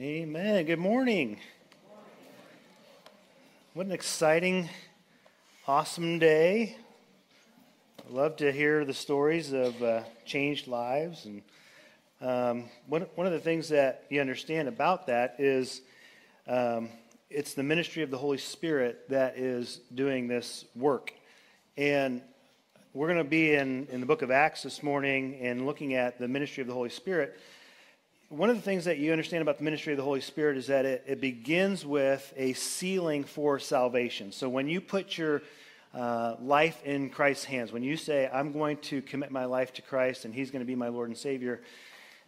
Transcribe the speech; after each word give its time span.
Amen. 0.00 0.64
Good 0.64 0.78
morning. 0.78 1.40
What 3.74 3.86
an 3.86 3.90
exciting, 3.90 4.68
awesome 5.66 6.20
day. 6.20 6.76
I 8.08 8.12
love 8.12 8.36
to 8.36 8.52
hear 8.52 8.84
the 8.84 8.94
stories 8.94 9.52
of 9.52 9.82
uh, 9.82 10.02
changed 10.24 10.68
lives. 10.68 11.24
And 11.26 11.42
um, 12.20 12.70
one, 12.86 13.06
one 13.16 13.26
of 13.26 13.32
the 13.32 13.40
things 13.40 13.70
that 13.70 14.04
you 14.08 14.20
understand 14.20 14.68
about 14.68 15.08
that 15.08 15.34
is 15.40 15.80
um, 16.46 16.90
it's 17.28 17.54
the 17.54 17.64
ministry 17.64 18.04
of 18.04 18.12
the 18.12 18.18
Holy 18.18 18.38
Spirit 18.38 19.08
that 19.08 19.36
is 19.36 19.80
doing 19.92 20.28
this 20.28 20.64
work. 20.76 21.12
And 21.76 22.22
we're 22.94 23.08
going 23.08 23.18
to 23.18 23.24
be 23.24 23.54
in, 23.54 23.88
in 23.90 23.98
the 23.98 24.06
book 24.06 24.22
of 24.22 24.30
Acts 24.30 24.62
this 24.62 24.80
morning 24.80 25.40
and 25.40 25.66
looking 25.66 25.94
at 25.94 26.20
the 26.20 26.28
ministry 26.28 26.60
of 26.60 26.68
the 26.68 26.74
Holy 26.74 26.88
Spirit 26.88 27.36
one 28.28 28.50
of 28.50 28.56
the 28.56 28.62
things 28.62 28.84
that 28.84 28.98
you 28.98 29.10
understand 29.10 29.40
about 29.40 29.56
the 29.56 29.64
ministry 29.64 29.94
of 29.94 29.96
the 29.96 30.02
Holy 30.02 30.20
Spirit 30.20 30.58
is 30.58 30.66
that 30.66 30.84
it, 30.84 31.02
it 31.06 31.20
begins 31.20 31.86
with 31.86 32.32
a 32.36 32.52
sealing 32.52 33.24
for 33.24 33.58
salvation. 33.58 34.32
So 34.32 34.50
when 34.50 34.68
you 34.68 34.82
put 34.82 35.16
your 35.16 35.42
uh, 35.94 36.36
life 36.42 36.84
in 36.84 37.08
Christ's 37.08 37.46
hands, 37.46 37.72
when 37.72 37.82
you 37.82 37.96
say, 37.96 38.28
I'm 38.30 38.52
going 38.52 38.76
to 38.78 39.00
commit 39.00 39.30
my 39.30 39.46
life 39.46 39.72
to 39.74 39.82
Christ 39.82 40.26
and 40.26 40.34
He's 40.34 40.50
going 40.50 40.60
to 40.60 40.66
be 40.66 40.74
my 40.74 40.88
Lord 40.88 41.08
and 41.08 41.16
Savior, 41.16 41.62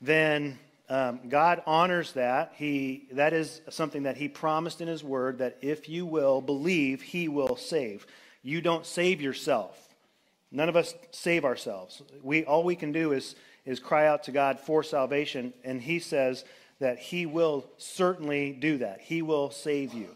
then 0.00 0.58
um, 0.88 1.20
God 1.28 1.62
honors 1.66 2.12
that. 2.12 2.54
He, 2.56 3.06
that 3.12 3.34
is 3.34 3.60
something 3.68 4.04
that 4.04 4.16
He 4.16 4.28
promised 4.28 4.80
in 4.80 4.88
His 4.88 5.04
Word 5.04 5.38
that 5.38 5.58
if 5.60 5.86
you 5.86 6.06
will 6.06 6.40
believe, 6.40 7.02
He 7.02 7.28
will 7.28 7.56
save. 7.56 8.06
You 8.42 8.62
don't 8.62 8.86
save 8.86 9.20
yourself. 9.20 9.76
None 10.50 10.70
of 10.70 10.76
us 10.76 10.94
save 11.10 11.44
ourselves. 11.44 12.00
We, 12.22 12.44
all 12.44 12.64
we 12.64 12.74
can 12.74 12.90
do 12.90 13.12
is 13.12 13.36
is 13.70 13.78
cry 13.78 14.08
out 14.08 14.24
to 14.24 14.32
God 14.32 14.58
for 14.58 14.82
salvation, 14.82 15.54
and 15.62 15.80
He 15.80 16.00
says 16.00 16.44
that 16.80 16.98
He 16.98 17.24
will 17.24 17.70
certainly 17.78 18.52
do 18.52 18.78
that. 18.78 19.00
He 19.00 19.22
will 19.22 19.52
save 19.52 19.94
you. 19.94 20.08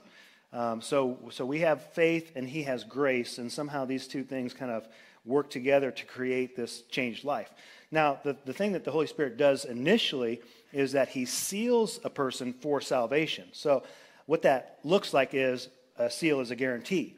Um, 0.52 0.82
so, 0.82 1.18
so 1.30 1.46
we 1.46 1.60
have 1.60 1.92
faith, 1.92 2.32
and 2.34 2.48
He 2.48 2.64
has 2.64 2.82
grace, 2.82 3.38
and 3.38 3.50
somehow 3.50 3.84
these 3.84 4.08
two 4.08 4.24
things 4.24 4.52
kind 4.52 4.72
of 4.72 4.88
work 5.24 5.50
together 5.50 5.92
to 5.92 6.04
create 6.04 6.56
this 6.56 6.82
changed 6.82 7.24
life. 7.24 7.48
Now, 7.92 8.18
the, 8.24 8.36
the 8.44 8.52
thing 8.52 8.72
that 8.72 8.82
the 8.82 8.90
Holy 8.90 9.06
Spirit 9.06 9.36
does 9.36 9.64
initially 9.64 10.42
is 10.72 10.90
that 10.92 11.08
He 11.08 11.24
seals 11.24 12.00
a 12.02 12.10
person 12.10 12.54
for 12.54 12.80
salvation. 12.80 13.44
So, 13.52 13.84
what 14.26 14.42
that 14.42 14.80
looks 14.82 15.14
like 15.14 15.32
is 15.32 15.68
a 15.96 16.10
seal 16.10 16.40
is 16.40 16.50
a 16.50 16.56
guarantee. 16.56 17.14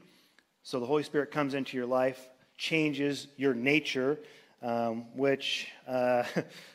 So, 0.64 0.80
the 0.80 0.86
Holy 0.86 1.02
Spirit 1.02 1.30
comes 1.30 1.54
into 1.54 1.78
your 1.78 1.86
life, 1.86 2.28
changes 2.58 3.28
your 3.38 3.54
nature, 3.54 4.18
um, 4.62 5.04
which 5.14 5.68
uh, 5.86 6.24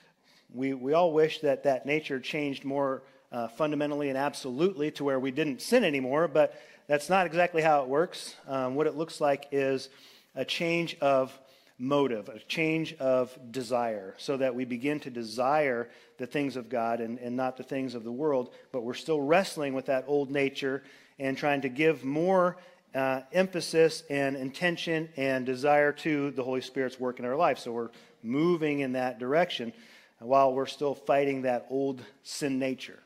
we, 0.53 0.73
we 0.73 0.93
all 0.93 1.11
wish 1.13 1.39
that 1.39 1.63
that 1.63 1.85
nature 1.85 2.19
changed 2.19 2.63
more 2.65 3.03
uh, 3.31 3.47
fundamentally 3.47 4.09
and 4.09 4.17
absolutely 4.17 4.91
to 4.91 5.03
where 5.03 5.19
we 5.19 5.31
didn't 5.31 5.61
sin 5.61 5.83
anymore, 5.83 6.27
but 6.27 6.61
that's 6.87 7.09
not 7.09 7.25
exactly 7.25 7.61
how 7.61 7.83
it 7.83 7.87
works. 7.87 8.35
Um, 8.47 8.75
what 8.75 8.87
it 8.87 8.95
looks 8.95 9.21
like 9.21 9.47
is 9.51 9.89
a 10.35 10.43
change 10.43 10.97
of 10.99 11.37
motive, 11.77 12.29
a 12.29 12.39
change 12.39 12.93
of 12.95 13.37
desire, 13.51 14.13
so 14.17 14.37
that 14.37 14.53
we 14.53 14.65
begin 14.65 14.99
to 14.99 15.09
desire 15.09 15.89
the 16.17 16.27
things 16.27 16.55
of 16.55 16.69
God 16.69 16.99
and, 16.99 17.17
and 17.19 17.35
not 17.35 17.57
the 17.57 17.63
things 17.63 17.95
of 17.95 18.03
the 18.03 18.11
world, 18.11 18.53
but 18.71 18.83
we're 18.83 18.93
still 18.93 19.21
wrestling 19.21 19.73
with 19.73 19.87
that 19.87 20.05
old 20.07 20.29
nature 20.29 20.83
and 21.17 21.37
trying 21.37 21.61
to 21.61 21.69
give 21.69 22.03
more 22.03 22.57
uh, 22.93 23.21
emphasis 23.31 24.03
and 24.09 24.35
intention 24.35 25.09
and 25.15 25.45
desire 25.45 25.91
to 25.91 26.31
the 26.31 26.43
Holy 26.43 26.61
Spirit's 26.61 26.99
work 26.99 27.19
in 27.19 27.25
our 27.25 27.35
life. 27.35 27.59
So 27.59 27.71
we're 27.71 27.89
moving 28.23 28.81
in 28.81 28.93
that 28.93 29.19
direction 29.19 29.73
while 30.19 30.53
we're 30.53 30.65
still 30.65 30.93
fighting 30.93 31.43
that 31.43 31.67
old 31.69 32.01
sin 32.23 32.59
nature. 32.59 32.99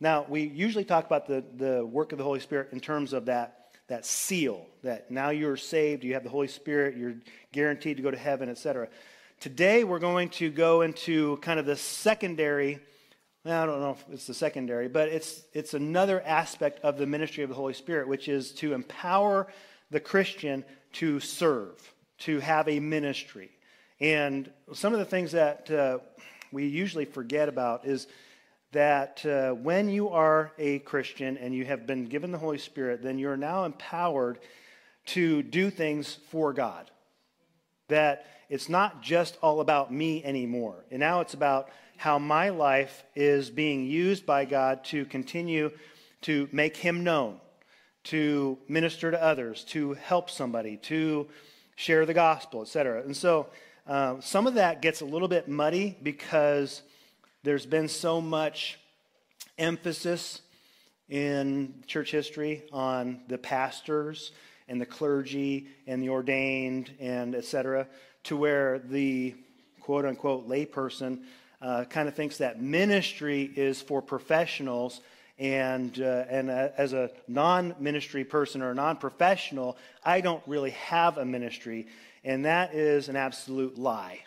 Now, 0.00 0.24
we 0.28 0.42
usually 0.42 0.84
talk 0.84 1.04
about 1.04 1.26
the, 1.26 1.44
the 1.56 1.84
work 1.84 2.12
of 2.12 2.18
the 2.18 2.24
Holy 2.24 2.40
Spirit 2.40 2.68
in 2.72 2.80
terms 2.80 3.12
of 3.12 3.26
that, 3.26 3.72
that 3.88 4.06
seal, 4.06 4.66
that 4.82 5.10
now 5.10 5.28
you're 5.28 5.58
saved, 5.58 6.04
you 6.04 6.14
have 6.14 6.24
the 6.24 6.30
Holy 6.30 6.48
Spirit, 6.48 6.96
you're 6.96 7.16
guaranteed 7.52 7.98
to 7.98 8.02
go 8.02 8.10
to 8.10 8.16
heaven, 8.16 8.48
etc. 8.48 8.88
Today, 9.40 9.84
we're 9.84 9.98
going 9.98 10.30
to 10.30 10.50
go 10.50 10.80
into 10.80 11.36
kind 11.38 11.60
of 11.60 11.66
the 11.66 11.76
secondary 11.76 12.80
I 13.44 13.64
don't 13.64 13.80
know 13.80 13.92
if 13.92 14.04
it's 14.12 14.26
the 14.26 14.34
secondary, 14.34 14.88
but 14.88 15.08
it's, 15.08 15.42
it's 15.54 15.72
another 15.72 16.20
aspect 16.20 16.80
of 16.80 16.98
the 16.98 17.06
ministry 17.06 17.42
of 17.42 17.48
the 17.48 17.56
Holy 17.56 17.72
Spirit, 17.72 18.06
which 18.06 18.28
is 18.28 18.52
to 18.52 18.74
empower 18.74 19.46
the 19.90 20.00
Christian 20.00 20.64
to 20.94 21.20
serve, 21.20 21.94
to 22.18 22.40
have 22.40 22.68
a 22.68 22.80
ministry. 22.80 23.50
And 23.98 24.50
some 24.74 24.92
of 24.92 24.98
the 24.98 25.06
things 25.06 25.32
that 25.32 25.70
uh, 25.70 25.98
we 26.52 26.66
usually 26.66 27.06
forget 27.06 27.48
about 27.48 27.86
is 27.86 28.08
that 28.72 29.24
uh, 29.24 29.52
when 29.52 29.88
you 29.88 30.10
are 30.10 30.52
a 30.58 30.80
Christian 30.80 31.38
and 31.38 31.54
you 31.54 31.64
have 31.64 31.86
been 31.86 32.06
given 32.06 32.32
the 32.32 32.38
Holy 32.38 32.58
Spirit, 32.58 33.02
then 33.02 33.18
you're 33.18 33.38
now 33.38 33.64
empowered 33.64 34.38
to 35.06 35.42
do 35.42 35.70
things 35.70 36.18
for 36.28 36.52
God. 36.52 36.90
That 37.88 38.26
it's 38.50 38.68
not 38.68 39.02
just 39.02 39.38
all 39.42 39.60
about 39.60 39.92
me 39.92 40.22
anymore. 40.24 40.84
And 40.90 41.00
now 41.00 41.20
it's 41.20 41.34
about 41.34 41.70
how 42.00 42.18
my 42.18 42.48
life 42.48 43.04
is 43.14 43.50
being 43.50 43.84
used 43.84 44.24
by 44.24 44.46
God 44.46 44.82
to 44.82 45.04
continue 45.04 45.70
to 46.22 46.48
make 46.50 46.74
Him 46.74 47.04
known, 47.04 47.38
to 48.04 48.56
minister 48.68 49.10
to 49.10 49.22
others, 49.22 49.64
to 49.64 49.92
help 49.92 50.30
somebody, 50.30 50.78
to 50.78 51.28
share 51.76 52.06
the 52.06 52.14
gospel, 52.14 52.62
etc. 52.62 53.02
And 53.02 53.14
so 53.14 53.48
uh, 53.86 54.18
some 54.20 54.46
of 54.46 54.54
that 54.54 54.80
gets 54.80 55.02
a 55.02 55.04
little 55.04 55.28
bit 55.28 55.46
muddy 55.46 55.94
because 56.02 56.80
there's 57.42 57.66
been 57.66 57.86
so 57.86 58.18
much 58.18 58.78
emphasis 59.58 60.40
in 61.10 61.84
church 61.86 62.12
history 62.12 62.62
on 62.72 63.20
the 63.28 63.36
pastors 63.36 64.32
and 64.68 64.80
the 64.80 64.86
clergy 64.86 65.68
and 65.86 66.02
the 66.02 66.08
ordained 66.08 66.92
and 66.98 67.34
etc 67.34 67.86
to 68.24 68.38
where 68.38 68.78
the 68.78 69.34
quote 69.80 70.06
unquote 70.06 70.48
layperson 70.48 71.18
uh, 71.60 71.84
kind 71.84 72.08
of 72.08 72.14
thinks 72.14 72.38
that 72.38 72.60
ministry 72.60 73.50
is 73.56 73.80
for 73.82 74.00
professionals. 74.00 75.00
And, 75.38 75.98
uh, 76.00 76.24
and 76.28 76.50
uh, 76.50 76.68
as 76.76 76.92
a 76.92 77.10
non 77.26 77.74
ministry 77.78 78.24
person 78.24 78.62
or 78.62 78.74
non 78.74 78.96
professional, 78.96 79.76
I 80.04 80.20
don't 80.20 80.42
really 80.46 80.70
have 80.70 81.18
a 81.18 81.24
ministry. 81.24 81.86
And 82.24 82.44
that 82.44 82.74
is 82.74 83.08
an 83.08 83.16
absolute 83.16 83.78
lie. 83.78 84.20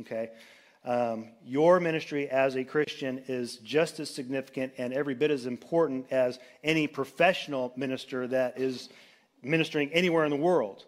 Okay? 0.00 0.30
Um, 0.84 1.28
your 1.46 1.78
ministry 1.78 2.28
as 2.28 2.56
a 2.56 2.64
Christian 2.64 3.22
is 3.28 3.56
just 3.58 4.00
as 4.00 4.10
significant 4.10 4.72
and 4.78 4.92
every 4.92 5.14
bit 5.14 5.30
as 5.30 5.46
important 5.46 6.10
as 6.10 6.38
any 6.64 6.86
professional 6.86 7.72
minister 7.76 8.26
that 8.26 8.58
is 8.58 8.88
ministering 9.42 9.92
anywhere 9.92 10.24
in 10.24 10.30
the 10.30 10.36
world. 10.36 10.84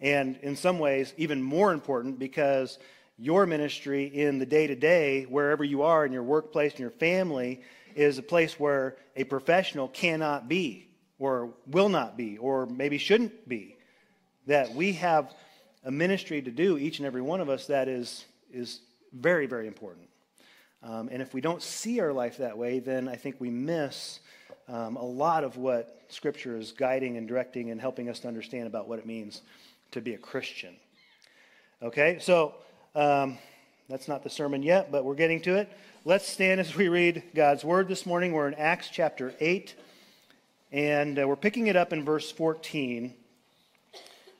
And 0.00 0.36
in 0.42 0.56
some 0.56 0.78
ways, 0.78 1.14
even 1.16 1.42
more 1.42 1.72
important 1.72 2.18
because 2.18 2.78
your 3.18 3.46
ministry 3.46 4.04
in 4.04 4.38
the 4.38 4.46
day 4.46 4.66
to 4.66 4.76
day, 4.76 5.24
wherever 5.24 5.64
you 5.64 5.82
are 5.82 6.06
in 6.06 6.12
your 6.12 6.22
workplace 6.22 6.72
and 6.72 6.80
your 6.80 6.90
family, 6.90 7.60
is 7.96 8.18
a 8.18 8.22
place 8.22 8.60
where 8.60 8.96
a 9.16 9.24
professional 9.24 9.88
cannot 9.88 10.48
be, 10.48 10.88
or 11.18 11.52
will 11.66 11.88
not 11.88 12.16
be, 12.16 12.38
or 12.38 12.66
maybe 12.66 12.96
shouldn't 12.96 13.48
be. 13.48 13.76
That 14.46 14.72
we 14.72 14.92
have 14.94 15.34
a 15.84 15.90
ministry 15.90 16.40
to 16.42 16.50
do, 16.50 16.78
each 16.78 16.98
and 16.98 17.06
every 17.06 17.22
one 17.22 17.40
of 17.40 17.48
us, 17.48 17.66
that 17.66 17.88
is, 17.88 18.24
is 18.52 18.80
very, 19.12 19.46
very 19.46 19.66
important. 19.66 20.08
Um, 20.82 21.08
and 21.10 21.20
if 21.20 21.34
we 21.34 21.40
don't 21.40 21.62
see 21.62 21.98
our 22.00 22.12
life 22.12 22.36
that 22.38 22.56
way, 22.56 22.78
then 22.78 23.08
I 23.08 23.16
think 23.16 23.36
we 23.40 23.50
miss 23.50 24.20
um, 24.68 24.96
a 24.96 25.04
lot 25.04 25.42
of 25.42 25.56
what 25.56 26.02
Scripture 26.08 26.56
is 26.56 26.70
guiding 26.72 27.16
and 27.16 27.26
directing 27.26 27.70
and 27.70 27.80
helping 27.80 28.08
us 28.08 28.20
to 28.20 28.28
understand 28.28 28.68
about 28.68 28.86
what 28.86 29.00
it 29.00 29.06
means 29.06 29.42
to 29.90 30.00
be 30.00 30.14
a 30.14 30.18
Christian. 30.18 30.76
Okay, 31.82 32.18
so 32.20 32.54
um, 32.94 33.38
that's 33.88 34.08
not 34.08 34.22
the 34.22 34.30
sermon 34.30 34.62
yet, 34.62 34.90
but 34.90 35.04
we're 35.04 35.14
getting 35.14 35.40
to 35.42 35.56
it. 35.56 35.70
Let's 36.04 36.26
stand 36.26 36.60
as 36.60 36.74
we 36.74 36.88
read 36.88 37.22
God's 37.34 37.64
word 37.64 37.88
this 37.88 38.06
morning. 38.06 38.32
We're 38.32 38.48
in 38.48 38.54
Acts 38.54 38.88
chapter 38.90 39.34
8, 39.40 39.74
and 40.72 41.18
uh, 41.18 41.28
we're 41.28 41.36
picking 41.36 41.66
it 41.66 41.76
up 41.76 41.92
in 41.92 42.04
verse 42.04 42.30
14. 42.30 43.14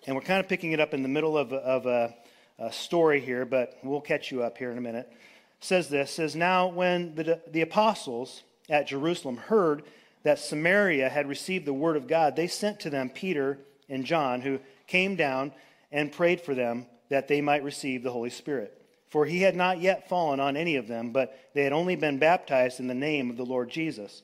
And 0.07 0.17
we're 0.17 0.23
kind 0.23 0.41
of 0.41 0.49
picking 0.49 0.73
it 0.73 0.81
up 0.81 0.95
in 0.95 1.03
the 1.03 1.09
middle 1.09 1.37
of, 1.37 1.53
of 1.53 1.87
a, 1.87 2.15
a 2.59 2.73
story 2.73 3.21
here, 3.21 3.45
but 3.45 3.79
we'll 3.83 4.01
catch 4.01 4.31
you 4.31 4.43
up 4.43 4.57
here 4.57 4.71
in 4.71 4.79
a 4.79 4.83
minute. 4.83 5.09
It 5.11 5.65
says 5.65 5.89
this 5.89 6.11
says 6.11 6.35
now 6.35 6.69
when 6.69 7.15
the, 7.15 7.41
the 7.51 7.61
apostles 7.63 8.43
at 8.71 8.87
Jerusalem 8.87 9.37
heard 9.37 9.83
that 10.23 10.39
Samaria 10.39 11.09
had 11.09 11.29
received 11.29 11.67
the 11.67 11.75
word 11.75 11.97
of 11.97 12.07
God, 12.07 12.37
they 12.37 12.47
sent 12.47 12.81
to 12.81 12.91
them 12.91 13.11
Peter 13.11 13.59
and 13.89 14.05
John, 14.05 14.41
who 14.41 14.61
came 14.87 15.17
down 15.17 15.53
and 15.93 16.13
prayed 16.13 16.41
for 16.41 16.55
them 16.55 16.87
that 17.09 17.29
they 17.29 17.41
might 17.41 17.65
receive 17.65 18.03
the 18.03 18.13
Holy 18.13 18.31
Spirit. 18.31 18.75
For 19.09 19.25
he 19.25 19.41
had 19.41 19.57
not 19.57 19.81
yet 19.81 20.09
fallen 20.09 20.39
on 20.39 20.57
any 20.57 20.77
of 20.77 20.89
them, 20.89 21.13
but 21.13 21.39
they 21.55 21.65
had 21.65 21.73
only 21.73 21.97
been 21.97 22.19
baptized 22.19 22.79
in 22.79 22.89
the 22.89 22.95
name 22.95 23.31
of 23.31 23.37
the 23.37 23.47
Lord 23.47 23.71
Jesus. 23.71 24.23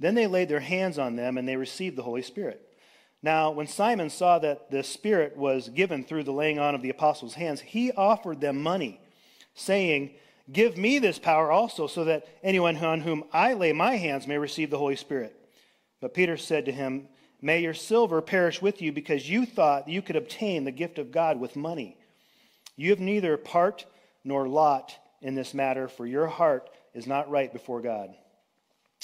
Then 0.00 0.14
they 0.14 0.26
laid 0.26 0.48
their 0.48 0.60
hands 0.60 0.98
on 0.98 1.16
them, 1.16 1.36
and 1.36 1.46
they 1.46 1.56
received 1.56 1.96
the 1.96 2.02
Holy 2.02 2.22
Spirit. 2.22 2.60
Now, 3.22 3.50
when 3.50 3.66
Simon 3.66 4.10
saw 4.10 4.38
that 4.40 4.70
the 4.70 4.82
Spirit 4.82 5.36
was 5.36 5.68
given 5.68 6.04
through 6.04 6.24
the 6.24 6.32
laying 6.32 6.58
on 6.58 6.74
of 6.74 6.82
the 6.82 6.90
apostles' 6.90 7.34
hands, 7.34 7.60
he 7.60 7.92
offered 7.92 8.40
them 8.40 8.62
money, 8.62 9.00
saying, 9.54 10.10
Give 10.52 10.76
me 10.76 10.98
this 10.98 11.18
power 11.18 11.50
also, 11.50 11.86
so 11.86 12.04
that 12.04 12.26
anyone 12.42 12.76
on 12.76 13.00
whom 13.00 13.24
I 13.32 13.54
lay 13.54 13.72
my 13.72 13.96
hands 13.96 14.26
may 14.26 14.36
receive 14.36 14.68
the 14.68 14.78
Holy 14.78 14.96
Spirit. 14.96 15.34
But 16.00 16.12
Peter 16.12 16.36
said 16.36 16.66
to 16.66 16.72
him, 16.72 17.08
May 17.40 17.60
your 17.60 17.72
silver 17.72 18.20
perish 18.20 18.60
with 18.60 18.82
you, 18.82 18.92
because 18.92 19.28
you 19.28 19.46
thought 19.46 19.88
you 19.88 20.02
could 20.02 20.16
obtain 20.16 20.64
the 20.64 20.70
gift 20.70 20.98
of 20.98 21.12
God 21.12 21.40
with 21.40 21.56
money. 21.56 21.96
You 22.76 22.90
have 22.90 23.00
neither 23.00 23.36
part 23.36 23.84
nor 24.24 24.48
lot 24.48 24.96
in 25.20 25.34
this 25.34 25.54
matter, 25.54 25.88
for 25.88 26.06
your 26.06 26.26
heart 26.26 26.70
is 26.92 27.06
not 27.06 27.30
right 27.30 27.52
before 27.52 27.80
God. 27.80 28.14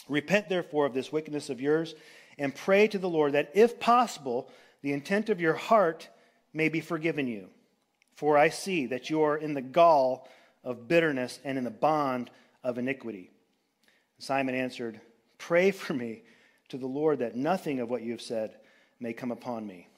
Repent, 0.08 0.48
therefore, 0.48 0.86
of 0.86 0.94
this 0.94 1.12
wickedness 1.12 1.50
of 1.50 1.60
yours, 1.60 1.94
and 2.38 2.54
pray 2.54 2.88
to 2.88 2.98
the 2.98 3.08
Lord 3.08 3.32
that, 3.32 3.50
if 3.54 3.78
possible, 3.78 4.50
the 4.82 4.92
intent 4.92 5.28
of 5.28 5.40
your 5.40 5.54
heart 5.54 6.08
may 6.52 6.68
be 6.68 6.80
forgiven 6.80 7.26
you. 7.26 7.48
For 8.14 8.36
I 8.36 8.48
see 8.48 8.86
that 8.86 9.08
you 9.08 9.22
are 9.22 9.36
in 9.36 9.54
the 9.54 9.62
gall 9.62 10.28
of 10.64 10.88
bitterness 10.88 11.38
and 11.44 11.56
in 11.56 11.64
the 11.64 11.70
bond 11.70 12.30
of 12.62 12.78
iniquity. 12.78 13.30
Simon 14.18 14.54
answered, 14.54 15.00
Pray 15.38 15.70
for 15.70 15.94
me 15.94 16.22
to 16.68 16.76
the 16.76 16.86
Lord 16.86 17.20
that 17.20 17.36
nothing 17.36 17.80
of 17.80 17.88
what 17.88 18.02
you 18.02 18.12
have 18.12 18.20
said 18.20 18.56
may 19.00 19.12
come 19.12 19.32
upon 19.32 19.66
me. 19.66 19.88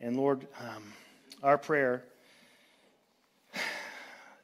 And 0.00 0.16
Lord, 0.16 0.46
um, 0.58 0.92
our 1.42 1.58
prayer, 1.58 2.04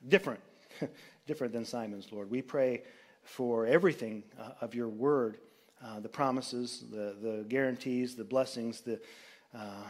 different, 0.08 0.40
different 1.26 1.52
than 1.52 1.64
Simon's, 1.64 2.10
Lord. 2.12 2.30
We 2.30 2.42
pray 2.42 2.82
for 3.22 3.66
everything 3.66 4.22
uh, 4.38 4.50
of 4.60 4.74
your 4.74 4.88
word, 4.88 5.38
uh, 5.84 6.00
the 6.00 6.08
promises, 6.08 6.84
the, 6.90 7.16
the 7.20 7.44
guarantees, 7.48 8.14
the 8.14 8.24
blessings, 8.24 8.80
the, 8.80 9.00
uh, 9.54 9.82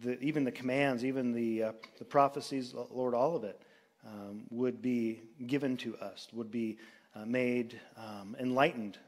the, 0.00 0.18
even 0.20 0.44
the 0.44 0.52
commands, 0.52 1.04
even 1.04 1.32
the, 1.32 1.62
uh, 1.62 1.72
the 1.98 2.04
prophecies, 2.04 2.74
Lord, 2.74 3.14
all 3.14 3.36
of 3.36 3.44
it 3.44 3.60
um, 4.06 4.44
would 4.50 4.82
be 4.82 5.20
given 5.46 5.76
to 5.78 5.96
us, 5.98 6.28
would 6.32 6.50
be 6.50 6.78
uh, 7.14 7.24
made 7.24 7.78
um, 7.96 8.36
enlightened, 8.40 8.98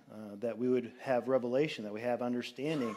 that 0.41 0.57
we 0.57 0.69
would 0.69 0.93
have 1.01 1.29
revelation, 1.29 1.85
that 1.85 1.93
we 1.93 2.01
have 2.01 2.23
understanding, 2.23 2.95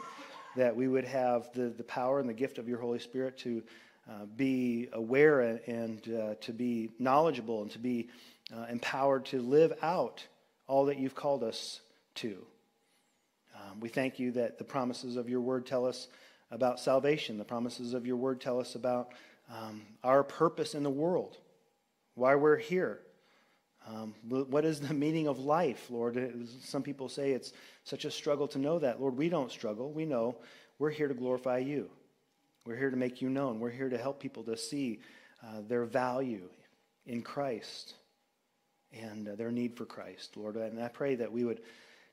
that 0.56 0.74
we 0.74 0.88
would 0.88 1.04
have 1.04 1.52
the, 1.52 1.68
the 1.68 1.84
power 1.84 2.20
and 2.20 2.28
the 2.28 2.34
gift 2.34 2.58
of 2.58 2.68
your 2.68 2.78
Holy 2.78 2.98
Spirit 2.98 3.38
to 3.38 3.62
uh, 4.08 4.24
be 4.36 4.88
aware 4.92 5.60
and 5.66 6.00
uh, 6.08 6.34
to 6.40 6.52
be 6.52 6.90
knowledgeable 6.98 7.62
and 7.62 7.70
to 7.70 7.78
be 7.78 8.08
uh, 8.56 8.66
empowered 8.70 9.26
to 9.26 9.40
live 9.40 9.72
out 9.82 10.26
all 10.66 10.86
that 10.86 10.98
you've 10.98 11.14
called 11.14 11.42
us 11.42 11.80
to. 12.14 12.38
Um, 13.54 13.80
we 13.80 13.88
thank 13.88 14.18
you 14.18 14.32
that 14.32 14.58
the 14.58 14.64
promises 14.64 15.16
of 15.16 15.28
your 15.28 15.40
word 15.40 15.66
tell 15.66 15.84
us 15.84 16.08
about 16.50 16.80
salvation. 16.80 17.38
The 17.38 17.44
promises 17.44 17.92
of 17.92 18.06
your 18.06 18.16
word 18.16 18.40
tell 18.40 18.60
us 18.60 18.74
about 18.74 19.12
um, 19.52 19.82
our 20.02 20.22
purpose 20.22 20.74
in 20.74 20.82
the 20.82 20.90
world 20.90 21.38
why 22.14 22.34
we're 22.34 22.56
here. 22.56 23.00
Um, 23.86 24.14
what 24.28 24.64
is 24.64 24.80
the 24.80 24.92
meaning 25.04 25.28
of 25.28 25.38
life, 25.38 25.86
Lord? 25.90 26.48
Some 26.62 26.82
people 26.82 27.08
say 27.08 27.30
it's 27.30 27.52
such 27.84 28.04
a 28.04 28.10
struggle 28.10 28.48
to 28.48 28.58
know 28.58 28.78
that. 28.78 29.00
Lord, 29.00 29.16
we 29.16 29.28
don't 29.28 29.50
struggle. 29.50 29.92
We 29.92 30.04
know 30.04 30.36
we're 30.78 30.90
here 30.90 31.08
to 31.08 31.14
glorify 31.14 31.58
you. 31.58 31.88
We're 32.68 32.76
here 32.76 32.90
to 32.90 32.98
make 32.98 33.22
you 33.22 33.30
known. 33.30 33.60
We're 33.60 33.70
here 33.70 33.88
to 33.88 33.96
help 33.96 34.20
people 34.20 34.42
to 34.42 34.54
see 34.54 35.00
uh, 35.42 35.62
their 35.66 35.86
value 35.86 36.50
in 37.06 37.22
Christ 37.22 37.94
and 38.92 39.26
uh, 39.26 39.36
their 39.36 39.50
need 39.50 39.74
for 39.74 39.86
Christ, 39.86 40.36
Lord. 40.36 40.56
And 40.56 40.78
I 40.78 40.88
pray 40.88 41.14
that 41.14 41.32
we 41.32 41.46
would 41.46 41.62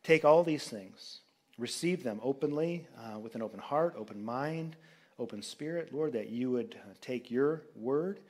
take 0.01 0.23
all 0.23 0.45
these 0.45 0.65
things, 0.65 1.19
receive 1.57 2.03
them 2.03 2.21
openly, 2.23 2.87
uh, 2.97 3.19
with 3.19 3.35
an 3.35 3.41
open 3.41 3.59
heart, 3.59 3.95
open 3.97 4.23
mind, 4.23 4.77
open 5.19 5.41
spirit, 5.41 5.93
Lord, 5.93 6.13
that 6.13 6.29
you 6.29 6.51
would 6.51 6.77
uh, 6.81 6.93
take 7.01 7.29
your 7.29 7.63
word 7.75 8.21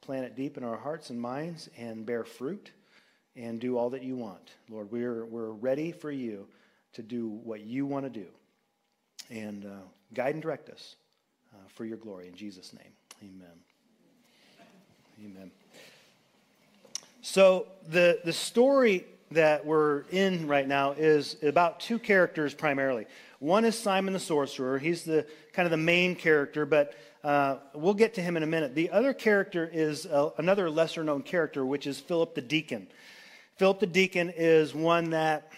plant 0.00 0.26
it 0.26 0.36
deep 0.36 0.56
in 0.56 0.62
our 0.62 0.76
hearts 0.76 1.10
and 1.10 1.20
minds 1.20 1.68
and 1.76 2.06
bear 2.06 2.22
fruit 2.22 2.70
and 3.34 3.58
do 3.58 3.76
all 3.76 3.90
that 3.90 4.04
you 4.04 4.14
want. 4.14 4.52
Lord, 4.70 4.92
we're, 4.92 5.24
we're 5.24 5.50
ready 5.50 5.90
for 5.90 6.12
you 6.12 6.46
to 6.92 7.02
do 7.02 7.26
what 7.26 7.62
you 7.62 7.84
want 7.84 8.04
to 8.04 8.10
do. 8.10 8.26
And 9.28 9.64
uh, 9.64 9.88
guide 10.12 10.34
and 10.34 10.42
direct 10.42 10.68
us 10.68 10.94
uh, 11.54 11.58
for 11.68 11.84
your 11.84 11.96
glory. 11.96 12.28
In 12.28 12.34
Jesus' 12.34 12.72
name, 12.72 12.92
amen. 13.22 13.54
Amen. 15.24 15.50
So, 17.22 17.66
the, 17.88 18.20
the 18.24 18.32
story 18.32 19.06
that 19.30 19.64
we're 19.64 20.02
in 20.10 20.46
right 20.46 20.66
now 20.66 20.92
is 20.92 21.36
about 21.42 21.80
two 21.80 21.98
characters 21.98 22.52
primarily. 22.52 23.06
One 23.38 23.64
is 23.64 23.78
Simon 23.78 24.12
the 24.12 24.20
sorcerer. 24.20 24.78
He's 24.78 25.04
the 25.04 25.26
kind 25.52 25.66
of 25.66 25.70
the 25.70 25.76
main 25.76 26.16
character, 26.16 26.66
but 26.66 26.94
uh, 27.22 27.56
we'll 27.74 27.94
get 27.94 28.14
to 28.14 28.22
him 28.22 28.36
in 28.36 28.42
a 28.42 28.46
minute. 28.46 28.74
The 28.74 28.90
other 28.90 29.14
character 29.14 29.68
is 29.72 30.04
uh, 30.06 30.30
another 30.38 30.68
lesser 30.68 31.02
known 31.02 31.22
character, 31.22 31.64
which 31.64 31.86
is 31.86 31.98
Philip 31.98 32.34
the 32.34 32.42
deacon. 32.42 32.86
Philip 33.56 33.80
the 33.80 33.86
deacon 33.86 34.32
is 34.36 34.74
one 34.74 35.10
that 35.10 35.50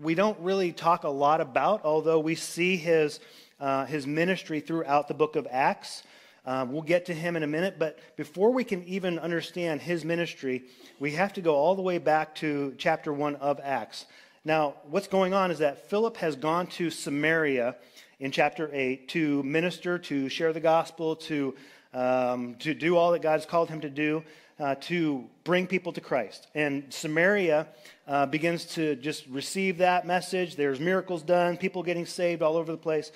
we 0.00 0.14
don't 0.14 0.38
really 0.40 0.72
talk 0.72 1.04
a 1.04 1.08
lot 1.08 1.40
about, 1.40 1.84
although 1.84 2.18
we 2.18 2.34
see 2.34 2.76
his, 2.76 3.20
uh, 3.60 3.86
his 3.86 4.06
ministry 4.06 4.60
throughout 4.60 5.08
the 5.08 5.14
book 5.14 5.36
of 5.36 5.46
Acts. 5.50 6.02
Uh, 6.46 6.64
we'll 6.68 6.82
get 6.82 7.06
to 7.06 7.14
him 7.14 7.36
in 7.36 7.42
a 7.42 7.46
minute, 7.46 7.78
but 7.78 7.98
before 8.16 8.52
we 8.52 8.64
can 8.64 8.82
even 8.84 9.18
understand 9.18 9.82
his 9.82 10.04
ministry, 10.04 10.64
we 10.98 11.12
have 11.12 11.32
to 11.34 11.40
go 11.40 11.54
all 11.54 11.74
the 11.74 11.82
way 11.82 11.98
back 11.98 12.34
to 12.34 12.74
chapter 12.78 13.12
1 13.12 13.36
of 13.36 13.60
Acts. 13.62 14.06
Now, 14.44 14.74
what's 14.88 15.08
going 15.08 15.34
on 15.34 15.50
is 15.50 15.58
that 15.58 15.90
Philip 15.90 16.16
has 16.18 16.36
gone 16.36 16.68
to 16.68 16.90
Samaria 16.90 17.76
in 18.18 18.30
chapter 18.30 18.70
8 18.72 19.08
to 19.08 19.42
minister, 19.42 19.98
to 19.98 20.28
share 20.28 20.52
the 20.52 20.60
gospel, 20.60 21.16
to, 21.16 21.54
um, 21.92 22.54
to 22.60 22.72
do 22.72 22.96
all 22.96 23.12
that 23.12 23.22
God's 23.22 23.44
called 23.44 23.68
him 23.68 23.82
to 23.82 23.90
do, 23.90 24.24
uh, 24.58 24.74
to 24.76 25.24
bring 25.44 25.66
people 25.66 25.92
to 25.92 26.00
Christ. 26.00 26.46
And 26.54 26.84
Samaria 26.92 27.68
uh, 28.06 28.26
begins 28.26 28.64
to 28.74 28.96
just 28.96 29.26
receive 29.26 29.78
that 29.78 30.06
message. 30.06 30.56
There's 30.56 30.80
miracles 30.80 31.22
done, 31.22 31.56
people 31.56 31.82
getting 31.82 32.06
saved 32.06 32.40
all 32.40 32.56
over 32.56 32.72
the 32.72 32.78
place. 32.78 33.12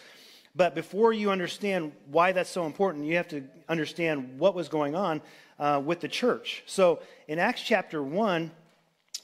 But 0.55 0.75
before 0.75 1.13
you 1.13 1.31
understand 1.31 1.93
why 2.11 2.33
that's 2.33 2.51
so 2.51 2.67
important, 2.67 3.07
you 3.07 3.17
have 3.17 3.29
to 3.29 3.45
understand 3.69 4.39
what 4.39 4.55
was 4.55 4.69
going 4.69 4.95
on 4.95 5.23
uh, 5.59 5.81
with 5.85 6.01
the 6.01 6.09
church. 6.09 6.63
So 6.67 7.01
in 7.27 7.39
Acts 7.39 7.63
chapter 7.63 8.03
1, 8.03 8.51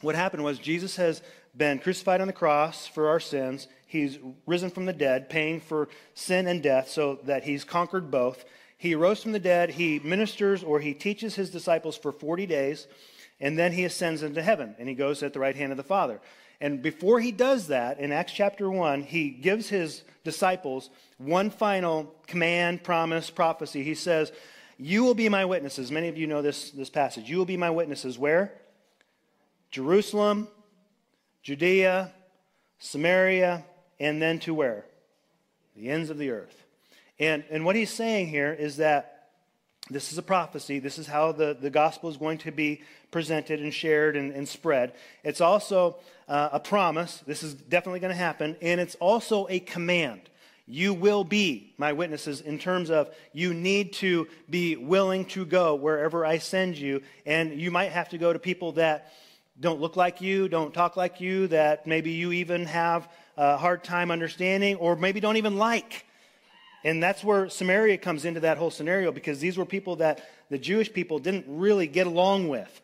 what 0.01 0.15
happened 0.15 0.45
was 0.45 0.59
Jesus 0.59 0.97
has 0.97 1.23
been 1.57 1.81
crucified 1.81 2.21
on 2.21 2.29
the 2.29 2.33
cross 2.33 2.87
for 2.87 3.09
our 3.09 3.21
sins. 3.21 3.69
He's 3.87 4.19
risen 4.47 4.71
from 4.71 4.87
the 4.87 4.93
dead, 4.93 5.29
paying 5.29 5.61
for 5.61 5.89
sin 6.15 6.47
and 6.47 6.63
death 6.63 6.89
so 6.89 7.19
that 7.25 7.45
he's 7.45 7.65
conquered 7.65 8.11
both. 8.11 8.45
He 8.77 8.95
rose 8.95 9.23
from 9.23 9.33
the 9.33 9.41
dead. 9.41 9.71
He 9.71 9.99
ministers 9.99 10.63
or 10.63 10.81
he 10.81 10.95
teaches 10.95 11.35
his 11.35 11.51
disciples 11.51 11.97
for 11.97 12.13
40 12.13 12.47
days, 12.47 12.87
and 13.41 13.59
then 13.59 13.73
he 13.73 13.85
ascends 13.85 14.23
into 14.23 14.43
heaven 14.43 14.77
and 14.79 14.89
he 14.89 14.95
goes 14.95 15.23
at 15.23 15.33
the 15.33 15.41
right 15.41 15.57
hand 15.57 15.73
of 15.73 15.77
the 15.77 15.83
Father. 15.83 16.21
And 16.61 16.83
before 16.83 17.21
he 17.21 17.31
does 17.31 17.69
that, 17.69 18.01
in 18.01 18.11
Acts 18.11 18.33
chapter 18.33 18.71
1, 18.71 19.03
he 19.03 19.31
gives 19.31 19.69
his 19.69 20.03
disciples 20.25 20.91
one 21.19 21.51
final 21.51 22.15
command, 22.27 22.83
promise, 22.83 23.31
prophecy. 23.31 23.85
He 23.85 23.95
says, 23.95 24.33
You 24.77 25.05
will 25.05 25.15
be 25.15 25.29
my 25.29 25.45
witnesses. 25.45 25.93
Many 25.93 26.09
of 26.09 26.17
you 26.17 26.27
know 26.27 26.43
this, 26.43 26.71
this 26.71 26.91
passage. 26.91 27.31
You 27.31 27.39
will 27.39 27.45
be 27.45 27.57
my 27.57 27.71
witnesses. 27.71 28.19
Where? 28.19 28.53
Jerusalem, 29.71 30.49
Judea, 31.43 32.13
Samaria, 32.79 33.65
and 34.01 34.21
then 34.21 34.39
to 34.41 34.55
where? 34.55 34.85
The 35.77 35.91
ends 35.91 36.11
of 36.11 36.19
the 36.19 36.31
earth. 36.31 36.65
And, 37.21 37.45
and 37.51 37.65
what 37.65 37.77
he's 37.77 37.91
saying 37.91 38.29
here 38.29 38.53
is 38.53 38.79
that 38.79 39.31
this 39.91 40.13
is 40.13 40.19
a 40.19 40.23
prophecy. 40.23 40.79
This 40.79 40.99
is 40.99 41.07
how 41.07 41.33
the, 41.33 41.57
the 41.59 41.71
gospel 41.71 42.11
is 42.11 42.17
going 42.17 42.39
to 42.39 42.53
be 42.53 42.83
presented 43.11 43.61
and 43.61 43.73
shared 43.73 44.17
and, 44.17 44.33
and 44.33 44.49
spread. 44.49 44.93
It's 45.25 45.41
also 45.41 45.97
uh, 46.29 46.51
a 46.53 46.61
promise. 46.61 47.23
This 47.27 47.43
is 47.43 47.55
definitely 47.55 48.01
going 48.01 48.13
to 48.13 48.17
happen. 48.17 48.57
And 48.61 48.81
it's 48.81 48.95
also 48.97 49.47
a 49.49 49.61
command. 49.61 50.23
You 50.67 50.93
will 50.93 51.25
be 51.25 51.73
my 51.79 51.95
witnesses 51.95 52.43
in 52.43 52.59
terms 52.59 52.91
of 52.91 53.11
you 53.33 53.55
need 53.55 53.95
to 53.95 54.29
be 54.51 54.77
willing 54.77 55.25
to 55.27 55.47
go 55.47 55.75
wherever 55.75 56.27
I 56.27 56.39
send 56.39 56.77
you. 56.77 57.03
And 57.25 57.59
you 57.59 57.71
might 57.71 57.93
have 57.93 58.11
to 58.11 58.19
go 58.19 58.33
to 58.33 58.39
people 58.39 58.73
that 58.73 59.13
don't 59.59 59.81
look 59.81 59.97
like 59.97 60.21
you, 60.21 60.49
don't 60.49 60.75
talk 60.75 60.97
like 60.97 61.21
you, 61.21 61.47
that 61.49 61.87
maybe 61.87 62.11
you 62.11 62.33
even 62.33 62.67
have 62.67 63.09
a 63.37 63.57
hard 63.57 63.83
time 63.83 64.11
understanding, 64.11 64.77
or 64.77 64.95
maybe 64.95 65.21
don't 65.21 65.37
even 65.37 65.57
like. 65.57 66.05
And 66.85 67.03
that's 67.03 67.25
where 67.25 67.49
Samaria 67.49 67.99
comes 67.99 68.25
into 68.25 68.41
that 68.41 68.59
whole 68.59 68.71
scenario 68.71 69.11
because 69.11 69.41
these 69.41 69.57
were 69.57 69.65
people 69.65 69.97
that 69.97 70.29
the 70.51 70.59
Jewish 70.59 70.93
people 70.93 71.19
didn't 71.19 71.45
really 71.49 71.87
get 71.87 72.07
along 72.07 72.49
with. 72.49 72.81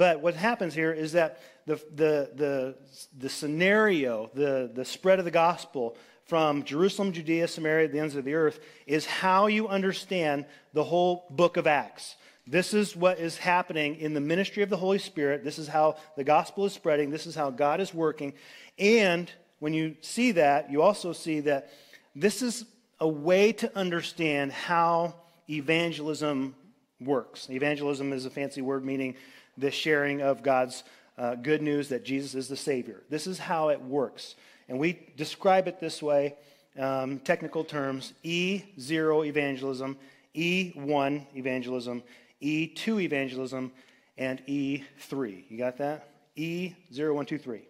But 0.00 0.22
what 0.22 0.34
happens 0.34 0.72
here 0.72 0.94
is 0.94 1.12
that 1.12 1.42
the, 1.66 1.74
the, 1.94 2.30
the, 2.34 2.74
the 3.18 3.28
scenario, 3.28 4.30
the, 4.32 4.70
the 4.72 4.82
spread 4.82 5.18
of 5.18 5.26
the 5.26 5.30
gospel 5.30 5.94
from 6.24 6.64
Jerusalem, 6.64 7.12
Judea, 7.12 7.46
Samaria, 7.46 7.88
the 7.88 7.98
ends 7.98 8.16
of 8.16 8.24
the 8.24 8.32
earth, 8.32 8.60
is 8.86 9.04
how 9.04 9.46
you 9.46 9.68
understand 9.68 10.46
the 10.72 10.84
whole 10.84 11.26
book 11.28 11.58
of 11.58 11.66
Acts. 11.66 12.16
This 12.46 12.72
is 12.72 12.96
what 12.96 13.18
is 13.18 13.36
happening 13.36 13.96
in 13.96 14.14
the 14.14 14.22
ministry 14.22 14.62
of 14.62 14.70
the 14.70 14.78
Holy 14.78 14.98
Spirit. 14.98 15.44
This 15.44 15.58
is 15.58 15.68
how 15.68 15.96
the 16.16 16.24
gospel 16.24 16.64
is 16.64 16.72
spreading. 16.72 17.10
This 17.10 17.26
is 17.26 17.34
how 17.34 17.50
God 17.50 17.78
is 17.78 17.92
working. 17.92 18.32
And 18.78 19.30
when 19.58 19.74
you 19.74 19.96
see 20.00 20.32
that, 20.32 20.70
you 20.70 20.80
also 20.80 21.12
see 21.12 21.40
that 21.40 21.68
this 22.16 22.40
is 22.40 22.64
a 23.00 23.06
way 23.06 23.52
to 23.52 23.76
understand 23.76 24.52
how 24.52 25.16
evangelism 25.50 26.54
works. 27.00 27.48
Evangelism 27.50 28.12
is 28.12 28.26
a 28.26 28.30
fancy 28.30 28.62
word 28.62 28.84
meaning 28.84 29.14
the 29.56 29.70
sharing 29.70 30.22
of 30.22 30.42
God's 30.42 30.84
uh, 31.18 31.34
good 31.34 31.62
news 31.62 31.88
that 31.88 32.04
Jesus 32.04 32.34
is 32.34 32.48
the 32.48 32.56
Savior. 32.56 33.02
This 33.10 33.26
is 33.26 33.38
how 33.38 33.68
it 33.68 33.80
works. 33.80 34.36
And 34.68 34.78
we 34.78 34.98
describe 35.16 35.68
it 35.68 35.80
this 35.80 36.02
way 36.02 36.34
um, 36.78 37.18
technical 37.20 37.64
terms 37.64 38.14
E0 38.24 39.26
evangelism, 39.26 39.96
E1 40.34 41.26
evangelism, 41.34 42.02
E2 42.40 43.02
evangelism, 43.02 43.72
and 44.16 44.44
E3. 44.46 45.44
You 45.48 45.58
got 45.58 45.78
that? 45.78 46.08
E0, 46.36 47.14
1, 47.14 47.26
2, 47.26 47.38
3. 47.38 47.62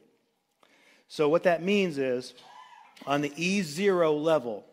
So, 1.09 1.29
what 1.29 1.43
that 1.45 1.63
means 1.63 1.99
is 1.99 2.35
on 3.07 3.21
the 3.21 3.31
E0 3.31 4.23
level, 4.23 4.65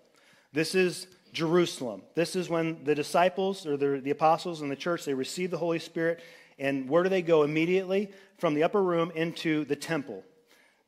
this 0.53 0.75
is 0.75 1.07
Jerusalem. 1.37 2.01
This 2.15 2.35
is 2.35 2.49
when 2.49 2.83
the 2.83 2.95
disciples 2.95 3.67
or 3.67 3.77
the, 3.77 4.01
the 4.01 4.09
apostles 4.09 4.63
in 4.63 4.69
the 4.69 4.75
church, 4.75 5.05
they 5.05 5.13
receive 5.13 5.51
the 5.51 5.57
Holy 5.59 5.77
Spirit. 5.77 6.19
And 6.57 6.89
where 6.89 7.03
do 7.03 7.09
they 7.09 7.21
go 7.21 7.43
immediately? 7.43 8.09
From 8.39 8.55
the 8.55 8.63
upper 8.63 8.81
room 8.81 9.11
into 9.13 9.63
the 9.65 9.75
temple. 9.75 10.23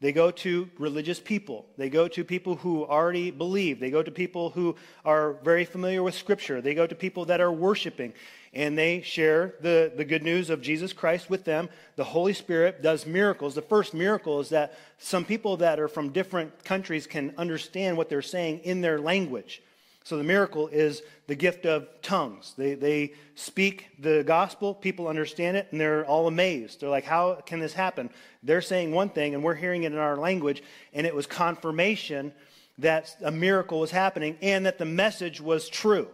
They 0.01 0.11
go 0.11 0.31
to 0.31 0.67
religious 0.79 1.19
people. 1.19 1.67
They 1.77 1.91
go 1.91 2.07
to 2.07 2.23
people 2.23 2.55
who 2.55 2.83
already 2.83 3.29
believe. 3.29 3.79
They 3.79 3.91
go 3.91 4.01
to 4.01 4.09
people 4.09 4.49
who 4.49 4.75
are 5.05 5.33
very 5.43 5.65
familiar 5.65 6.01
with 6.01 6.15
Scripture. 6.15 6.61
They 6.61 6.73
go 6.73 6.87
to 6.87 6.95
people 6.95 7.25
that 7.25 7.41
are 7.41 7.51
worshiping. 7.51 8.13
And 8.51 8.75
they 8.75 9.01
share 9.01 9.53
the, 9.61 9.91
the 9.95 10.05
good 10.05 10.23
news 10.23 10.49
of 10.49 10.63
Jesus 10.63 10.93
Christ 10.93 11.29
with 11.29 11.45
them. 11.45 11.69
The 11.95 12.05
Holy 12.05 12.33
Spirit 12.33 12.81
does 12.81 13.05
miracles. 13.05 13.53
The 13.53 13.61
first 13.61 13.93
miracle 13.93 14.39
is 14.39 14.49
that 14.49 14.73
some 14.97 15.25
people 15.25 15.57
that 15.57 15.79
are 15.79 15.87
from 15.87 16.09
different 16.09 16.63
countries 16.63 17.05
can 17.05 17.35
understand 17.37 17.97
what 17.97 18.09
they're 18.09 18.23
saying 18.23 18.61
in 18.63 18.81
their 18.81 18.99
language. 18.99 19.61
So 20.03 20.17
the 20.17 20.23
miracle 20.23 20.67
is 20.69 21.03
the 21.27 21.35
gift 21.35 21.65
of 21.65 21.87
tongues. 22.01 22.53
They, 22.57 22.73
they 22.73 23.13
speak 23.35 23.89
the 23.99 24.23
gospel, 24.23 24.73
people 24.73 25.07
understand 25.07 25.57
it, 25.57 25.67
and 25.71 25.79
they're 25.79 26.05
all 26.05 26.27
amazed. 26.27 26.81
They're 26.81 26.89
like, 26.89 27.03
How 27.03 27.35
can 27.45 27.59
this 27.59 27.73
happen? 27.73 28.09
They're 28.41 28.61
saying 28.61 28.91
one 28.91 29.09
thing, 29.09 29.35
and 29.35 29.43
we're 29.43 29.55
hearing 29.55 29.83
it 29.83 29.91
in 29.91 29.97
our 29.97 30.17
language, 30.17 30.63
and 30.93 31.05
it 31.05 31.13
was 31.13 31.27
confirmation 31.27 32.33
that 32.79 33.15
a 33.21 33.31
miracle 33.31 33.79
was 33.79 33.91
happening 33.91 34.37
and 34.41 34.65
that 34.65 34.77
the 34.77 34.85
message 34.85 35.39
was 35.39 35.69
true. 35.69 36.07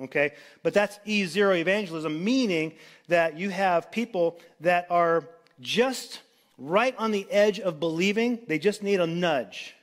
Okay? 0.00 0.32
But 0.62 0.74
that's 0.74 0.98
E0 1.06 1.58
evangelism, 1.58 2.22
meaning 2.22 2.74
that 3.08 3.38
you 3.38 3.50
have 3.50 3.90
people 3.90 4.38
that 4.60 4.86
are 4.90 5.24
just 5.60 6.20
right 6.58 6.94
on 6.98 7.10
the 7.10 7.26
edge 7.30 7.60
of 7.60 7.80
believing, 7.80 8.40
they 8.46 8.58
just 8.58 8.82
need 8.82 9.00
a 9.00 9.06
nudge. 9.06 9.74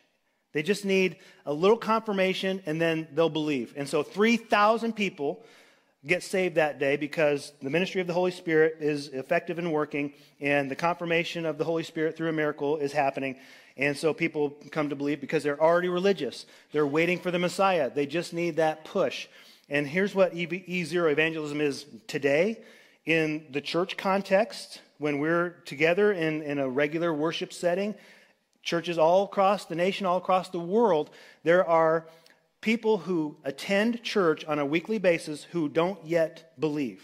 They 0.54 0.64
just 0.64 0.86
need 0.86 1.18
a 1.46 1.54
little 1.54 1.78
confirmation 1.78 2.62
and 2.66 2.80
then 2.80 3.08
they'll 3.14 3.30
believe. 3.30 3.74
And 3.76 3.88
so 3.88 4.04
3,000 4.04 4.94
people 4.94 5.44
get 6.06 6.24
saved 6.24 6.56
that 6.56 6.80
day 6.80 6.96
because 6.96 7.54
the 7.62 7.70
ministry 7.70 8.02
of 8.02 8.08
the 8.08 8.14
Holy 8.14 8.32
Spirit 8.32 8.78
is 8.80 9.08
effective 9.10 9.58
and 9.58 9.72
working, 9.72 10.14
and 10.42 10.70
the 10.70 10.76
confirmation 10.76 11.46
of 11.46 11.58
the 11.58 11.64
Holy 11.64 11.84
Spirit 11.84 12.18
through 12.18 12.30
a 12.30 12.34
miracle 12.34 12.78
is 12.78 12.92
happening. 12.92 13.38
And 13.78 13.98
so 13.98 14.14
people 14.14 14.52
come 14.72 14.90
to 14.90 14.96
believe 14.96 15.22
because 15.22 15.44
they're 15.44 15.62
already 15.62 15.88
religious. 15.88 16.46
They're 16.72 16.86
waiting 16.86 17.20
for 17.20 17.32
the 17.32 17.40
Messiah. 17.40 17.90
They 17.90 18.06
just 18.06 18.34
need 18.34 18.58
that 18.58 18.86
push. 18.86 19.28
And 19.70 19.88
here's 19.88 20.14
what 20.14 20.34
E0 20.34 21.12
evangelism 21.12 21.62
is 21.62 21.86
today 22.08 22.60
in 23.06 23.46
the 23.50 23.62
church 23.62 23.98
context 23.98 24.82
when 24.98 25.20
we're 25.20 25.52
together 25.66 26.12
in, 26.12 26.42
in 26.44 26.60
a 26.60 26.70
regular 26.70 27.14
worship 27.14 27.52
setting 27.52 27.96
churches 28.64 28.98
all 28.98 29.26
across 29.26 29.66
the 29.66 29.76
nation, 29.76 30.06
all 30.06 30.18
across 30.18 30.50
the 30.50 30.60
world, 30.60 31.10
there 31.44 31.68
are 31.68 32.08
people 32.62 32.98
who 32.98 33.38
attend 33.44 34.02
church 34.04 34.46
on 34.46 34.58
a 34.58 34.66
weekly 34.66 34.98
basis 34.98 35.44
who 35.44 35.68
don't 35.68 36.04
yet 36.06 36.54
believe, 36.60 37.04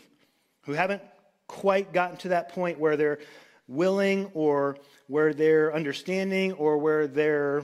who 0.62 0.72
haven't 0.72 1.02
quite 1.48 1.92
gotten 1.92 2.18
to 2.18 2.30
that 2.30 2.50
point 2.50 2.80
where 2.80 2.96
they're 2.96 3.20
willing 3.68 4.32
or 4.34 4.78
where 5.08 5.34
they're 5.34 5.74
understanding 5.76 6.54
or 6.54 6.78
where 6.78 7.08
they're 7.08 7.64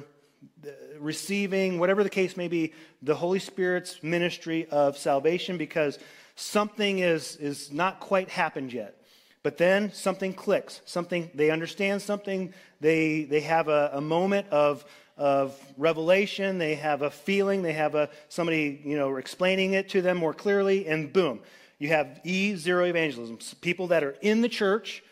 receiving, 1.00 1.80
whatever 1.80 2.04
the 2.04 2.10
case 2.10 2.36
may 2.36 2.48
be, 2.48 2.74
the 3.02 3.16
Holy 3.16 3.40
Spirit's 3.40 4.04
ministry 4.04 4.68
of 4.72 4.98
salvation 4.98 5.58
because 5.58 5.98
something 6.36 7.00
is, 7.00 7.38
is 7.38 7.72
not 7.72 8.00
quite 8.00 8.30
happened 8.30 8.74
yet. 8.74 9.02
But 9.46 9.58
then 9.58 9.94
something 9.94 10.34
clicks. 10.34 10.82
Something 10.86 11.30
they 11.36 11.52
understand 11.52 12.02
something. 12.02 12.52
They 12.82 13.26
they 13.26 13.42
have 13.42 13.68
a, 13.68 13.92
a 13.94 14.02
moment 14.02 14.50
of 14.50 14.84
of 15.18 15.56
revelation. 15.78 16.58
They 16.58 16.74
have 16.74 17.04
a 17.04 17.12
feeling. 17.12 17.62
They 17.62 17.74
have 17.74 17.94
a 17.94 18.10
somebody 18.28 18.82
you 18.84 18.98
know 18.98 19.18
explaining 19.18 19.74
it 19.74 19.90
to 19.90 20.02
them 20.02 20.18
more 20.18 20.34
clearly, 20.34 20.88
and 20.88 21.14
boom, 21.14 21.42
you 21.78 21.90
have 21.90 22.22
E 22.24 22.56
zero 22.56 22.86
evangelism. 22.86 23.38
People 23.62 23.86
that 23.90 24.04
are 24.04 24.16
in 24.20 24.42
the 24.42 24.50
church 24.50 25.04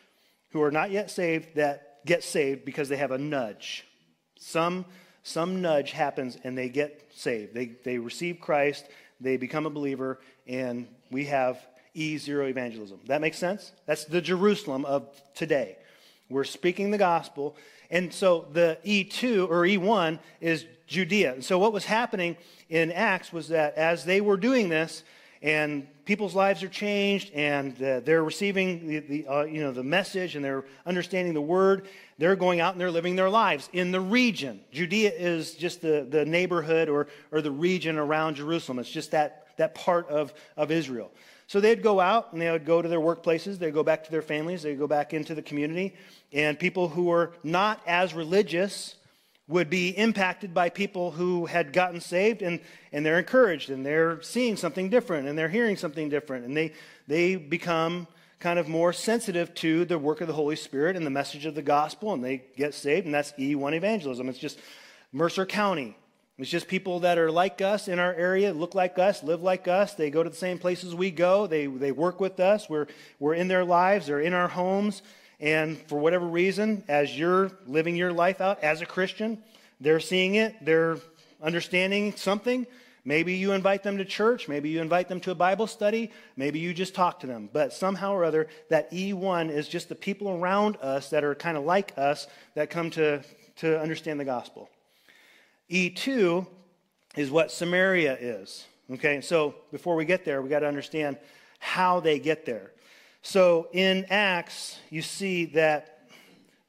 who 0.49 0.63
are 0.63 0.71
not 0.71 0.89
yet 0.89 1.11
saved 1.11 1.53
that 1.53 2.03
get 2.03 2.23
saved 2.23 2.65
because 2.65 2.89
they 2.89 2.97
have 2.97 3.11
a 3.11 3.19
nudge. 3.19 3.85
Some 4.39 4.85
some 5.21 5.61
nudge 5.61 5.91
happens 5.91 6.39
and 6.43 6.57
they 6.57 6.69
get 6.69 7.07
saved. 7.13 7.53
They 7.53 7.67
they 7.83 7.99
receive 7.99 8.39
Christ. 8.39 8.87
They 9.21 9.37
become 9.37 9.67
a 9.67 9.69
believer, 9.69 10.21
and 10.47 10.87
we 11.11 11.25
have 11.25 11.63
E0 11.95 12.49
evangelism. 12.49 12.99
That 13.07 13.21
makes 13.21 13.37
sense? 13.37 13.71
That's 13.85 14.05
the 14.05 14.21
Jerusalem 14.21 14.85
of 14.85 15.07
today. 15.35 15.77
We're 16.29 16.43
speaking 16.43 16.91
the 16.91 16.97
gospel. 16.97 17.55
And 17.91 18.13
so 18.13 18.47
the 18.51 18.77
E2 18.85 19.49
or 19.49 19.61
E1 19.61 20.19
is 20.41 20.65
Judea. 20.87 21.33
And 21.33 21.45
so 21.45 21.59
what 21.59 21.73
was 21.73 21.85
happening 21.85 22.37
in 22.69 22.91
Acts 22.91 23.31
was 23.31 23.49
that 23.49 23.75
as 23.75 24.05
they 24.05 24.21
were 24.21 24.37
doing 24.37 24.69
this, 24.69 25.03
and 25.43 25.85
people's 26.05 26.33
lives 26.33 26.63
are 26.63 26.69
changed, 26.69 27.31
and 27.33 27.75
uh, 27.83 27.99
they're 27.99 28.23
receiving 28.23 28.87
the, 28.87 28.99
the 28.99 29.27
uh, 29.27 29.43
you 29.43 29.61
know, 29.61 29.73
the 29.73 29.83
message, 29.83 30.35
and 30.37 30.43
they're 30.43 30.63
understanding 30.85 31.33
the 31.33 31.41
word. 31.41 31.87
They're 32.17 32.37
going 32.37 32.61
out 32.61 32.73
and 32.73 32.81
they're 32.81 32.89
living 32.89 33.17
their 33.17 33.29
lives 33.29 33.69
in 33.73 33.91
the 33.91 33.99
region. 33.99 34.61
Judea 34.71 35.11
is 35.11 35.55
just 35.55 35.81
the, 35.81 36.07
the 36.09 36.23
neighborhood 36.23 36.87
or, 36.87 37.07
or 37.31 37.41
the 37.41 37.51
region 37.51 37.97
around 37.97 38.35
Jerusalem. 38.35 38.79
It's 38.79 38.89
just 38.89 39.11
that, 39.11 39.47
that 39.57 39.75
part 39.75 40.07
of, 40.07 40.33
of 40.55 40.71
Israel. 40.71 41.11
So 41.53 41.59
they'd 41.59 41.83
go 41.83 41.99
out 41.99 42.33
and 42.33 42.41
they 42.41 42.49
would 42.49 42.65
go 42.65 42.81
to 42.81 42.89
their 42.89 42.99
workplaces, 42.99 43.59
they'd 43.59 43.75
go 43.75 43.83
back 43.83 44.03
to 44.05 44.11
their 44.11 44.23
families, 44.23 44.63
they'd 44.63 44.79
go 44.79 44.87
back 44.87 45.13
into 45.13 45.35
the 45.35 45.43
community, 45.43 45.93
and 46.31 46.57
people 46.57 46.89
who 46.89 47.03
were 47.03 47.33
not 47.43 47.79
as 47.85 48.15
religious 48.15 48.95
would 49.47 49.69
be 49.69 49.89
impacted 49.89 50.51
by 50.51 50.69
people 50.69 51.11
who 51.11 51.45
had 51.45 51.71
gotten 51.71 52.01
saved 52.01 52.41
and, 52.41 52.59
and 52.91 53.05
they're 53.05 53.19
encouraged 53.19 53.69
and 53.69 53.85
they're 53.85 54.19
seeing 54.23 54.57
something 54.57 54.89
different 54.89 55.27
and 55.27 55.37
they're 55.37 55.47
hearing 55.47 55.77
something 55.77 56.09
different 56.09 56.43
and 56.43 56.57
they, 56.57 56.73
they 57.07 57.35
become 57.35 58.07
kind 58.39 58.57
of 58.57 58.67
more 58.67 58.91
sensitive 58.91 59.53
to 59.53 59.85
the 59.85 59.99
work 59.99 60.21
of 60.21 60.27
the 60.27 60.33
Holy 60.33 60.55
Spirit 60.55 60.95
and 60.95 61.05
the 61.05 61.11
message 61.11 61.45
of 61.45 61.53
the 61.53 61.61
gospel 61.61 62.13
and 62.13 62.23
they 62.23 62.43
get 62.57 62.73
saved 62.73 63.05
and 63.05 63.13
that's 63.13 63.31
E1 63.33 63.75
evangelism. 63.75 64.27
It's 64.27 64.39
just 64.39 64.57
Mercer 65.11 65.45
County, 65.45 65.95
it's 66.43 66.51
just 66.51 66.67
people 66.67 66.99
that 66.99 67.17
are 67.17 67.31
like 67.31 67.61
us 67.61 67.87
in 67.87 67.99
our 67.99 68.13
area, 68.13 68.51
look 68.51 68.75
like 68.75 68.99
us, 68.99 69.23
live 69.23 69.41
like 69.41 69.69
us. 69.69 69.93
They 69.93 70.09
go 70.09 70.23
to 70.23 70.29
the 70.29 70.35
same 70.35 70.59
places 70.59 70.93
we 70.93 71.09
go. 71.09 71.47
They, 71.47 71.67
they 71.67 71.93
work 71.93 72.19
with 72.19 72.37
us. 72.41 72.67
We're, 72.67 72.87
we're 73.17 73.35
in 73.35 73.47
their 73.47 73.63
lives. 73.63 74.07
They're 74.07 74.19
in 74.19 74.33
our 74.33 74.49
homes. 74.49 75.03
And 75.39 75.77
for 75.87 75.97
whatever 75.97 76.25
reason, 76.25 76.83
as 76.89 77.17
you're 77.17 77.49
living 77.65 77.95
your 77.95 78.11
life 78.11 78.41
out 78.41 78.61
as 78.61 78.81
a 78.81 78.85
Christian, 78.85 79.41
they're 79.79 80.01
seeing 80.01 80.35
it. 80.35 80.53
They're 80.59 80.97
understanding 81.41 82.13
something. 82.17 82.67
Maybe 83.05 83.35
you 83.35 83.53
invite 83.53 83.83
them 83.83 83.97
to 83.99 84.03
church. 84.03 84.49
Maybe 84.49 84.67
you 84.67 84.81
invite 84.81 85.07
them 85.07 85.21
to 85.21 85.31
a 85.31 85.35
Bible 85.35 85.67
study. 85.67 86.11
Maybe 86.35 86.59
you 86.59 86.73
just 86.73 86.93
talk 86.93 87.21
to 87.21 87.27
them. 87.27 87.49
But 87.53 87.71
somehow 87.71 88.15
or 88.15 88.25
other, 88.25 88.49
that 88.69 88.91
E1 88.91 89.49
is 89.49 89.69
just 89.69 89.87
the 89.87 89.95
people 89.95 90.27
around 90.27 90.75
us 90.81 91.09
that 91.11 91.23
are 91.23 91.35
kind 91.35 91.55
of 91.55 91.63
like 91.63 91.93
us 91.97 92.27
that 92.55 92.69
come 92.69 92.89
to, 92.89 93.23
to 93.59 93.79
understand 93.79 94.19
the 94.19 94.25
gospel. 94.25 94.69
E2 95.73 96.45
is 97.17 97.31
what 97.31 97.51
Samaria 97.51 98.15
is. 98.19 98.67
Okay, 98.91 99.21
so 99.21 99.55
before 99.71 99.95
we 99.95 100.05
get 100.05 100.23
there, 100.23 100.39
we 100.43 100.47
got 100.47 100.59
to 100.59 100.67
understand 100.67 101.17
how 101.57 101.99
they 101.99 102.19
get 102.19 102.45
there. 102.45 102.73
So 103.23 103.69
in 103.73 104.05
Acts, 104.11 104.77
you 104.91 105.01
see 105.01 105.45
that 105.45 106.09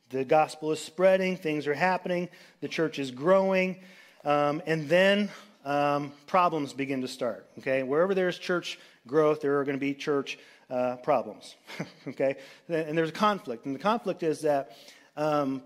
the 0.09 0.25
gospel 0.25 0.73
is 0.73 0.81
spreading, 0.81 1.37
things 1.37 1.67
are 1.67 1.75
happening, 1.75 2.31
the 2.63 2.69
church 2.69 2.99
is 2.99 3.11
growing, 3.11 3.77
um, 4.25 4.63
and 4.65 4.89
then 4.89 5.29
um, 5.67 6.11
problems 6.27 6.73
begin 6.73 7.03
to 7.03 7.09
start. 7.09 7.47
Okay, 7.59 7.83
wherever 7.83 8.15
there's 8.15 8.39
church 8.39 8.79
growth, 9.07 9.43
there 9.43 9.59
are 9.59 9.65
going 9.65 9.77
to 9.77 9.81
be 9.81 9.93
church 9.93 10.39
uh, 10.71 10.97
problems. 10.97 11.57
okay, 12.09 12.37
and 12.69 12.97
there's 12.97 13.11
a 13.11 13.13
conflict, 13.13 13.67
and 13.67 13.75
the 13.75 13.81
conflict 13.81 14.23
is 14.23 14.41
that 14.41 14.79
um, 15.15 15.63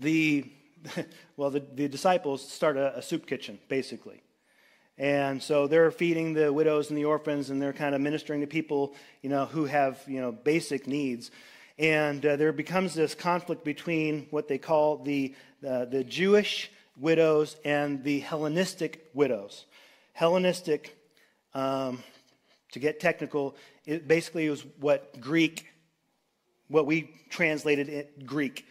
the 0.00 0.44
well, 1.36 1.50
the, 1.50 1.60
the 1.74 1.88
disciples 1.88 2.46
start 2.46 2.76
a, 2.76 2.98
a 2.98 3.02
soup 3.02 3.26
kitchen, 3.26 3.58
basically. 3.68 4.22
And 4.96 5.42
so 5.42 5.66
they're 5.66 5.90
feeding 5.90 6.34
the 6.34 6.52
widows 6.52 6.88
and 6.88 6.98
the 6.98 7.04
orphans, 7.04 7.50
and 7.50 7.60
they're 7.60 7.72
kind 7.72 7.94
of 7.94 8.00
ministering 8.00 8.42
to 8.42 8.46
people, 8.46 8.94
you 9.22 9.30
know, 9.30 9.46
who 9.46 9.64
have, 9.64 10.00
you 10.06 10.20
know, 10.20 10.30
basic 10.30 10.86
needs. 10.86 11.30
And 11.78 12.24
uh, 12.24 12.36
there 12.36 12.52
becomes 12.52 12.94
this 12.94 13.14
conflict 13.14 13.64
between 13.64 14.26
what 14.30 14.46
they 14.46 14.58
call 14.58 14.98
the, 14.98 15.34
uh, 15.66 15.86
the 15.86 16.04
Jewish 16.04 16.70
widows 16.96 17.56
and 17.64 18.04
the 18.04 18.20
Hellenistic 18.20 19.10
widows. 19.14 19.64
Hellenistic, 20.12 20.96
um, 21.54 22.02
to 22.72 22.78
get 22.78 23.00
technical, 23.00 23.56
it 23.84 24.06
basically 24.06 24.48
was 24.48 24.64
what 24.78 25.20
Greek 25.20 25.66
what 26.68 26.86
we 26.86 27.10
translated 27.30 27.88
it 27.88 28.26
Greek. 28.26 28.66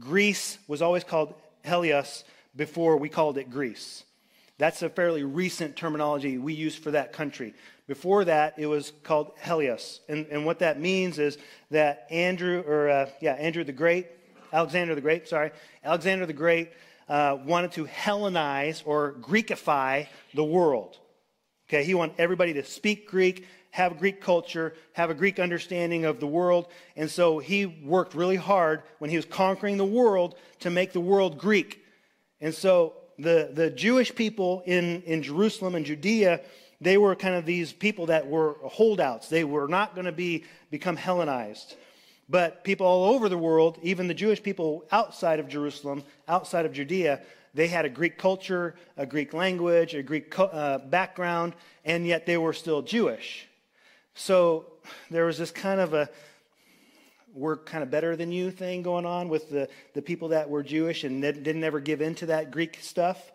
Greece 0.00 0.58
was 0.68 0.82
always 0.82 1.04
called 1.04 1.34
Helios 1.66 2.24
before 2.54 2.96
we 2.96 3.08
called 3.08 3.38
it 3.38 3.50
Greece. 3.50 4.04
That's 4.58 4.80
a 4.82 4.88
fairly 4.88 5.22
recent 5.22 5.76
terminology 5.76 6.38
we 6.38 6.54
use 6.54 6.76
for 6.76 6.92
that 6.92 7.12
country. 7.12 7.52
Before 7.86 8.24
that, 8.24 8.54
it 8.58 8.66
was 8.66 8.92
called 9.02 9.32
Helios. 9.42 10.00
And, 10.08 10.26
and 10.30 10.46
what 10.46 10.60
that 10.60 10.80
means 10.80 11.18
is 11.18 11.36
that 11.70 12.06
Andrew, 12.10 12.64
or 12.66 12.88
uh, 12.88 13.10
yeah, 13.20 13.34
Andrew 13.34 13.64
the 13.64 13.72
Great, 13.72 14.06
Alexander 14.52 14.94
the 14.94 15.00
Great, 15.00 15.28
sorry, 15.28 15.50
Alexander 15.84 16.24
the 16.24 16.32
Great 16.32 16.72
uh, 17.08 17.36
wanted 17.44 17.72
to 17.72 17.84
Hellenize 17.84 18.82
or 18.86 19.12
Greekify 19.20 20.06
the 20.34 20.44
world. 20.44 20.98
Okay, 21.68 21.84
he 21.84 21.94
wanted 21.94 22.14
everybody 22.18 22.54
to 22.54 22.64
speak 22.64 23.08
Greek, 23.08 23.46
have 23.76 23.98
Greek 23.98 24.22
culture, 24.22 24.72
have 24.94 25.10
a 25.10 25.14
Greek 25.14 25.38
understanding 25.38 26.06
of 26.06 26.18
the 26.18 26.26
world. 26.26 26.68
And 26.96 27.10
so 27.10 27.38
he 27.38 27.66
worked 27.66 28.14
really 28.14 28.36
hard 28.36 28.82
when 29.00 29.10
he 29.10 29.16
was 29.16 29.26
conquering 29.26 29.76
the 29.76 29.84
world 29.84 30.34
to 30.60 30.70
make 30.70 30.94
the 30.94 31.00
world 31.00 31.36
Greek. 31.36 31.84
And 32.40 32.54
so 32.54 32.94
the, 33.18 33.50
the 33.52 33.68
Jewish 33.68 34.14
people 34.14 34.62
in, 34.64 35.02
in 35.02 35.22
Jerusalem 35.22 35.74
and 35.74 35.84
Judea, 35.84 36.40
they 36.80 36.96
were 36.96 37.14
kind 37.14 37.34
of 37.34 37.44
these 37.44 37.70
people 37.70 38.06
that 38.06 38.26
were 38.26 38.56
holdouts. 38.64 39.28
They 39.28 39.44
were 39.44 39.68
not 39.68 39.94
going 39.94 40.06
to 40.06 40.12
be 40.12 40.44
become 40.70 40.96
Hellenized. 40.96 41.76
But 42.30 42.64
people 42.64 42.86
all 42.86 43.14
over 43.14 43.28
the 43.28 43.36
world, 43.36 43.78
even 43.82 44.08
the 44.08 44.14
Jewish 44.14 44.42
people 44.42 44.86
outside 44.90 45.38
of 45.38 45.48
Jerusalem, 45.48 46.02
outside 46.26 46.64
of 46.64 46.72
Judea, 46.72 47.20
they 47.52 47.66
had 47.66 47.84
a 47.84 47.90
Greek 47.90 48.16
culture, 48.16 48.74
a 48.96 49.04
Greek 49.04 49.34
language, 49.34 49.94
a 49.94 50.02
Greek 50.02 50.34
uh, 50.38 50.78
background, 50.78 51.52
and 51.84 52.06
yet 52.06 52.24
they 52.24 52.38
were 52.38 52.54
still 52.54 52.80
Jewish. 52.80 53.46
So 54.18 54.64
there 55.10 55.26
was 55.26 55.36
this 55.36 55.50
kind 55.50 55.78
of 55.78 55.92
a 55.92 56.08
we're 57.34 57.58
kind 57.58 57.82
of 57.82 57.90
better 57.90 58.16
than 58.16 58.32
you 58.32 58.50
thing 58.50 58.80
going 58.80 59.04
on 59.04 59.28
with 59.28 59.50
the, 59.50 59.68
the 59.92 60.00
people 60.00 60.28
that 60.28 60.48
were 60.48 60.62
Jewish 60.62 61.04
and 61.04 61.20
didn't 61.20 61.62
ever 61.62 61.80
give 61.80 62.00
in 62.00 62.14
to 62.16 62.26
that 62.26 62.50
Greek 62.50 62.78
stuff. 62.80 63.30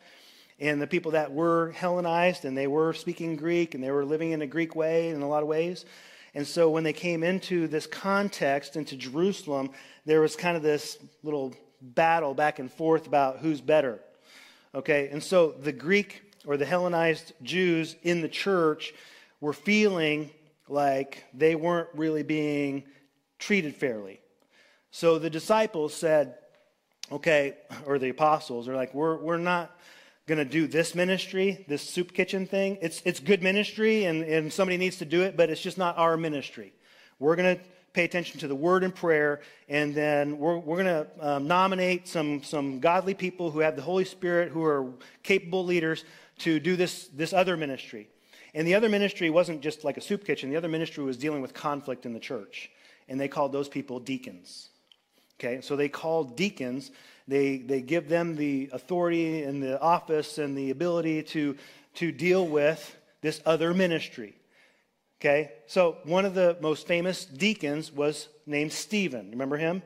And 0.60 0.82
the 0.82 0.88
people 0.88 1.12
that 1.12 1.32
were 1.32 1.72
Hellenized 1.74 2.44
and 2.46 2.58
they 2.58 2.66
were 2.66 2.94
speaking 2.94 3.36
Greek 3.36 3.76
and 3.76 3.84
they 3.84 3.92
were 3.92 4.04
living 4.04 4.32
in 4.32 4.42
a 4.42 4.48
Greek 4.48 4.76
way 4.76 5.10
in 5.10 5.22
a 5.22 5.28
lot 5.28 5.44
of 5.44 5.48
ways. 5.48 5.86
And 6.34 6.48
so 6.48 6.72
when 6.72 6.84
they 6.84 6.94
came 6.94 7.22
into 7.22 7.68
this 7.68 7.86
context, 7.86 8.76
into 8.76 8.96
Jerusalem, 8.96 9.70
there 10.08 10.20
was 10.20 10.36
kind 10.36 10.58
of 10.58 10.64
this 10.64 10.98
little 11.22 11.54
battle 11.80 12.34
back 12.34 12.58
and 12.58 12.72
forth 12.72 13.06
about 13.06 13.38
who's 13.38 13.62
better. 13.62 14.00
Okay, 14.74 15.10
and 15.12 15.22
so 15.22 15.52
the 15.52 15.74
Greek 15.74 16.24
or 16.44 16.58
the 16.58 16.66
Hellenized 16.66 17.34
Jews 17.44 17.96
in 18.02 18.22
the 18.22 18.30
church 18.30 18.96
were 19.42 19.54
feeling 19.54 20.32
like 20.72 21.26
they 21.34 21.56
weren't 21.56 21.90
really 21.94 22.24
being 22.24 22.84
treated 23.40 23.76
fairly. 23.76 24.22
So 24.92 25.20
the 25.20 25.30
disciples 25.30 25.94
said, 25.94 26.36
okay, 27.12 27.58
or 27.86 28.00
the 28.00 28.10
apostles 28.10 28.68
are 28.68 28.76
like, 28.76 28.94
we're, 28.94 29.18
we're 29.18 29.38
not 29.38 29.78
going 30.28 30.38
to 30.38 30.46
do 30.46 30.68
this 30.68 30.96
ministry, 30.96 31.66
this 31.68 31.82
soup 31.82 32.14
kitchen 32.14 32.46
thing. 32.46 32.78
It's, 32.82 33.02
it's 33.06 33.20
good 33.20 33.44
ministry 33.44 34.06
and, 34.06 34.24
and 34.24 34.52
somebody 34.52 34.78
needs 34.78 34.98
to 34.98 35.06
do 35.06 35.24
it, 35.24 35.36
but 35.36 35.50
it's 35.50 35.62
just 35.62 35.78
not 35.78 35.98
our 35.98 36.18
ministry. 36.18 36.74
We're 37.20 37.36
going 37.36 37.58
to 37.58 37.64
pay 37.94 38.06
attention 38.06 38.40
to 38.40 38.48
the 38.48 38.56
word 38.56 38.84
and 38.84 38.96
prayer, 38.96 39.42
and 39.68 39.94
then 39.94 40.38
we're, 40.38 40.58
we're 40.58 40.82
going 40.82 41.06
to 41.06 41.08
um, 41.20 41.48
nominate 41.48 42.08
some, 42.08 42.42
some 42.44 42.80
godly 42.80 43.14
people 43.14 43.52
who 43.52 43.60
have 43.60 43.76
the 43.76 43.82
Holy 43.82 44.06
Spirit, 44.06 44.50
who 44.50 44.64
are 44.64 44.94
capable 45.24 45.66
leaders, 45.66 46.06
to 46.40 46.60
do 46.60 46.76
this, 46.76 47.08
this 47.10 47.34
other 47.34 47.58
ministry. 47.58 48.08
And 48.54 48.68
the 48.68 48.76
other 48.76 48.90
ministry 48.90 49.30
wasn't 49.30 49.62
just 49.62 49.84
like 49.84 49.98
a 49.98 50.02
soup 50.02 50.26
kitchen, 50.26 50.50
the 50.50 50.58
other 50.58 50.68
ministry 50.68 51.04
was 51.04 51.18
dealing 51.18 51.42
with 51.42 51.54
conflict 51.54 52.06
in 52.06 52.14
the 52.14 52.20
church. 52.20 52.70
And 53.08 53.20
they 53.20 53.28
called 53.28 53.52
those 53.52 53.70
people 53.70 54.00
deacons. 54.00 54.70
Okay, 55.40 55.62
so 55.62 55.76
they 55.76 55.90
called 55.90 56.38
deacons, 56.38 56.92
they, 57.28 57.58
they 57.58 57.82
give 57.82 58.08
them 58.08 58.36
the 58.36 58.70
authority 58.74 59.44
and 59.44 59.62
the 59.62 59.82
office 59.82 60.38
and 60.38 60.56
the 60.56 60.70
ability 60.70 61.24
to, 61.24 61.58
to 61.96 62.12
deal 62.12 62.46
with 62.46 62.96
this 63.22 63.42
other 63.46 63.74
ministry. 63.74 64.36
Okay, 65.20 65.52
so 65.68 65.98
one 66.04 66.26
of 66.26 66.34
the 66.34 66.58
most 66.62 66.88
famous 66.88 67.26
deacons 67.26 67.92
was 67.92 68.28
named 68.46 68.72
Stephen. 68.72 69.32
Remember 69.32 69.58
him? 69.58 69.82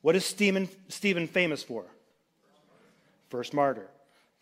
What 0.00 0.16
is 0.16 0.24
Stephen, 0.24 0.68
Stephen 0.88 1.26
famous 1.26 1.62
for? 1.62 1.86
First 3.30 3.54
martyr. 3.54 3.88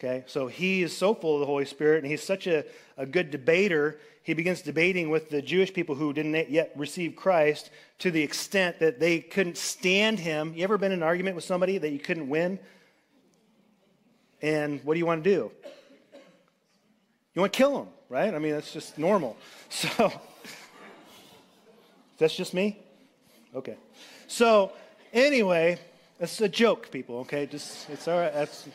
Okay, 0.03 0.25
so 0.27 0.49
he 0.49 0.83
is 0.83 0.97
so 0.97 1.15
full 1.15 1.35
of 1.35 1.41
the 1.41 1.47
Holy 1.47 1.65
Spirit 1.65 2.03
and 2.03 2.11
he's 2.11 2.25
such 2.25 2.49
a, 2.49 2.65
a 2.97 3.07
good 3.07 3.31
debater. 3.31 4.01
He 4.25 4.35
begins 4.35 4.61
debating 4.61 5.11
with 5.11 5.31
the 5.31 5.41
Jewish 5.41 5.73
people 5.73 5.95
who 5.95 6.13
didn't 6.13 6.51
yet 6.51 6.73
receive 6.75 7.15
Christ 7.15 7.71
to 8.01 8.11
the 8.11 8.21
extent 8.21 8.81
that 8.81 8.99
they 8.99 9.21
couldn't 9.21 9.57
stand 9.57 10.19
him. 10.19 10.55
You 10.57 10.65
ever 10.65 10.77
been 10.77 10.91
in 10.91 10.99
an 10.99 11.03
argument 11.05 11.37
with 11.37 11.45
somebody 11.45 11.79
that 11.79 11.91
you 11.91 12.01
couldn't 12.01 12.29
win? 12.29 12.59
And 14.41 14.83
what 14.83 14.95
do 14.95 14.99
you 14.99 15.07
want 15.07 15.23
to 15.23 15.31
do? 15.31 15.53
You 17.35 17.41
want 17.41 17.53
to 17.53 17.57
kill 17.57 17.83
him, 17.83 17.89
right? 18.09 18.35
I 18.35 18.41
mean, 18.41 18.53
that's 18.53 18.73
just 18.73 18.99
normal. 18.99 19.37
So, 19.71 20.13
that's 22.19 22.35
just 22.35 22.55
me? 22.55 22.79
Okay. 23.55 23.77
So, 24.27 24.73
anyway, 25.13 25.79
it's 26.21 26.41
a 26.41 26.49
joke, 26.49 26.91
people, 26.91 27.19
okay? 27.21 27.47
Just, 27.47 27.89
it's 27.89 28.07
all 28.07 28.19
right. 28.19 28.35
That's 28.35 28.69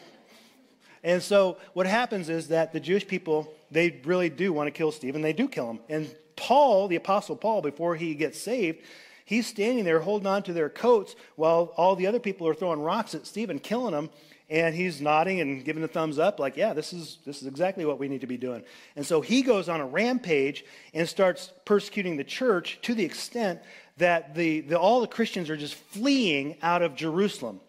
and 1.03 1.21
so 1.21 1.57
what 1.73 1.87
happens 1.87 2.29
is 2.29 2.49
that 2.49 2.73
the 2.73 2.79
Jewish 2.79 3.07
people, 3.07 3.53
they 3.71 4.01
really 4.03 4.29
do 4.29 4.51
want 4.53 4.67
to 4.67 4.71
kill 4.71 4.91
Stephen. 4.91 5.21
They 5.21 5.33
do 5.33 5.47
kill 5.47 5.69
him. 5.69 5.79
And 5.89 6.13
Paul, 6.35 6.87
the 6.87 6.95
Apostle 6.95 7.35
Paul, 7.35 7.61
before 7.61 7.95
he 7.95 8.15
gets 8.15 8.39
saved, 8.39 8.79
he's 9.25 9.47
standing 9.47 9.83
there 9.83 9.99
holding 9.99 10.27
on 10.27 10.43
to 10.43 10.53
their 10.53 10.69
coats 10.69 11.15
while 11.35 11.73
all 11.75 11.95
the 11.95 12.07
other 12.07 12.19
people 12.19 12.47
are 12.47 12.53
throwing 12.53 12.81
rocks 12.81 13.15
at 13.15 13.27
Stephen, 13.27 13.59
killing 13.59 13.93
him. 13.93 14.09
And 14.49 14.73
he's 14.73 15.01
nodding 15.01 15.41
and 15.41 15.65
giving 15.65 15.83
a 15.83 15.89
thumbs 15.89 16.17
up, 16.17 16.39
like, 16.39 16.55
yeah, 16.55 16.71
this 16.71 16.93
is, 16.93 17.17
this 17.25 17.41
is 17.41 17.47
exactly 17.49 17.83
what 17.83 17.99
we 17.99 18.07
need 18.07 18.21
to 18.21 18.27
be 18.27 18.37
doing. 18.37 18.63
And 18.95 19.05
so 19.05 19.19
he 19.19 19.41
goes 19.41 19.67
on 19.67 19.81
a 19.81 19.85
rampage 19.85 20.63
and 20.93 21.07
starts 21.07 21.51
persecuting 21.65 22.15
the 22.15 22.23
church 22.23 22.79
to 22.83 22.95
the 22.95 23.03
extent 23.03 23.59
that 23.97 24.35
the, 24.35 24.61
the, 24.61 24.79
all 24.79 25.01
the 25.01 25.07
Christians 25.07 25.49
are 25.49 25.57
just 25.57 25.73
fleeing 25.73 26.55
out 26.61 26.81
of 26.81 26.95
Jerusalem, 26.95 27.59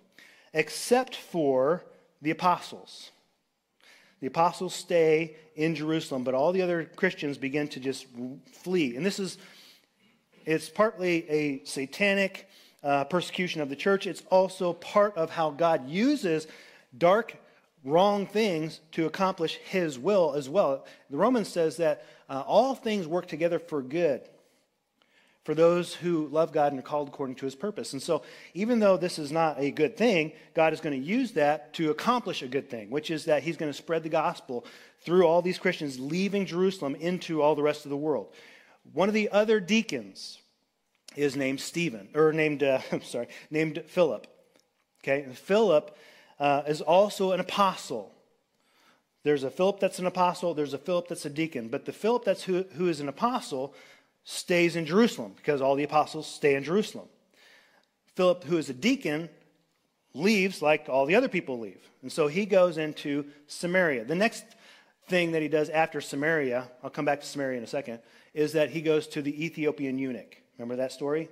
except 0.55 1.17
for 1.17 1.85
the 2.23 2.31
apostles. 2.31 3.11
The 4.21 4.27
apostles 4.27 4.75
stay 4.75 5.37
in 5.55 5.75
Jerusalem, 5.75 6.25
but 6.25 6.35
all 6.35 6.53
the 6.53 6.63
other 6.63 6.85
Christians 6.97 7.39
begin 7.39 7.69
to 7.69 7.81
just 7.81 8.07
flee. 8.53 8.97
And 8.97 9.05
this 9.05 9.19
is, 9.19 9.39
it's 10.45 10.69
partly 10.69 11.29
a 11.31 11.65
satanic 11.65 12.49
uh, 12.83 13.05
persecution 13.05 13.61
of 13.61 13.69
the 13.69 13.77
church. 13.77 14.07
It's 14.07 14.23
also 14.31 14.73
part 14.73 15.17
of 15.17 15.31
how 15.31 15.51
God 15.51 15.89
uses 15.89 16.47
dark, 16.97 17.37
wrong 17.85 18.27
things 18.27 18.81
to 18.93 19.07
accomplish 19.07 19.57
his 19.57 19.99
will 19.99 20.35
as 20.35 20.49
well. 20.49 20.85
The 21.11 21.17
Romans 21.17 21.49
says 21.49 21.77
that 21.77 22.05
uh, 22.29 22.43
all 22.47 22.75
things 22.75 23.07
work 23.07 23.27
together 23.27 23.59
for 23.59 23.83
good 23.83 24.23
for 25.49 25.55
those 25.55 25.95
who 25.95 26.27
love 26.27 26.53
God 26.53 26.73
and 26.73 26.79
are 26.79 26.83
called 26.83 27.09
according 27.09 27.37
to 27.37 27.47
his 27.47 27.55
purpose. 27.55 27.95
And 27.95 28.03
so, 28.03 28.21
even 28.53 28.81
though 28.81 28.99
this 28.99 29.19
is 29.19 29.33
not 29.33 29.59
a 29.59 29.71
good 29.71 29.97
thing, 29.97 30.33
God 30.53 30.75
is 30.75 30.81
going 30.83 31.01
to 31.01 31.09
use 31.09 31.33
that 31.33 31.73
to 31.73 31.91
accomplish 31.91 32.43
a 32.43 32.49
good 32.49 32.69
thing, 32.69 32.91
which 32.91 33.11
is 33.11 33.25
that 33.25 33.43
he's 33.43 33.57
going 33.57 33.73
to 33.73 33.79
spread 33.79 34.03
the 34.03 34.11
gospel 34.11 34.67
through 35.01 35.27
all 35.27 35.41
these 35.41 35.59
Christians 35.59 35.99
leaving 35.99 36.45
Jerusalem 36.45 36.95
into 36.97 37.41
all 37.41 37.55
the 37.55 37.63
rest 37.63 37.87
of 37.87 37.89
the 37.89 37.97
world. 37.97 38.31
One 38.93 39.09
of 39.09 39.15
the 39.15 39.31
other 39.31 39.59
deacons 39.59 40.39
is 41.17 41.35
named 41.35 41.63
Stephen, 41.63 42.11
or 42.15 42.31
named, 42.35 42.63
uh, 42.63 42.81
I'm 42.93 43.01
sorry, 43.01 43.29
named 43.51 43.85
Philip. 43.87 44.27
Okay, 45.03 45.23
and 45.23 45.39
Philip 45.39 45.97
uh, 46.39 46.65
is 46.67 46.83
also 46.83 47.33
an 47.33 47.41
apostle. 47.41 48.13
There's 49.25 49.45
a 49.45 49.51
Philip 49.51 49.81
that's 49.81 49.99
an 49.99 50.05
apostle, 50.05 50.53
there's 50.53 50.75
a 50.75 50.79
Philip 50.79 51.09
that's 51.09 51.25
a 51.25 51.31
deacon. 51.31 51.69
But 51.69 51.87
the 51.87 51.93
Philip 51.95 52.27
that's 52.27 52.43
who, 52.43 52.67
who 52.75 52.87
is 52.87 53.01
an 53.01 53.09
apostle 53.09 53.73
stays 54.31 54.77
in 54.77 54.85
Jerusalem 54.85 55.33
because 55.37 55.63
all 55.63 55.75
the 55.75 55.85
apostles 55.85 56.27
stay 56.27 56.55
in 56.55 56.63
Jerusalem. 56.63 57.09
Philip, 58.15 58.45
who 58.45 58.59
is 58.59 58.69
a 58.69 58.75
deacon, 58.75 59.31
leaves 60.13 60.61
like 60.61 60.87
all 60.91 61.07
the 61.07 61.15
other 61.15 61.29
people 61.29 61.59
leave. 61.59 61.81
And 62.03 62.13
so 62.13 62.29
he 62.29 62.45
goes 62.45 62.77
into 62.77 63.25
Samaria. 63.47 64.05
The 64.05 64.15
next 64.15 64.45
thing 65.09 65.33
that 65.33 65.41
he 65.41 65.49
does 65.49 65.71
after 65.71 66.03
Samaria, 66.03 66.71
I'll 66.85 66.91
come 66.91 67.07
back 67.07 67.23
to 67.23 67.27
Samaria 67.27 67.57
in 67.57 67.65
a 67.65 67.69
second, 67.69 68.01
is 68.35 68.53
that 68.53 68.69
he 68.69 68.83
goes 68.83 69.07
to 69.09 69.23
the 69.23 69.47
Ethiopian 69.47 69.99
eunuch. 69.99 70.37
Remember 70.59 70.77
that 70.77 70.93
story? 70.93 71.31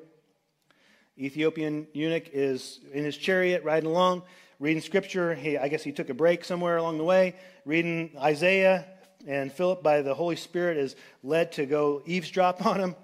Ethiopian 1.19 1.87
eunuch 1.93 2.31
is 2.33 2.81
in 2.95 3.05
his 3.05 3.19
chariot 3.19 3.63
riding 3.63 3.91
along, 3.91 4.23
reading 4.59 4.81
scripture. 4.81 5.35
He, 5.35 5.59
I 5.59 5.69
guess 5.69 5.83
he 5.83 5.93
took 5.93 6.09
a 6.09 6.15
break 6.15 6.47
somewhere 6.47 6.79
along 6.79 6.97
the 6.97 7.05
way, 7.05 7.35
reading 7.67 8.13
Isaiah, 8.19 8.87
and 9.27 9.53
Philip, 9.53 9.83
by 9.83 10.03
the 10.03 10.15
Holy 10.15 10.37
Spirit, 10.37 10.77
is 10.77 10.97
led 11.23 11.53
to 11.53 11.67
go 11.67 12.03
eavesdrop 12.07 12.65
on 12.67 12.81
him. 12.81 12.97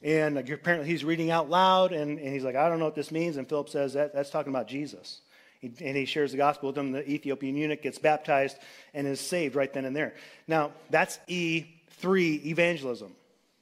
And 0.00 0.38
apparently 0.38 0.88
he's 0.88 1.04
reading 1.04 1.30
out 1.30 1.50
loud, 1.50 1.92
and, 1.92 2.18
and 2.18 2.32
he's 2.32 2.44
like, 2.44 2.54
I 2.54 2.68
don't 2.68 2.78
know 2.78 2.84
what 2.84 2.94
this 2.94 3.10
means. 3.10 3.36
And 3.36 3.48
Philip 3.48 3.68
says, 3.68 3.94
that, 3.94 4.14
That's 4.14 4.30
talking 4.30 4.52
about 4.52 4.68
Jesus. 4.68 5.20
And 5.62 5.96
he 5.96 6.04
shares 6.04 6.30
the 6.30 6.36
gospel 6.36 6.68
with 6.68 6.78
him. 6.78 6.92
The 6.92 7.08
Ethiopian 7.10 7.56
eunuch 7.56 7.82
gets 7.82 7.98
baptized 7.98 8.56
and 8.94 9.08
is 9.08 9.20
saved 9.20 9.56
right 9.56 9.72
then 9.72 9.84
and 9.84 9.96
there. 9.96 10.14
Now, 10.46 10.70
that's 10.88 11.18
E3 11.28 12.44
evangelism. 12.46 13.12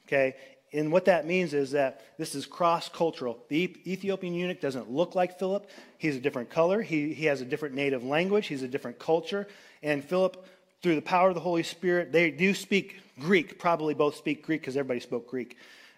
Okay? 0.06 0.34
and 0.72 0.92
what 0.92 1.06
that 1.06 1.26
means 1.26 1.54
is 1.54 1.70
that 1.72 2.02
this 2.18 2.34
is 2.34 2.44
cross 2.44 2.88
cultural. 2.88 3.38
The 3.48 3.74
Ethiopian 3.86 4.34
eunuch 4.34 4.60
doesn't 4.60 4.90
look 4.90 5.14
like 5.14 5.38
Philip. 5.38 5.70
He's 5.96 6.16
a 6.16 6.20
different 6.20 6.50
color. 6.50 6.82
He, 6.82 7.14
he 7.14 7.26
has 7.26 7.40
a 7.40 7.44
different 7.44 7.74
native 7.74 8.04
language. 8.04 8.46
He's 8.46 8.62
a 8.62 8.68
different 8.68 8.98
culture. 8.98 9.46
And 9.82 10.04
Philip, 10.04 10.44
through 10.86 10.94
the 10.94 11.02
power 11.02 11.30
of 11.30 11.34
the 11.34 11.40
Holy 11.40 11.64
Spirit, 11.64 12.12
they 12.12 12.30
do 12.30 12.54
speak 12.54 13.00
Greek, 13.18 13.58
probably 13.58 13.92
both 13.92 14.14
speak 14.14 14.46
Greek 14.46 14.60
because 14.60 14.76
everybody 14.76 15.00
spoke 15.00 15.28
Greek. 15.28 15.56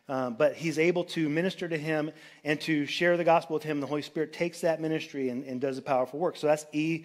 Um, 0.08 0.32
but 0.32 0.54
he's 0.54 0.78
able 0.78 1.04
to 1.04 1.28
minister 1.28 1.68
to 1.68 1.76
him 1.76 2.10
and 2.42 2.58
to 2.62 2.86
share 2.86 3.18
the 3.18 3.24
gospel 3.24 3.52
with 3.52 3.64
him. 3.64 3.80
The 3.80 3.86
Holy 3.86 4.00
Spirit 4.00 4.32
takes 4.32 4.62
that 4.62 4.80
ministry 4.80 5.28
and, 5.28 5.44
and 5.44 5.60
does 5.60 5.76
a 5.76 5.82
powerful 5.82 6.18
work. 6.18 6.38
So 6.38 6.46
that's 6.46 6.64
E3 6.72 7.04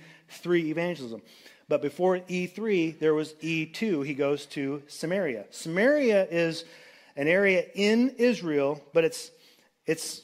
evangelism. 0.67 1.21
But 1.67 1.81
before 1.81 2.19
E3, 2.19 2.99
there 2.99 3.13
was 3.13 3.33
E2. 3.43 4.05
He 4.05 4.13
goes 4.13 4.45
to 4.45 4.81
Samaria. 4.87 5.43
Samaria 5.49 6.25
is 6.31 6.63
an 7.17 7.27
area 7.27 7.65
in 7.75 8.11
Israel, 8.17 8.81
but 8.93 9.03
it's, 9.03 9.29
it's 9.85 10.21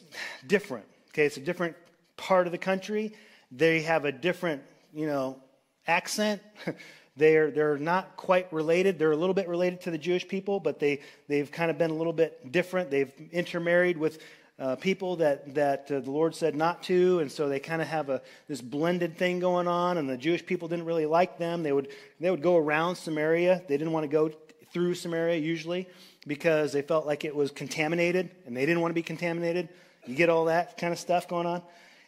different. 0.48 0.86
Okay, 1.10 1.26
it's 1.26 1.36
a 1.36 1.42
different 1.42 1.76
part 2.16 2.46
of 2.46 2.54
the 2.54 2.58
country. 2.58 3.12
They 3.52 3.82
have 3.82 4.06
a 4.06 4.14
different, 4.14 4.64
you 4.94 5.08
know, 5.08 5.44
accent. 5.88 6.42
they're, 7.20 7.52
they're 7.52 7.78
not 7.78 8.16
quite 8.16 8.52
related. 8.52 8.98
They're 8.98 9.12
a 9.12 9.18
little 9.18 9.36
bit 9.36 9.48
related 9.48 9.82
to 9.82 9.92
the 9.92 9.98
Jewish 9.98 10.28
people, 10.28 10.60
but 10.60 10.80
they, 10.80 11.02
they've 11.28 11.52
kind 11.52 11.70
of 11.70 11.78
been 11.78 11.92
a 11.92 11.94
little 11.94 12.14
bit 12.14 12.52
different. 12.52 12.90
They've 12.90 13.12
intermarried 13.32 13.98
with 13.98 14.20
uh, 14.58 14.76
people 14.78 15.18
that, 15.18 15.54
that 15.54 15.92
uh, 15.92 16.00
the 16.00 16.12
Lord 16.12 16.36
said 16.36 16.56
not 16.56 16.82
to, 16.84 17.20
and 17.20 17.32
so 17.32 17.48
they 17.48 17.60
kind 17.60 17.82
of 17.82 17.88
have 17.88 18.10
a, 18.10 18.22
this 18.48 18.62
blended 18.62 19.18
thing 19.18 19.40
going 19.40 19.68
on, 19.68 19.98
and 19.98 20.10
the 20.10 20.18
Jewish 20.18 20.46
people 20.46 20.68
didn't 20.68 20.86
really 20.86 21.06
like 21.06 21.38
them. 21.38 21.62
They 21.64 21.72
would, 21.72 21.90
they 22.20 22.32
would 22.32 22.42
go 22.42 22.58
around 22.58 22.96
Samaria. 22.96 23.64
They 23.68 23.78
didn't 23.78 23.94
want 23.94 24.06
to 24.06 24.10
go 24.10 24.32
through 24.74 24.96
Samaria 24.96 25.38
usually 25.38 25.88
because 26.28 26.74
they 26.74 26.82
felt 26.82 27.06
like 27.06 27.26
it 27.26 27.36
was 27.36 27.52
contaminated, 27.52 28.32
and 28.46 28.56
they 28.56 28.66
didn't 28.66 28.82
want 28.82 28.92
to 28.92 28.96
be 28.96 29.04
contaminated. 29.04 29.70
You 30.06 30.16
get 30.16 30.30
all 30.30 30.46
that 30.46 30.78
kind 30.78 30.94
of 30.94 31.00
stuff 31.00 31.28
going 31.28 31.46
on. 31.46 31.62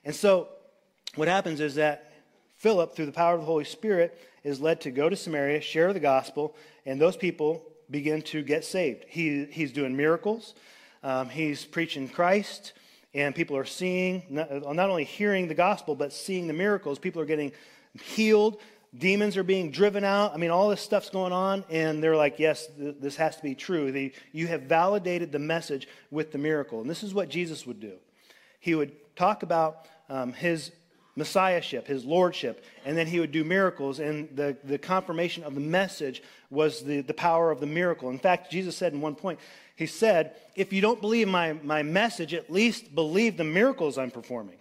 And 0.04 0.16
so 0.16 0.50
what 1.16 1.28
happens 1.28 1.60
is 1.60 1.76
that 1.76 2.11
Philip, 2.62 2.96
through 2.96 3.08
the 3.08 3.12
power 3.12 3.34
of 3.34 3.40
the 3.40 3.46
Holy 3.48 3.64
Spirit, 3.64 4.20
is 4.44 4.62
led 4.62 4.82
to 4.82 4.92
go 4.92 5.10
to 5.10 5.16
Samaria, 5.16 5.62
share 5.62 5.94
the 5.94 6.00
gospel, 6.00 6.56
and 6.86 7.02
those 7.02 7.18
people 7.18 7.64
begin 7.90 8.22
to 8.22 8.44
get 8.44 8.64
saved. 8.64 9.04
He, 9.08 9.46
he's 9.46 9.72
doing 9.72 9.98
miracles. 9.98 10.54
Um, 11.02 11.28
he's 11.28 11.66
preaching 11.66 12.08
Christ, 12.08 12.74
and 13.16 13.34
people 13.34 13.58
are 13.58 13.66
seeing, 13.66 14.22
not, 14.30 14.76
not 14.76 14.92
only 14.92 15.06
hearing 15.06 15.48
the 15.48 15.56
gospel, 15.56 15.96
but 15.96 16.14
seeing 16.14 16.46
the 16.46 16.54
miracles. 16.54 17.00
People 17.00 17.20
are 17.20 17.26
getting 17.26 17.52
healed. 18.00 18.60
Demons 18.96 19.38
are 19.38 19.44
being 19.44 19.72
driven 19.72 20.04
out. 20.04 20.32
I 20.36 20.38
mean, 20.38 20.52
all 20.52 20.70
this 20.70 20.82
stuff's 20.82 21.10
going 21.10 21.34
on, 21.34 21.66
and 21.68 22.04
they're 22.04 22.16
like, 22.16 22.38
yes, 22.38 22.68
th- 22.78 22.98
this 23.00 23.16
has 23.16 23.38
to 23.38 23.42
be 23.42 23.56
true. 23.56 24.12
You 24.34 24.46
have 24.46 24.62
validated 24.62 25.32
the 25.32 25.40
message 25.40 25.88
with 26.12 26.32
the 26.32 26.38
miracle. 26.38 26.80
And 26.80 26.88
this 26.88 27.02
is 27.02 27.12
what 27.12 27.28
Jesus 27.28 27.66
would 27.66 27.80
do. 27.80 27.94
He 28.60 28.76
would 28.76 28.92
talk 29.16 29.42
about 29.42 29.88
um, 30.10 30.32
his 30.32 30.72
messiahship, 31.22 31.88
his 31.88 32.04
lordship, 32.04 32.66
and 32.86 32.98
then 32.98 33.06
he 33.06 33.20
would 33.20 33.32
do 33.32 33.44
miracles. 33.44 34.00
And 34.00 34.28
the, 34.36 34.58
the 34.64 34.78
confirmation 34.78 35.44
of 35.44 35.54
the 35.54 35.62
message 35.62 36.24
was 36.50 36.84
the, 36.84 37.02
the 37.02 37.14
power 37.14 37.52
of 37.52 37.60
the 37.60 37.68
miracle. 37.68 38.10
In 38.10 38.18
fact, 38.18 38.52
Jesus 38.52 38.76
said 38.76 38.92
in 38.94 39.02
one 39.02 39.16
point, 39.16 39.40
he 39.76 39.86
said, 39.86 40.36
If 40.56 40.74
you 40.74 40.82
don't 40.82 41.00
believe 41.00 41.28
my, 41.28 41.54
my 41.54 41.84
message, 41.84 42.34
at 42.34 42.52
least 42.52 42.96
believe 42.96 43.38
the 43.38 43.44
miracles 43.44 43.98
I'm 43.98 44.12
performing. 44.12 44.58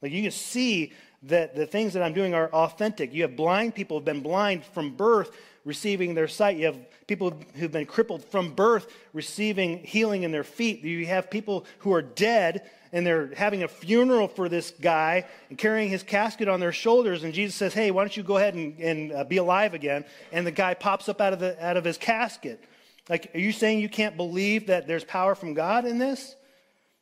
Like 0.00 0.12
you 0.12 0.22
can 0.22 0.30
see 0.30 0.92
that 1.26 1.54
the 1.54 1.66
things 1.66 1.92
that 1.94 2.02
I'm 2.02 2.12
doing 2.12 2.34
are 2.34 2.48
authentic. 2.48 3.12
You 3.12 3.22
have 3.22 3.36
blind 3.36 3.74
people 3.74 3.96
who've 3.96 4.04
been 4.04 4.20
blind 4.20 4.64
from 4.64 4.96
birth 4.96 5.30
receiving 5.64 6.14
their 6.14 6.28
sight. 6.28 6.56
You 6.56 6.66
have 6.66 6.78
people 7.06 7.34
who've 7.54 7.72
been 7.72 7.86
crippled 7.86 8.24
from 8.24 8.54
birth 8.54 8.86
receiving 9.12 9.78
healing 9.78 10.22
in 10.22 10.30
their 10.30 10.44
feet. 10.44 10.82
You 10.82 11.06
have 11.06 11.30
people 11.30 11.66
who 11.80 11.92
are 11.92 12.02
dead 12.02 12.70
and 12.92 13.04
they're 13.04 13.34
having 13.34 13.64
a 13.64 13.68
funeral 13.68 14.28
for 14.28 14.48
this 14.48 14.72
guy 14.80 15.26
and 15.50 15.58
carrying 15.58 15.90
his 15.90 16.02
casket 16.02 16.48
on 16.48 16.60
their 16.60 16.72
shoulders. 16.72 17.24
And 17.24 17.34
Jesus 17.34 17.56
says, 17.56 17.74
Hey, 17.74 17.90
why 17.90 18.02
don't 18.02 18.16
you 18.16 18.22
go 18.22 18.36
ahead 18.36 18.54
and, 18.54 18.78
and 18.78 19.12
uh, 19.12 19.24
be 19.24 19.38
alive 19.38 19.74
again? 19.74 20.04
And 20.32 20.46
the 20.46 20.52
guy 20.52 20.74
pops 20.74 21.08
up 21.08 21.20
out 21.20 21.32
of, 21.32 21.40
the, 21.40 21.62
out 21.64 21.76
of 21.76 21.84
his 21.84 21.98
casket. 21.98 22.62
Like, 23.08 23.32
are 23.34 23.40
you 23.40 23.52
saying 23.52 23.80
you 23.80 23.88
can't 23.88 24.16
believe 24.16 24.68
that 24.68 24.86
there's 24.86 25.04
power 25.04 25.34
from 25.34 25.54
God 25.54 25.84
in 25.84 25.98
this? 25.98 26.36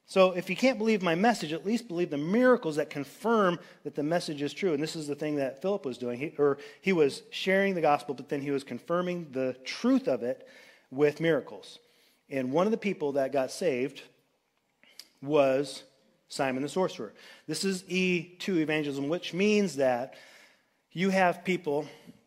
So, 0.06 0.32
if 0.32 0.50
you 0.50 0.56
can't 0.56 0.76
believe 0.76 1.02
my 1.02 1.14
message, 1.14 1.52
at 1.52 1.64
least 1.64 1.88
believe 1.88 2.10
the 2.10 2.18
miracles 2.18 2.76
that 2.76 2.90
confirm 2.90 3.58
that 3.84 3.94
the 3.94 4.02
message 4.02 4.42
is 4.42 4.52
true. 4.52 4.74
And 4.74 4.82
this 4.82 4.96
is 4.96 5.06
the 5.06 5.14
thing 5.14 5.36
that 5.36 5.62
Philip 5.62 5.86
was 5.86 5.96
doing. 5.96 6.18
He, 6.18 6.34
or 6.36 6.58
he 6.82 6.92
was 6.92 7.22
sharing 7.30 7.74
the 7.74 7.80
gospel, 7.80 8.14
but 8.14 8.28
then 8.28 8.42
he 8.42 8.50
was 8.50 8.64
confirming 8.64 9.28
the 9.32 9.56
truth 9.64 10.06
of 10.06 10.22
it 10.22 10.46
with 10.90 11.20
miracles. 11.20 11.78
And 12.28 12.52
one 12.52 12.66
of 12.66 12.70
the 12.70 12.78
people 12.78 13.12
that 13.12 13.32
got 13.32 13.50
saved 13.50 14.02
was 15.22 15.84
Simon 16.28 16.62
the 16.62 16.68
sorcerer. 16.68 17.14
This 17.46 17.64
is 17.64 17.82
E2 17.84 18.58
evangelism, 18.58 19.08
which 19.08 19.32
means 19.32 19.76
that 19.76 20.14
you 20.92 21.08
have 21.10 21.44
people 21.44 21.86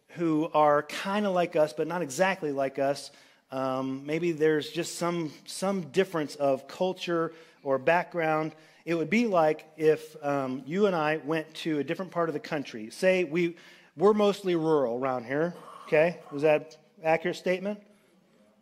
who 0.10 0.50
are 0.54 0.82
kind 0.82 1.28
of 1.28 1.34
like 1.34 1.56
us, 1.56 1.74
but 1.74 1.88
not 1.88 2.02
exactly 2.02 2.52
like 2.52 2.80
us 2.80 3.12
um, 3.52 4.06
maybe 4.06 4.34
there's 4.34 4.70
just 4.70 4.98
some, 4.98 5.32
some 5.46 5.82
difference 5.92 6.36
of 6.36 6.68
culture 6.68 7.34
or 7.68 7.78
background. 7.78 8.56
It 8.86 8.96
would 8.96 9.10
be 9.10 9.28
like 9.28 9.66
if 9.76 10.16
um, 10.24 10.64
you 10.66 10.86
and 10.86 10.96
I 10.96 11.18
went 11.18 11.54
to 11.56 11.80
a 11.80 11.84
different 11.84 12.12
part 12.12 12.30
of 12.30 12.34
the 12.34 12.40
country. 12.40 12.90
Say 12.92 13.26
we, 13.26 13.58
we're 13.98 14.14
mostly 14.14 14.56
rural 14.56 14.98
around 14.98 15.26
here, 15.26 15.54
okay? 15.86 16.22
Was 16.32 16.44
that 16.44 16.78
accurate 17.04 17.36
statement? 17.36 17.82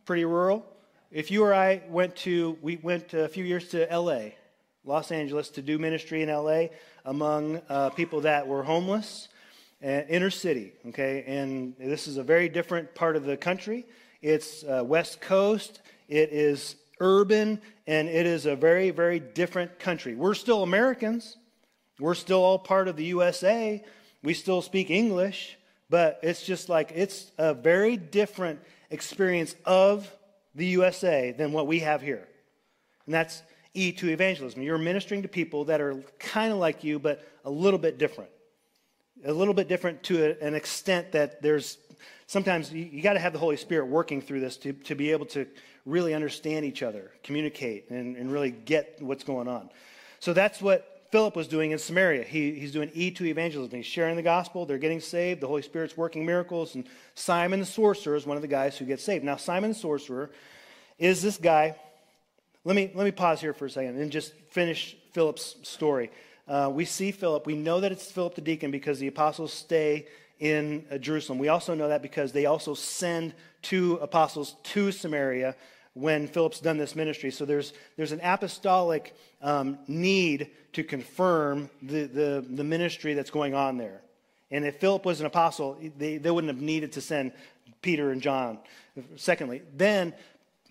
Pretty 0.05 0.25
rural? 0.25 0.65
If 1.11 1.29
you 1.29 1.43
or 1.43 1.53
I 1.53 1.83
went 1.87 2.15
to, 2.17 2.57
we 2.63 2.77
went 2.77 3.13
a 3.13 3.27
few 3.27 3.43
years 3.43 3.67
to 3.69 3.87
LA, 3.95 4.29
Los 4.83 5.11
Angeles, 5.11 5.49
to 5.49 5.61
do 5.61 5.77
ministry 5.77 6.23
in 6.23 6.29
LA 6.29 6.69
among 7.05 7.61
uh, 7.69 7.91
people 7.91 8.21
that 8.21 8.47
were 8.47 8.63
homeless, 8.63 9.27
uh, 9.83 10.01
inner 10.09 10.31
city, 10.31 10.73
okay? 10.87 11.23
And 11.27 11.75
this 11.77 12.07
is 12.07 12.17
a 12.17 12.23
very 12.23 12.49
different 12.49 12.95
part 12.95 13.15
of 13.15 13.23
the 13.25 13.37
country. 13.37 13.85
It's 14.23 14.63
uh, 14.63 14.81
West 14.83 15.21
Coast, 15.21 15.81
it 16.07 16.29
is 16.31 16.75
urban, 16.99 17.61
and 17.87 18.07
it 18.07 18.25
is 18.25 18.45
a 18.45 18.55
very, 18.55 18.91
very 18.91 19.19
different 19.19 19.79
country. 19.79 20.15
We're 20.15 20.33
still 20.33 20.63
Americans, 20.63 21.37
we're 21.99 22.15
still 22.15 22.43
all 22.43 22.59
part 22.59 22.87
of 22.87 22.95
the 22.95 23.05
USA, 23.05 23.83
we 24.23 24.33
still 24.33 24.61
speak 24.61 24.89
English, 24.89 25.57
but 25.89 26.19
it's 26.23 26.43
just 26.43 26.69
like 26.69 26.91
it's 26.95 27.31
a 27.37 27.53
very 27.53 27.97
different 27.97 28.59
experience 28.89 29.55
of 29.65 30.11
the 30.55 30.65
USA 30.67 31.31
than 31.31 31.51
what 31.51 31.67
we 31.67 31.79
have 31.79 32.01
here. 32.01 32.27
And 33.05 33.13
that's 33.13 33.43
E2 33.75 34.05
evangelism. 34.05 34.61
You're 34.61 34.77
ministering 34.77 35.21
to 35.21 35.27
people 35.27 35.65
that 35.65 35.81
are 35.81 36.01
kind 36.17 36.51
of 36.51 36.59
like 36.59 36.83
you, 36.83 36.97
but 36.97 37.27
a 37.43 37.49
little 37.49 37.79
bit 37.79 37.97
different. 37.97 38.29
A 39.25 39.33
little 39.33 39.53
bit 39.53 39.67
different 39.67 40.03
to 40.03 40.37
an 40.41 40.55
extent 40.55 41.11
that 41.11 41.41
there's 41.41 41.77
sometimes 42.27 42.71
you, 42.71 42.85
you 42.85 43.01
got 43.01 43.13
to 43.13 43.19
have 43.19 43.33
the 43.33 43.39
Holy 43.39 43.57
Spirit 43.57 43.85
working 43.85 44.21
through 44.21 44.39
this 44.39 44.57
to, 44.57 44.73
to 44.73 44.95
be 44.95 45.11
able 45.11 45.25
to 45.27 45.47
really 45.85 46.13
understand 46.13 46.65
each 46.65 46.81
other, 46.83 47.11
communicate, 47.23 47.89
and, 47.89 48.17
and 48.17 48.31
really 48.31 48.51
get 48.51 48.97
what's 48.99 49.23
going 49.23 49.47
on. 49.47 49.69
So 50.19 50.33
that's 50.33 50.61
what 50.61 51.07
Philip 51.11 51.35
was 51.35 51.47
doing 51.47 51.71
in 51.71 51.77
Samaria. 51.77 52.23
He, 52.23 52.51
he's 52.59 52.71
doing 52.71 52.89
E2 52.89 53.21
evangelism. 53.21 53.77
He's 53.77 53.85
sharing 53.85 54.15
the 54.15 54.23
gospel. 54.23 54.65
They're 54.65 54.77
getting 54.77 54.99
saved. 54.99 55.41
The 55.41 55.47
Holy 55.47 55.61
Spirit's 55.61 55.95
working 55.95 56.25
miracles. 56.25 56.75
And 56.75 56.85
Simon 57.13 57.59
the 57.59 57.65
sorcerer 57.65 58.15
is 58.15 58.25
one 58.25 58.35
of 58.35 58.41
the 58.41 58.47
guys 58.47 58.77
who 58.77 58.85
gets 58.85 59.03
saved. 59.03 59.23
Now, 59.23 59.35
Simon 59.35 59.71
the 59.71 59.75
sorcerer 59.75 60.31
is 60.97 61.21
this 61.21 61.37
guy. 61.37 61.75
Let 62.63 62.75
me, 62.75 62.91
let 62.95 63.05
me 63.05 63.11
pause 63.11 63.39
here 63.39 63.53
for 63.53 63.67
a 63.67 63.69
second 63.69 63.97
and 63.97 64.11
just 64.11 64.33
finish 64.49 64.97
Philip's 65.13 65.55
story. 65.61 66.11
Uh, 66.47 66.71
we 66.73 66.85
see 66.85 67.11
Philip. 67.11 67.45
We 67.45 67.55
know 67.55 67.79
that 67.79 67.91
it's 67.91 68.11
Philip 68.11 68.35
the 68.35 68.41
deacon 68.41 68.71
because 68.71 68.99
the 68.99 69.07
apostles 69.07 69.53
stay 69.53 70.07
in 70.39 70.85
uh, 70.91 70.97
Jerusalem. 70.97 71.39
We 71.39 71.47
also 71.47 71.75
know 71.75 71.87
that 71.87 72.01
because 72.01 72.31
they 72.31 72.45
also 72.45 72.73
send 72.73 73.33
two 73.61 73.95
apostles 74.01 74.55
to 74.63 74.91
Samaria 74.91 75.55
when 75.95 76.27
Philip's 76.27 76.59
done 76.59 76.77
this 76.77 76.95
ministry. 76.95 77.31
So 77.31 77.45
there's, 77.45 77.73
there's 77.97 78.11
an 78.11 78.19
apostolic 78.21 79.15
um, 79.41 79.79
need 79.87 80.51
to 80.73 80.83
confirm 80.83 81.69
the, 81.81 82.03
the, 82.03 82.45
the 82.47 82.63
ministry 82.63 83.15
that's 83.15 83.31
going 83.31 83.55
on 83.55 83.77
there. 83.77 84.01
And 84.51 84.65
if 84.65 84.77
Philip 84.79 85.05
was 85.05 85.21
an 85.21 85.25
apostle, 85.25 85.79
they, 85.97 86.17
they 86.17 86.29
wouldn't 86.29 86.53
have 86.53 86.61
needed 86.61 86.91
to 86.93 87.01
send 87.01 87.31
Peter 87.81 88.11
and 88.11 88.21
John. 88.21 88.59
Secondly, 89.15 89.61
then 89.75 90.13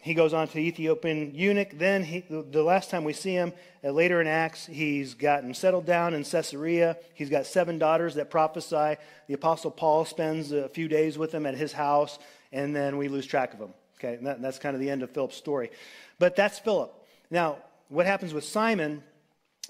he 0.00 0.12
goes 0.12 0.34
on 0.34 0.46
to 0.46 0.54
the 0.54 0.60
Ethiopian 0.60 1.34
eunuch. 1.34 1.70
Then, 1.72 2.04
he, 2.04 2.22
the 2.28 2.62
last 2.62 2.90
time 2.90 3.04
we 3.04 3.14
see 3.14 3.32
him, 3.32 3.54
uh, 3.82 3.90
later 3.90 4.20
in 4.20 4.26
Acts, 4.26 4.66
he's 4.66 5.14
gotten 5.14 5.54
settled 5.54 5.86
down 5.86 6.12
in 6.12 6.24
Caesarea. 6.24 6.98
He's 7.14 7.30
got 7.30 7.46
seven 7.46 7.78
daughters 7.78 8.14
that 8.16 8.30
prophesy. 8.30 8.96
The 9.26 9.34
Apostle 9.34 9.70
Paul 9.70 10.04
spends 10.04 10.52
a 10.52 10.68
few 10.68 10.88
days 10.88 11.16
with 11.16 11.30
them 11.30 11.46
at 11.46 11.54
his 11.54 11.72
house, 11.72 12.18
and 12.52 12.76
then 12.76 12.98
we 12.98 13.08
lose 13.08 13.24
track 13.24 13.54
of 13.54 13.60
him. 13.60 13.72
Okay, 13.98 14.18
that, 14.22 14.42
that's 14.42 14.58
kind 14.58 14.74
of 14.74 14.80
the 14.80 14.90
end 14.90 15.02
of 15.02 15.10
Philip's 15.10 15.36
story. 15.36 15.70
But 16.18 16.36
that's 16.36 16.58
Philip. 16.58 16.92
Now, 17.30 17.58
what 17.88 18.06
happens 18.06 18.34
with 18.34 18.44
Simon 18.44 19.02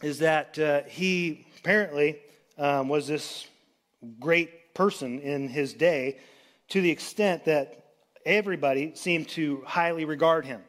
is 0.02 0.18
that 0.20 0.58
uh, 0.58 0.82
he 0.88 1.46
apparently 1.58 2.18
um, 2.58 2.88
was 2.88 3.06
this 3.06 3.46
great 4.20 4.74
person 4.74 5.20
in 5.20 5.48
his 5.48 5.72
day 5.72 6.18
to 6.68 6.80
the 6.80 6.90
extent 6.90 7.44
that 7.44 7.84
everybody 8.26 8.92
seemed 8.94 9.28
to 9.28 9.62
highly 9.66 10.04
regard 10.04 10.44
him. 10.44 10.62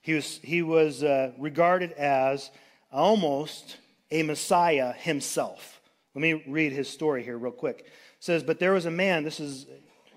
He 0.00 0.14
was, 0.14 0.38
he 0.42 0.62
was 0.62 1.02
uh, 1.02 1.32
regarded 1.38 1.92
as 1.92 2.50
almost 2.92 3.78
a 4.10 4.22
Messiah 4.22 4.92
himself. 4.92 5.80
Let 6.14 6.22
me 6.22 6.44
read 6.46 6.72
his 6.72 6.88
story 6.88 7.24
here, 7.24 7.38
real 7.38 7.52
quick. 7.52 7.80
It 7.80 7.86
says, 8.20 8.42
But 8.42 8.58
there 8.58 8.72
was 8.72 8.86
a 8.86 8.90
man, 8.90 9.24
this 9.24 9.40
is 9.40 9.66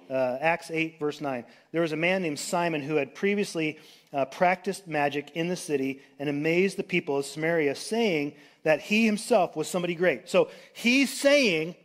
uh, 0.10 0.38
Acts 0.40 0.72
8, 0.72 1.00
verse 1.00 1.22
9. 1.22 1.46
There 1.72 1.82
was 1.82 1.92
a 1.92 1.98
man 1.98 2.22
named 2.22 2.40
Simon 2.40 2.82
who 2.82 2.96
had 2.96 3.16
previously 3.16 3.80
uh, 4.14 4.26
practiced 4.26 4.88
magic 4.88 5.32
in 5.36 5.48
the 5.48 5.56
city 5.56 6.02
and 6.20 6.30
amazed 6.30 6.78
the 6.78 6.84
people 6.84 7.18
of 7.18 7.26
Samaria, 7.26 7.76
saying 7.76 8.34
that 8.64 8.82
he 8.82 9.06
himself 9.06 9.56
was 9.56 9.68
somebody 9.68 9.96
great. 9.96 10.30
So 10.30 10.50
he's 10.74 11.12
saying, 11.12 11.76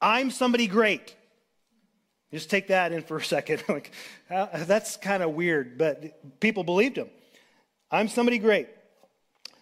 I'm 0.00 0.30
somebody 0.30 0.66
great. 0.66 1.14
Just 2.32 2.50
take 2.50 2.68
that 2.68 2.92
in 2.92 3.02
for 3.02 3.18
a 3.18 3.24
second. 3.24 3.62
like, 3.68 3.92
uh, 4.30 4.64
that's 4.64 4.96
kind 4.96 5.22
of 5.22 5.30
weird, 5.30 5.78
but 5.78 6.40
people 6.40 6.64
believed 6.64 6.96
him. 6.96 7.08
I'm 7.90 8.08
somebody 8.08 8.38
great. 8.38 8.68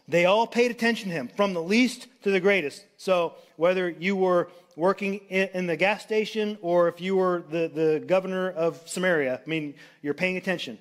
They 0.09 0.25
all 0.25 0.47
paid 0.47 0.71
attention 0.71 1.11
to 1.11 1.15
him, 1.15 1.29
from 1.29 1.55
the 1.55 1.63
least 1.63 2.07
to 2.23 2.31
the 2.31 2.41
greatest. 2.41 2.85
So 2.97 3.35
whether 3.57 3.89
you 3.89 4.17
were 4.17 4.51
working 4.77 5.17
in, 5.29 5.49
in 5.55 5.67
the 5.67 5.77
gas 5.77 6.03
station 6.03 6.59
or 6.63 6.89
if 6.89 7.01
you 7.01 7.17
were 7.17 7.45
the, 7.51 7.71
the 7.73 8.05
governor 8.07 8.51
of 8.51 8.81
Samaria, 8.87 9.41
I 9.45 9.49
mean, 9.49 9.75
you're 10.03 10.15
paying 10.15 10.37
attention 10.37 10.79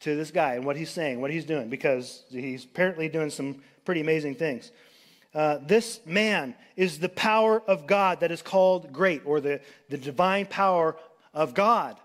to 0.00 0.16
this 0.16 0.30
guy 0.30 0.54
and 0.54 0.64
what 0.64 0.76
he's 0.76 0.90
saying, 0.90 1.20
what 1.20 1.30
he's 1.30 1.44
doing, 1.44 1.68
because 1.68 2.24
he's 2.30 2.64
apparently 2.64 3.08
doing 3.08 3.30
some 3.30 3.62
pretty 3.84 4.00
amazing 4.00 4.34
things. 4.34 4.72
Uh, 5.34 5.58
this 5.62 6.00
man 6.04 6.54
is 6.76 6.98
the 6.98 7.08
power 7.08 7.62
of 7.66 7.86
God 7.86 8.20
that 8.20 8.30
is 8.30 8.42
called 8.42 8.92
great, 8.92 9.22
or 9.24 9.40
the, 9.40 9.60
the 9.88 9.96
divine 9.96 10.46
power 10.46 10.96
of 11.32 11.54
God. 11.54 11.96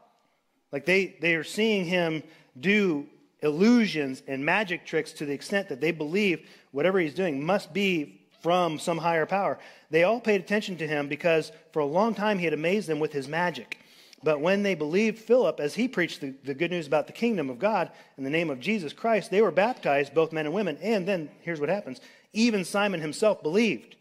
Like 0.72 0.86
they, 0.86 1.18
they 1.20 1.36
are 1.36 1.44
seeing 1.44 1.86
him 1.86 2.24
do 2.60 3.08
illusions 3.42 4.24
and 4.28 4.46
magic 4.46 4.86
tricks 4.86 5.12
to 5.14 5.26
the 5.26 5.34
extent 5.34 5.70
that 5.70 5.82
they 5.82 5.92
believe 5.92 6.48
whatever 6.72 7.00
he's 7.00 7.14
doing 7.14 7.44
must 7.44 7.74
be 7.74 8.17
from 8.42 8.80
some 8.80 8.98
higher 8.98 9.26
power. 9.26 9.60
They 9.90 10.04
all 10.04 10.20
paid 10.20 10.42
attention 10.42 10.78
to 10.78 10.88
him 10.88 11.08
because 11.08 11.52
for 11.72 11.80
a 11.80 11.86
long 11.86 12.16
time 12.16 12.40
he 12.40 12.46
had 12.46 12.54
amazed 12.54 12.88
them 12.88 13.00
with 13.00 13.14
his 13.14 13.28
magic. 13.28 13.80
But 14.24 14.42
when 14.42 14.64
they 14.64 14.76
believed 14.76 15.20
Philip 15.20 15.60
as 15.60 15.76
he 15.76 15.88
preached 15.88 16.22
the, 16.22 16.34
the 16.44 16.54
good 16.54 16.72
news 16.72 16.88
about 16.88 17.08
the 17.08 17.14
kingdom 17.14 17.50
of 17.50 17.60
God 17.60 17.92
in 18.18 18.24
the 18.24 18.30
name 18.30 18.50
of 18.50 18.60
Jesus 18.60 18.92
Christ, 18.92 19.30
they 19.30 19.42
were 19.42 19.52
baptized, 19.52 20.14
both 20.14 20.34
men 20.34 20.46
and 20.46 20.56
women. 20.56 20.78
And 20.82 21.08
then 21.08 21.30
here's 21.42 21.60
what 21.60 21.70
happens 21.70 22.02
even 22.34 22.66
Simon 22.66 23.02
himself 23.02 23.42
believed. 23.44 23.96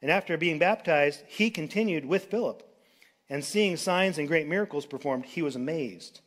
And 0.00 0.10
after 0.10 0.36
being 0.36 0.58
baptized, 0.58 1.22
he 1.26 1.50
continued 1.50 2.04
with 2.04 2.26
Philip. 2.26 2.62
And 3.30 3.44
seeing 3.44 3.76
signs 3.76 4.16
and 4.18 4.28
great 4.28 4.48
miracles 4.48 4.86
performed, 4.86 5.26
he 5.26 5.42
was 5.42 5.56
amazed. 5.56 6.20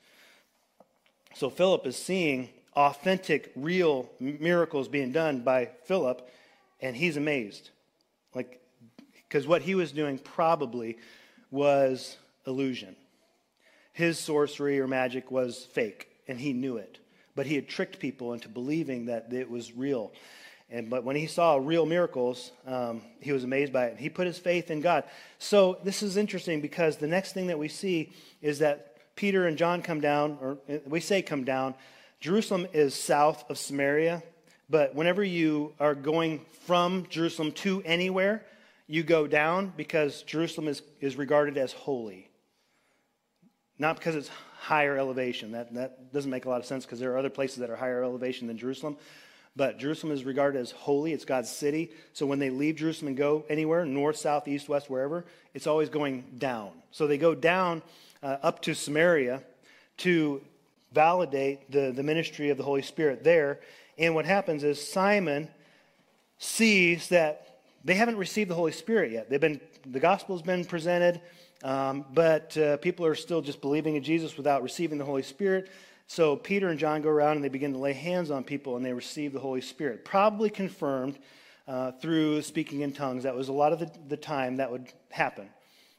So 1.35 1.49
Philip 1.49 1.87
is 1.87 1.95
seeing 1.95 2.49
authentic, 2.75 3.51
real 3.55 4.09
miracles 4.19 4.87
being 4.87 5.11
done 5.11 5.41
by 5.41 5.69
Philip, 5.85 6.29
and 6.81 6.95
he's 6.95 7.17
amazed. 7.17 7.69
Like, 8.33 8.61
because 9.13 9.47
what 9.47 9.61
he 9.61 9.75
was 9.75 9.91
doing 9.91 10.17
probably 10.17 10.97
was 11.49 12.17
illusion. 12.45 12.95
His 13.93 14.17
sorcery 14.19 14.79
or 14.79 14.87
magic 14.87 15.31
was 15.31 15.65
fake, 15.73 16.07
and 16.27 16.39
he 16.39 16.53
knew 16.53 16.77
it. 16.77 16.99
But 17.35 17.45
he 17.45 17.55
had 17.55 17.67
tricked 17.67 17.99
people 17.99 18.33
into 18.33 18.49
believing 18.49 19.05
that 19.05 19.31
it 19.31 19.49
was 19.49 19.73
real. 19.75 20.11
And, 20.69 20.89
but 20.89 21.03
when 21.03 21.17
he 21.17 21.27
saw 21.27 21.57
real 21.57 21.85
miracles, 21.85 22.51
um, 22.65 23.01
he 23.19 23.33
was 23.33 23.43
amazed 23.43 23.73
by 23.73 23.87
it. 23.87 23.97
He 23.97 24.09
put 24.09 24.25
his 24.25 24.39
faith 24.39 24.71
in 24.71 24.79
God. 24.79 25.03
So 25.37 25.77
this 25.83 26.01
is 26.01 26.15
interesting 26.15 26.61
because 26.61 26.97
the 26.97 27.07
next 27.07 27.33
thing 27.33 27.47
that 27.47 27.59
we 27.59 27.67
see 27.67 28.11
is 28.41 28.59
that 28.59 28.95
Peter 29.15 29.47
and 29.47 29.57
John 29.57 29.81
come 29.81 29.99
down, 29.99 30.37
or 30.41 30.57
uh, 30.69 30.77
we 30.85 31.01
say 31.01 31.21
come 31.21 31.43
down. 31.43 31.75
Jerusalem 32.21 32.67
is 32.71 32.95
south 32.95 33.49
of 33.49 33.57
Samaria, 33.57 34.23
but 34.71 34.95
whenever 34.95 35.23
you 35.23 35.73
are 35.79 35.93
going 35.93 36.39
from 36.65 37.05
Jerusalem 37.09 37.51
to 37.51 37.83
anywhere, 37.83 38.45
you 38.87 39.03
go 39.03 39.27
down 39.27 39.73
because 39.75 40.23
Jerusalem 40.23 40.69
is, 40.69 40.81
is 41.01 41.17
regarded 41.17 41.57
as 41.57 41.73
holy. 41.73 42.29
Not 43.77 43.97
because 43.97 44.15
it's 44.15 44.29
higher 44.59 44.97
elevation. 44.97 45.51
That, 45.51 45.73
that 45.73 46.13
doesn't 46.13 46.31
make 46.31 46.45
a 46.45 46.49
lot 46.49 46.61
of 46.61 46.65
sense 46.65 46.85
because 46.85 46.99
there 46.99 47.11
are 47.13 47.17
other 47.17 47.29
places 47.29 47.57
that 47.57 47.69
are 47.69 47.75
higher 47.75 48.01
elevation 48.01 48.47
than 48.47 48.57
Jerusalem. 48.57 48.95
But 49.57 49.77
Jerusalem 49.77 50.13
is 50.13 50.23
regarded 50.23 50.59
as 50.59 50.71
holy. 50.71 51.11
It's 51.11 51.25
God's 51.25 51.49
city. 51.49 51.91
So 52.13 52.25
when 52.25 52.39
they 52.39 52.49
leave 52.49 52.77
Jerusalem 52.77 53.09
and 53.09 53.17
go 53.17 53.43
anywhere, 53.49 53.85
north, 53.85 54.15
south, 54.15 54.47
east, 54.47 54.69
west, 54.69 54.89
wherever, 54.89 55.25
it's 55.53 55.67
always 55.67 55.89
going 55.89 56.23
down. 56.37 56.71
So 56.91 57.07
they 57.07 57.17
go 57.17 57.35
down 57.35 57.81
uh, 58.23 58.37
up 58.41 58.61
to 58.61 58.73
Samaria 58.73 59.41
to 59.97 60.41
validate 60.93 61.69
the, 61.69 61.91
the 61.91 62.03
ministry 62.03 62.49
of 62.49 62.57
the 62.57 62.63
Holy 62.63 62.81
Spirit 62.81 63.23
there. 63.23 63.59
And 63.97 64.15
what 64.15 64.25
happens 64.25 64.63
is 64.63 64.85
Simon 64.85 65.49
sees 66.37 67.09
that 67.09 67.59
they 67.83 67.95
haven't 67.95 68.17
received 68.17 68.49
the 68.49 68.55
Holy 68.55 68.71
Spirit 68.71 69.11
yet. 69.11 69.29
They've 69.29 69.41
been, 69.41 69.59
the 69.85 69.99
gospel 69.99 70.35
has 70.35 70.43
been 70.43 70.65
presented, 70.65 71.21
um, 71.63 72.05
but 72.13 72.55
uh, 72.57 72.77
people 72.77 73.05
are 73.05 73.15
still 73.15 73.41
just 73.41 73.61
believing 73.61 73.95
in 73.95 74.03
Jesus 74.03 74.37
without 74.37 74.63
receiving 74.63 74.97
the 74.97 75.05
Holy 75.05 75.23
Spirit. 75.23 75.69
So 76.07 76.35
Peter 76.35 76.69
and 76.69 76.79
John 76.79 77.01
go 77.01 77.09
around 77.09 77.37
and 77.37 77.43
they 77.43 77.49
begin 77.49 77.73
to 77.73 77.79
lay 77.79 77.93
hands 77.93 78.31
on 78.31 78.43
people 78.43 78.75
and 78.75 78.85
they 78.85 78.93
receive 78.93 79.33
the 79.33 79.39
Holy 79.39 79.61
Spirit. 79.61 80.03
Probably 80.03 80.49
confirmed 80.49 81.17
uh, 81.67 81.91
through 81.93 82.41
speaking 82.41 82.81
in 82.81 82.91
tongues. 82.91 83.23
That 83.23 83.35
was 83.35 83.47
a 83.47 83.53
lot 83.53 83.71
of 83.71 83.79
the, 83.79 83.91
the 84.09 84.17
time 84.17 84.57
that 84.57 84.71
would 84.71 84.91
happen. 85.09 85.47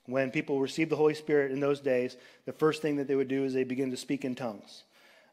When 0.06 0.30
people 0.30 0.60
received 0.60 0.90
the 0.90 0.96
Holy 0.96 1.14
Spirit 1.14 1.52
in 1.52 1.60
those 1.60 1.80
days, 1.80 2.16
the 2.44 2.52
first 2.52 2.82
thing 2.82 2.96
that 2.96 3.06
they 3.06 3.14
would 3.14 3.28
do 3.28 3.44
is 3.44 3.54
they 3.54 3.64
begin 3.64 3.90
to 3.92 3.96
speak 3.96 4.24
in 4.24 4.34
tongues. 4.34 4.82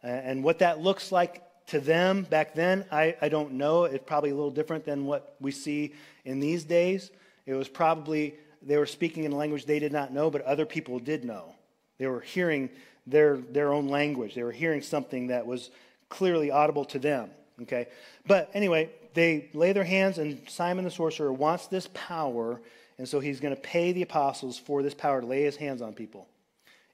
And 0.03 0.43
what 0.43 0.59
that 0.59 0.79
looks 0.79 1.11
like 1.11 1.43
to 1.69 1.79
them 1.79 2.23
back 2.23 2.55
then, 2.55 2.85
I, 2.91 3.15
I 3.21 3.29
don't 3.29 3.53
know. 3.53 3.85
It's 3.85 4.03
probably 4.05 4.31
a 4.31 4.35
little 4.35 4.51
different 4.51 4.85
than 4.85 5.05
what 5.05 5.35
we 5.39 5.51
see 5.51 5.93
in 6.25 6.39
these 6.39 6.63
days. 6.63 7.11
It 7.45 7.53
was 7.53 7.67
probably 7.67 8.35
they 8.61 8.77
were 8.77 8.85
speaking 8.85 9.23
in 9.23 9.31
a 9.31 9.35
language 9.35 9.65
they 9.65 9.79
did 9.79 9.91
not 9.91 10.11
know, 10.11 10.29
but 10.29 10.41
other 10.41 10.65
people 10.65 10.99
did 10.99 11.23
know. 11.23 11.53
They 11.97 12.07
were 12.07 12.19
hearing 12.19 12.69
their, 13.07 13.37
their 13.37 13.73
own 13.73 13.87
language. 13.87 14.35
They 14.35 14.43
were 14.43 14.51
hearing 14.51 14.81
something 14.81 15.27
that 15.27 15.45
was 15.45 15.69
clearly 16.09 16.51
audible 16.51 16.85
to 16.85 16.99
them. 16.99 17.29
Okay? 17.61 17.87
But 18.27 18.49
anyway, 18.53 18.89
they 19.13 19.49
lay 19.53 19.73
their 19.73 19.83
hands, 19.83 20.17
and 20.17 20.41
Simon 20.47 20.85
the 20.85 20.91
sorcerer 20.91 21.31
wants 21.31 21.67
this 21.67 21.89
power, 21.93 22.61
and 22.97 23.07
so 23.07 23.19
he's 23.19 23.39
going 23.39 23.55
to 23.55 23.61
pay 23.61 23.91
the 23.91 24.01
apostles 24.01 24.57
for 24.57 24.83
this 24.83 24.93
power 24.93 25.21
to 25.21 25.27
lay 25.27 25.43
his 25.43 25.55
hands 25.55 25.81
on 25.81 25.93
people. 25.93 26.27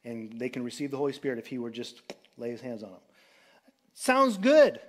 And 0.03 0.39
they 0.39 0.49
can 0.49 0.63
receive 0.63 0.91
the 0.91 0.97
Holy 0.97 1.13
Spirit 1.13 1.39
if 1.39 1.47
he 1.47 1.57
were 1.57 1.71
just 1.71 2.01
lay 2.38 2.51
his 2.51 2.61
hands 2.61 2.83
on 2.83 2.91
them. 2.91 2.99
Sounds 3.95 4.38
good 4.38 4.79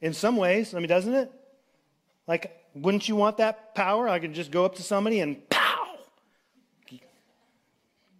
in 0.00 0.14
some 0.14 0.36
ways. 0.36 0.74
I 0.74 0.78
mean, 0.78 0.88
doesn't 0.88 1.12
it? 1.12 1.30
Like, 2.26 2.56
wouldn't 2.74 3.08
you 3.08 3.16
want 3.16 3.36
that 3.38 3.74
power? 3.74 4.08
I 4.08 4.20
could 4.20 4.32
just 4.32 4.50
go 4.50 4.64
up 4.64 4.76
to 4.76 4.82
somebody 4.82 5.20
and 5.20 5.46
pow! 5.50 5.98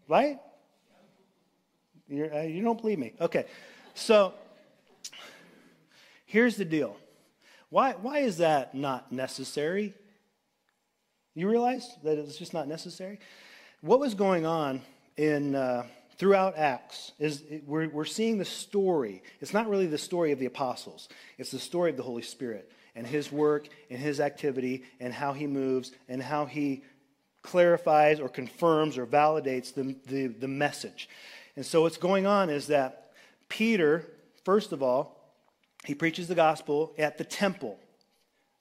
Right? 0.08 0.38
Uh, 2.10 2.40
you 2.40 2.62
don't 2.62 2.80
believe 2.80 2.98
me. 2.98 3.14
Okay. 3.20 3.46
So 3.94 4.34
here's 6.26 6.56
the 6.56 6.64
deal. 6.64 6.96
Why, 7.70 7.92
why 7.92 8.18
is 8.18 8.38
that 8.38 8.74
not 8.74 9.10
necessary? 9.12 9.94
You 11.34 11.48
realize 11.48 11.88
that 12.02 12.18
it's 12.18 12.36
just 12.36 12.52
not 12.52 12.68
necessary? 12.68 13.20
What 13.80 14.00
was 14.00 14.14
going 14.14 14.46
on 14.46 14.82
in 15.16 15.54
uh, 15.54 15.84
throughout 16.18 16.56
Acts 16.56 17.12
is 17.18 17.42
we're, 17.66 17.88
we're 17.88 18.04
seeing 18.04 18.38
the 18.38 18.44
story. 18.44 19.22
It's 19.40 19.52
not 19.52 19.68
really 19.68 19.86
the 19.86 19.98
story 19.98 20.32
of 20.32 20.38
the 20.38 20.46
apostles, 20.46 21.08
it's 21.38 21.50
the 21.50 21.58
story 21.58 21.90
of 21.90 21.96
the 21.96 22.02
Holy 22.02 22.22
Spirit 22.22 22.70
and 22.94 23.06
his 23.06 23.32
work 23.32 23.68
and 23.90 23.98
his 23.98 24.20
activity 24.20 24.84
and 25.00 25.12
how 25.12 25.32
he 25.32 25.46
moves 25.46 25.92
and 26.08 26.22
how 26.22 26.46
he 26.46 26.84
clarifies 27.42 28.20
or 28.20 28.28
confirms 28.28 28.96
or 28.96 29.06
validates 29.06 29.74
the, 29.74 29.96
the, 30.06 30.28
the 30.28 30.48
message. 30.48 31.08
And 31.56 31.64
so 31.64 31.82
what's 31.82 31.98
going 31.98 32.26
on 32.26 32.50
is 32.50 32.68
that 32.68 33.12
Peter, 33.48 34.06
first 34.44 34.72
of 34.72 34.82
all, 34.82 35.20
he 35.84 35.94
preaches 35.94 36.28
the 36.28 36.34
gospel 36.34 36.94
at 36.98 37.18
the 37.18 37.24
temple. 37.24 37.78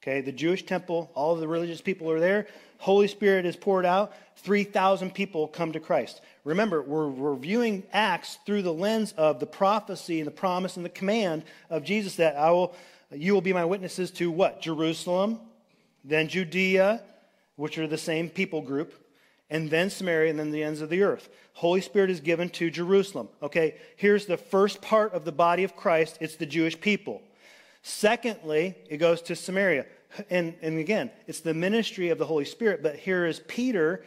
Okay, 0.03 0.19
the 0.19 0.33
Jewish 0.33 0.65
temple, 0.65 1.09
all 1.15 1.33
of 1.33 1.39
the 1.39 1.47
religious 1.47 1.79
people 1.79 2.11
are 2.11 2.19
there. 2.19 2.45
Holy 2.79 3.07
Spirit 3.07 3.45
is 3.45 3.55
poured 3.55 3.85
out. 3.85 4.13
3,000 4.35 5.13
people 5.13 5.47
come 5.47 5.71
to 5.71 5.79
Christ. 5.79 6.19
Remember, 6.43 6.81
we're, 6.81 7.07
we're 7.07 7.35
viewing 7.35 7.83
Acts 7.93 8.37
through 8.45 8.63
the 8.63 8.73
lens 8.73 9.13
of 9.13 9.39
the 9.39 9.45
prophecy 9.45 10.19
and 10.19 10.27
the 10.27 10.31
promise 10.31 10.75
and 10.75 10.83
the 10.83 10.89
command 10.89 11.43
of 11.69 11.85
Jesus 11.85 12.17
that 12.17 12.35
I 12.35 12.51
will, 12.51 12.75
you 13.11 13.33
will 13.33 13.39
be 13.39 13.53
my 13.53 13.63
witnesses 13.63 14.11
to 14.11 14.29
what? 14.29 14.61
Jerusalem, 14.61 15.39
then 16.03 16.27
Judea, 16.27 17.01
which 17.55 17.77
are 17.77 17.87
the 17.87 17.97
same 17.97 18.27
people 18.27 18.61
group, 18.61 18.93
and 19.49 19.69
then 19.69 19.89
Samaria, 19.89 20.31
and 20.31 20.39
then 20.39 20.51
the 20.51 20.63
ends 20.63 20.81
of 20.81 20.89
the 20.89 21.03
earth. 21.03 21.29
Holy 21.53 21.79
Spirit 21.79 22.09
is 22.09 22.19
given 22.19 22.49
to 22.49 22.69
Jerusalem. 22.69 23.29
Okay, 23.41 23.75
here's 23.95 24.25
the 24.25 24.35
first 24.35 24.81
part 24.81 25.13
of 25.13 25.23
the 25.23 25.31
body 25.31 25.63
of 25.63 25.77
Christ 25.77 26.17
it's 26.19 26.35
the 26.35 26.45
Jewish 26.45 26.77
people. 26.81 27.21
Secondly, 27.83 28.75
it 28.89 28.97
goes 28.97 29.21
to 29.23 29.35
Samaria. 29.35 29.85
And, 30.29 30.55
and 30.61 30.79
again, 30.79 31.11
it's 31.27 31.41
the 31.41 31.53
ministry 31.53 32.09
of 32.09 32.17
the 32.17 32.25
Holy 32.25 32.45
Spirit, 32.45 32.83
but 32.83 32.95
here 32.95 33.25
is 33.25 33.41
Peter 33.47 34.03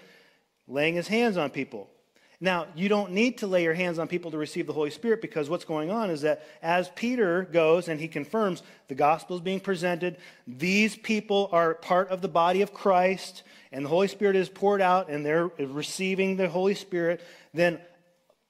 laying 0.68 0.94
his 0.94 1.08
hands 1.08 1.36
on 1.36 1.50
people. 1.50 1.90
Now, 2.38 2.66
you 2.74 2.90
don't 2.90 3.12
need 3.12 3.38
to 3.38 3.46
lay 3.46 3.62
your 3.62 3.72
hands 3.72 3.98
on 3.98 4.08
people 4.08 4.30
to 4.30 4.38
receive 4.38 4.66
the 4.66 4.72
Holy 4.74 4.90
Spirit 4.90 5.22
because 5.22 5.48
what's 5.48 5.64
going 5.64 5.90
on 5.90 6.10
is 6.10 6.20
that 6.20 6.46
as 6.60 6.90
Peter 6.90 7.44
goes 7.44 7.88
and 7.88 7.98
he 7.98 8.08
confirms 8.08 8.62
the 8.88 8.94
gospel 8.94 9.36
is 9.36 9.42
being 9.42 9.60
presented, 9.60 10.18
these 10.46 10.96
people 10.96 11.48
are 11.50 11.74
part 11.74 12.08
of 12.10 12.20
the 12.20 12.28
body 12.28 12.60
of 12.60 12.74
Christ, 12.74 13.42
and 13.72 13.84
the 13.84 13.88
Holy 13.88 14.08
Spirit 14.08 14.36
is 14.36 14.50
poured 14.50 14.82
out 14.82 15.08
and 15.08 15.24
they're 15.24 15.46
receiving 15.58 16.36
the 16.36 16.48
Holy 16.48 16.74
Spirit, 16.74 17.22
then 17.54 17.80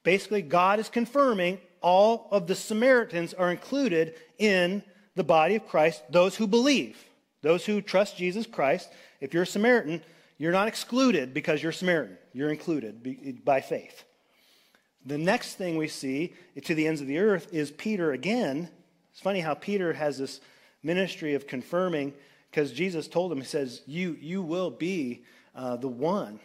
basically 0.02 0.42
God 0.42 0.80
is 0.80 0.88
confirming 0.88 1.60
all 1.80 2.26
of 2.32 2.48
the 2.48 2.56
Samaritans 2.56 3.34
are 3.34 3.52
included 3.52 4.14
in 4.38 4.82
the 5.14 5.24
body 5.24 5.54
of 5.54 5.66
Christ, 5.68 6.02
those 6.10 6.34
who 6.34 6.48
believe, 6.48 6.98
those 7.46 7.64
who 7.64 7.80
trust 7.80 8.16
Jesus 8.16 8.44
Christ. 8.44 8.90
If 9.20 9.32
you're 9.32 9.44
a 9.44 9.46
Samaritan, 9.46 10.02
you're 10.36 10.50
not 10.50 10.66
excluded 10.66 11.32
because 11.32 11.62
you're 11.62 11.70
Samaritan. 11.70 12.18
You're 12.32 12.50
included 12.50 13.44
by 13.44 13.60
faith. 13.60 14.02
The 15.04 15.16
next 15.16 15.54
thing 15.54 15.76
we 15.76 15.86
see 15.86 16.34
to 16.64 16.74
the 16.74 16.88
ends 16.88 17.00
of 17.00 17.06
the 17.06 17.18
earth 17.18 17.46
is 17.52 17.70
Peter 17.70 18.10
again. 18.10 18.68
It's 19.12 19.20
funny 19.20 19.38
how 19.38 19.54
Peter 19.54 19.92
has 19.92 20.18
this 20.18 20.40
ministry 20.82 21.34
of 21.34 21.46
confirming 21.46 22.14
because 22.50 22.72
Jesus 22.72 23.06
told 23.06 23.30
him, 23.30 23.38
He 23.38 23.46
says, 23.46 23.82
You, 23.86 24.16
you 24.20 24.42
will 24.42 24.70
be 24.70 25.22
uh, 25.54 25.76
the 25.76 25.86
one 25.86 26.40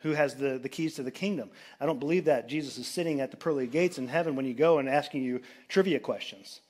who 0.00 0.10
has 0.10 0.34
the, 0.34 0.58
the 0.58 0.68
keys 0.68 0.96
to 0.96 1.02
the 1.02 1.10
kingdom. 1.10 1.50
I 1.80 1.86
don't 1.86 1.98
believe 1.98 2.26
that 2.26 2.46
Jesus 2.46 2.76
is 2.76 2.86
sitting 2.86 3.22
at 3.22 3.30
the 3.30 3.38
pearly 3.38 3.66
gates 3.66 3.96
in 3.96 4.06
heaven 4.06 4.36
when 4.36 4.44
you 4.44 4.52
go 4.52 4.78
and 4.78 4.86
asking 4.86 5.22
you 5.22 5.40
trivia 5.68 5.98
questions. 5.98 6.60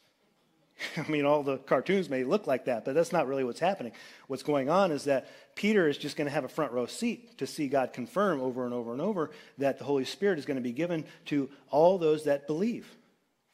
I 0.96 1.08
mean, 1.08 1.24
all 1.24 1.42
the 1.42 1.58
cartoons 1.58 2.08
may 2.08 2.24
look 2.24 2.46
like 2.46 2.66
that, 2.66 2.84
but 2.84 2.94
that's 2.94 3.12
not 3.12 3.26
really 3.26 3.44
what's 3.44 3.60
happening. 3.60 3.92
What's 4.26 4.42
going 4.42 4.68
on 4.68 4.90
is 4.90 5.04
that 5.04 5.28
Peter 5.54 5.88
is 5.88 5.98
just 5.98 6.16
going 6.16 6.26
to 6.26 6.34
have 6.34 6.44
a 6.44 6.48
front 6.48 6.72
row 6.72 6.86
seat 6.86 7.38
to 7.38 7.46
see 7.46 7.68
God 7.68 7.92
confirm 7.92 8.40
over 8.40 8.64
and 8.64 8.74
over 8.74 8.92
and 8.92 9.00
over 9.00 9.30
that 9.58 9.78
the 9.78 9.84
Holy 9.84 10.04
Spirit 10.04 10.38
is 10.38 10.44
going 10.44 10.58
to 10.58 10.62
be 10.62 10.72
given 10.72 11.04
to 11.26 11.48
all 11.70 11.98
those 11.98 12.24
that 12.24 12.46
believe. 12.46 12.88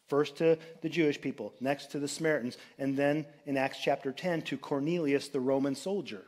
First 0.09 0.37
to 0.37 0.59
the 0.83 0.89
Jewish 0.89 1.21
people, 1.21 1.55
next 1.61 1.93
to 1.93 1.99
the 1.99 2.09
Samaritans, 2.09 2.59
and 2.79 2.97
then 2.97 3.25
in 3.47 3.57
Acts 3.57 3.79
chapter 3.83 4.13
10 4.13 4.43
to 4.43 4.59
Cornelius, 4.59 5.29
the 5.29 5.41
Roman 5.41 5.75
soldier. 5.75 6.25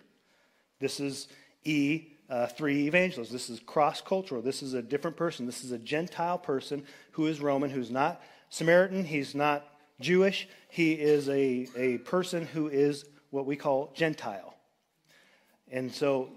This 0.80 1.00
is 1.00 1.28
E. 1.64 2.08
Uh, 2.30 2.46
three 2.46 2.86
evangelists. 2.86 3.30
This 3.30 3.50
is 3.50 3.60
cross 3.60 4.00
cultural. 4.00 4.40
This 4.40 4.62
is 4.62 4.72
a 4.72 4.80
different 4.80 5.18
person. 5.18 5.44
This 5.44 5.62
is 5.62 5.72
a 5.72 5.78
Gentile 5.78 6.38
person 6.38 6.84
who 7.12 7.26
is 7.26 7.38
Roman, 7.38 7.68
who's 7.68 7.90
not 7.90 8.22
Samaritan. 8.48 9.04
He's 9.04 9.34
not 9.34 9.73
Jewish. 10.00 10.48
He 10.68 10.92
is 10.92 11.28
a, 11.28 11.68
a 11.76 11.98
person 11.98 12.46
who 12.46 12.68
is 12.68 13.04
what 13.30 13.46
we 13.46 13.56
call 13.56 13.92
Gentile. 13.94 14.54
And 15.70 15.92
so 15.92 16.30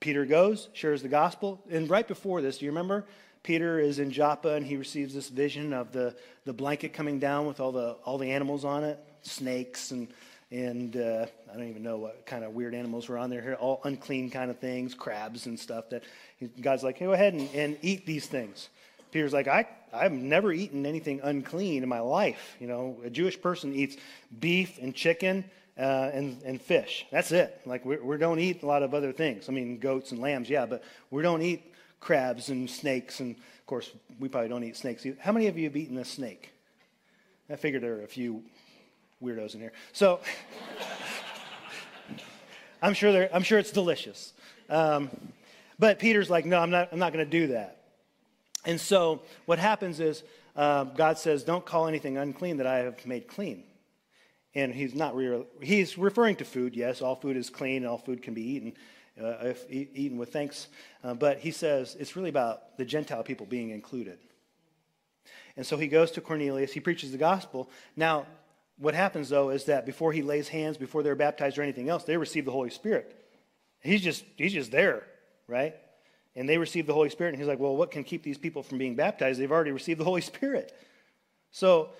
Peter 0.00 0.24
goes, 0.24 0.68
shares 0.72 1.02
the 1.02 1.08
gospel. 1.08 1.62
And 1.70 1.88
right 1.88 2.06
before 2.06 2.42
this, 2.42 2.58
do 2.58 2.64
you 2.64 2.70
remember? 2.70 3.06
Peter 3.42 3.78
is 3.78 3.98
in 3.98 4.10
Joppa 4.10 4.54
and 4.54 4.64
he 4.64 4.76
receives 4.76 5.14
this 5.14 5.28
vision 5.28 5.72
of 5.72 5.92
the, 5.92 6.14
the 6.44 6.52
blanket 6.52 6.92
coming 6.92 7.18
down 7.18 7.46
with 7.46 7.60
all 7.60 7.72
the, 7.72 7.92
all 8.04 8.18
the 8.18 8.30
animals 8.30 8.64
on 8.64 8.84
it 8.84 8.98
snakes 9.22 9.90
and, 9.92 10.08
and 10.50 10.96
uh, 10.96 11.26
I 11.50 11.56
don't 11.56 11.68
even 11.68 11.82
know 11.82 11.96
what 11.96 12.26
kind 12.26 12.44
of 12.44 12.52
weird 12.52 12.74
animals 12.74 13.08
were 13.08 13.18
on 13.18 13.30
there 13.30 13.40
here, 13.40 13.54
all 13.54 13.80
unclean 13.84 14.30
kind 14.30 14.50
of 14.50 14.58
things, 14.58 14.94
crabs 14.94 15.46
and 15.46 15.58
stuff. 15.58 15.90
That 15.90 16.04
God's 16.60 16.82
like, 16.82 16.98
hey, 16.98 17.06
go 17.06 17.12
ahead 17.12 17.34
and, 17.34 17.48
and 17.54 17.78
eat 17.82 18.04
these 18.04 18.26
things. 18.26 18.68
Peter's 19.12 19.32
like, 19.32 19.46
I, 19.46 19.68
I've 19.92 20.12
never 20.12 20.52
eaten 20.52 20.86
anything 20.86 21.20
unclean 21.22 21.82
in 21.82 21.88
my 21.88 22.00
life. 22.00 22.56
You 22.58 22.66
know, 22.66 22.98
a 23.04 23.10
Jewish 23.10 23.40
person 23.40 23.74
eats 23.74 23.96
beef 24.40 24.78
and 24.78 24.94
chicken 24.94 25.44
uh, 25.78 26.10
and, 26.12 26.42
and 26.42 26.60
fish. 26.60 27.06
That's 27.12 27.30
it. 27.30 27.60
Like, 27.66 27.84
we, 27.84 27.96
we 27.98 28.16
don't 28.16 28.38
eat 28.38 28.62
a 28.62 28.66
lot 28.66 28.82
of 28.82 28.94
other 28.94 29.12
things. 29.12 29.48
I 29.50 29.52
mean, 29.52 29.78
goats 29.78 30.10
and 30.10 30.20
lambs, 30.20 30.48
yeah, 30.48 30.64
but 30.64 30.82
we 31.10 31.22
don't 31.22 31.42
eat 31.42 31.74
crabs 32.00 32.48
and 32.48 32.68
snakes. 32.68 33.20
And, 33.20 33.36
of 33.36 33.66
course, 33.66 33.90
we 34.18 34.28
probably 34.28 34.48
don't 34.48 34.64
eat 34.64 34.78
snakes 34.78 35.04
either. 35.04 35.18
How 35.20 35.32
many 35.32 35.46
of 35.46 35.58
you 35.58 35.64
have 35.64 35.76
eaten 35.76 35.98
a 35.98 36.04
snake? 36.06 36.50
I 37.50 37.56
figured 37.56 37.82
there 37.82 37.96
are 37.96 38.04
a 38.04 38.08
few 38.08 38.42
weirdos 39.22 39.54
in 39.54 39.60
here. 39.60 39.72
So, 39.92 40.20
I'm 42.82 42.94
sure, 42.94 43.28
I'm 43.32 43.42
sure 43.42 43.58
it's 43.58 43.72
delicious. 43.72 44.32
Um, 44.70 45.10
but 45.78 45.98
Peter's 45.98 46.30
like, 46.30 46.46
no, 46.46 46.58
I'm 46.58 46.70
not, 46.70 46.88
I'm 46.92 46.98
not 46.98 47.12
going 47.12 47.24
to 47.24 47.30
do 47.30 47.48
that. 47.48 47.81
And 48.64 48.80
so 48.80 49.22
what 49.46 49.58
happens 49.58 50.00
is 50.00 50.22
uh, 50.54 50.84
God 50.84 51.18
says, 51.18 51.44
Don't 51.44 51.64
call 51.64 51.88
anything 51.88 52.16
unclean 52.16 52.58
that 52.58 52.66
I 52.66 52.78
have 52.78 53.04
made 53.06 53.26
clean. 53.26 53.64
And 54.54 54.74
he's 54.74 54.94
not 54.94 55.16
re- 55.16 55.46
he's 55.62 55.96
referring 55.96 56.36
to 56.36 56.44
food. 56.44 56.76
Yes, 56.76 57.00
all 57.00 57.16
food 57.16 57.36
is 57.36 57.48
clean, 57.48 57.78
and 57.78 57.86
all 57.86 57.98
food 57.98 58.22
can 58.22 58.34
be 58.34 58.42
eaten 58.42 58.74
uh, 59.20 59.36
if 59.42 59.70
e- 59.70 59.88
eaten 59.94 60.18
with 60.18 60.32
thanks. 60.32 60.68
Uh, 61.02 61.14
but 61.14 61.38
he 61.38 61.50
says 61.50 61.96
it's 61.98 62.16
really 62.16 62.28
about 62.28 62.76
the 62.76 62.84
Gentile 62.84 63.22
people 63.22 63.46
being 63.46 63.70
included. 63.70 64.18
And 65.56 65.66
so 65.66 65.76
he 65.76 65.88
goes 65.88 66.10
to 66.12 66.20
Cornelius. 66.20 66.72
He 66.72 66.80
preaches 66.80 67.12
the 67.12 67.18
gospel. 67.18 67.70
Now, 67.96 68.26
what 68.78 68.94
happens 68.94 69.28
though 69.28 69.50
is 69.50 69.64
that 69.64 69.86
before 69.86 70.12
he 70.12 70.22
lays 70.22 70.48
hands, 70.48 70.76
before 70.76 71.02
they're 71.02 71.14
baptized 71.14 71.58
or 71.58 71.62
anything 71.62 71.88
else, 71.88 72.04
they 72.04 72.16
receive 72.16 72.44
the 72.44 72.52
Holy 72.52 72.70
Spirit. 72.70 73.16
He's 73.80 74.02
just 74.02 74.24
he's 74.36 74.52
just 74.52 74.70
there, 74.70 75.04
right? 75.46 75.74
And 76.34 76.48
they 76.48 76.58
received 76.58 76.86
the 76.86 76.94
Holy 76.94 77.10
Spirit. 77.10 77.30
And 77.30 77.38
he's 77.38 77.48
like, 77.48 77.58
well, 77.58 77.76
what 77.76 77.90
can 77.90 78.04
keep 78.04 78.22
these 78.22 78.38
people 78.38 78.62
from 78.62 78.78
being 78.78 78.94
baptized? 78.94 79.40
They've 79.40 79.52
already 79.52 79.72
received 79.72 80.00
the 80.00 80.04
Holy 80.04 80.20
Spirit. 80.20 80.72
So 81.50 81.90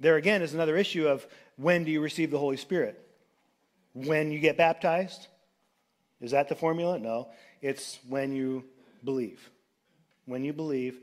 there 0.00 0.16
again 0.16 0.42
is 0.42 0.54
another 0.54 0.76
issue 0.76 1.08
of 1.08 1.26
when 1.56 1.84
do 1.84 1.90
you 1.90 2.00
receive 2.00 2.30
the 2.30 2.38
Holy 2.38 2.56
Spirit? 2.56 3.00
When 3.94 4.30
you 4.30 4.38
get 4.38 4.56
baptized? 4.56 5.28
Is 6.20 6.32
that 6.32 6.48
the 6.48 6.54
formula? 6.54 6.98
No. 6.98 7.28
It's 7.60 7.98
when 8.08 8.34
you 8.34 8.64
believe. 9.04 9.50
When 10.26 10.44
you 10.44 10.52
believe, 10.52 11.00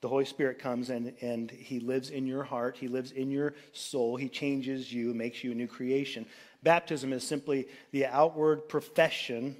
the 0.00 0.08
Holy 0.08 0.24
Spirit 0.24 0.58
comes 0.58 0.90
and, 0.90 1.12
and 1.20 1.50
He 1.50 1.80
lives 1.80 2.10
in 2.10 2.26
your 2.26 2.42
heart. 2.42 2.76
He 2.78 2.88
lives 2.88 3.12
in 3.12 3.30
your 3.30 3.54
soul. 3.72 4.16
He 4.16 4.28
changes 4.28 4.92
you, 4.92 5.12
makes 5.14 5.44
you 5.44 5.52
a 5.52 5.54
new 5.54 5.66
creation. 5.66 6.26
Baptism 6.62 7.12
is 7.12 7.26
simply 7.26 7.68
the 7.92 8.06
outward 8.06 8.68
profession 8.68 9.56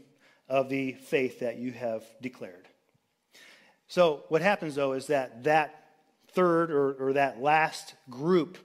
of 0.51 0.69
the 0.69 0.93
faith 0.93 1.41
that 1.41 1.57
you 1.59 1.71
have 1.73 2.05
declared. 2.21 2.69
So, 3.87 4.25
what 4.29 4.43
happens 4.43 4.75
though 4.75 4.93
is 4.93 5.07
that 5.07 5.45
that 5.45 5.81
third 6.33 6.71
or, 6.71 6.93
or 6.93 7.13
that 7.15 7.41
last 7.41 7.95
group, 8.09 8.59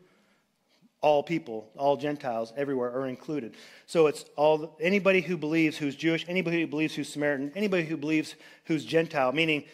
all 1.01 1.23
people, 1.23 1.69
all 1.77 1.97
Gentiles 1.97 2.51
everywhere 2.57 2.91
are 2.91 3.07
included. 3.07 3.55
So 3.85 4.07
it's 4.07 4.25
all 4.35 4.75
anybody 4.79 5.21
who 5.21 5.37
believes 5.37 5.77
who's 5.77 5.95
Jewish, 5.95 6.25
anybody 6.27 6.61
who 6.61 6.67
believes 6.67 6.95
who's 6.95 7.09
Samaritan, 7.09 7.51
anybody 7.55 7.85
who 7.85 7.97
believes 7.97 8.35
who's 8.65 8.83
Gentile, 8.83 9.31
meaning 9.31 9.65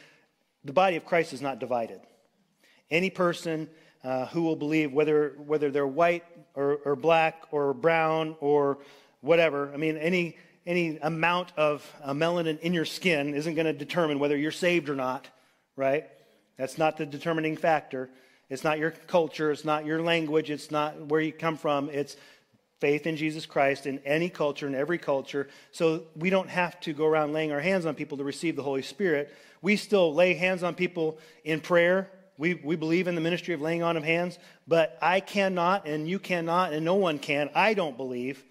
the 0.63 0.73
body 0.73 0.97
of 0.97 1.05
Christ 1.05 1.33
is 1.33 1.41
not 1.41 1.59
divided. 1.59 2.01
Any 2.89 3.09
person 3.09 3.69
uh, 4.03 4.25
who 4.27 4.41
will 4.41 4.55
believe, 4.57 4.91
whether, 4.91 5.35
whether 5.37 5.71
they're 5.71 5.87
white 5.87 6.25
or, 6.55 6.77
or 6.83 6.95
black 6.95 7.43
or 7.51 7.73
brown 7.73 8.35
or 8.41 8.79
whatever, 9.21 9.71
I 9.73 9.77
mean, 9.77 9.97
any 9.97 10.37
any 10.65 10.97
amount 10.97 11.51
of 11.57 11.89
uh, 12.03 12.13
melanin 12.13 12.59
in 12.59 12.73
your 12.73 12.85
skin 12.85 13.33
isn't 13.33 13.55
going 13.55 13.65
to 13.65 13.73
determine 13.73 14.19
whether 14.19 14.37
you're 14.37 14.51
saved 14.51 14.89
or 14.89 14.95
not, 14.95 15.27
right? 15.75 16.07
That's 16.57 16.77
not 16.77 16.97
the 16.97 17.05
determining 17.05 17.57
factor. 17.57 18.09
It's 18.49 18.63
not 18.63 18.79
your 18.79 18.91
culture, 18.91 19.51
it's 19.51 19.65
not 19.65 19.85
your 19.85 20.01
language, 20.01 20.51
it's 20.51 20.71
not 20.71 21.07
where 21.07 21.21
you 21.21 21.31
come 21.31 21.57
from. 21.57 21.89
It's 21.89 22.17
faith 22.81 23.07
in 23.07 23.15
Jesus 23.15 23.45
Christ 23.45 23.85
in 23.85 23.99
any 23.99 24.27
culture, 24.27 24.67
in 24.67 24.75
every 24.75 24.97
culture. 24.97 25.47
So 25.71 26.03
we 26.15 26.29
don't 26.29 26.49
have 26.49 26.79
to 26.81 26.93
go 26.93 27.05
around 27.05 27.31
laying 27.31 27.51
our 27.51 27.61
hands 27.61 27.85
on 27.85 27.95
people 27.95 28.17
to 28.17 28.23
receive 28.23 28.55
the 28.55 28.63
Holy 28.63 28.81
Spirit. 28.81 29.33
We 29.61 29.77
still 29.77 30.13
lay 30.13 30.33
hands 30.33 30.63
on 30.63 30.73
people 30.73 31.19
in 31.43 31.61
prayer. 31.61 32.09
We, 32.37 32.55
we 32.55 32.75
believe 32.75 33.07
in 33.07 33.13
the 33.13 33.21
ministry 33.21 33.53
of 33.53 33.61
laying 33.61 33.83
on 33.83 33.97
of 33.97 34.03
hands, 34.03 34.39
but 34.67 34.97
I 34.99 35.19
cannot, 35.19 35.87
and 35.87 36.09
you 36.09 36.17
cannot, 36.17 36.73
and 36.73 36.83
no 36.83 36.95
one 36.95 37.19
can, 37.19 37.51
I 37.53 37.75
don't 37.75 37.95
believe, 37.95 38.43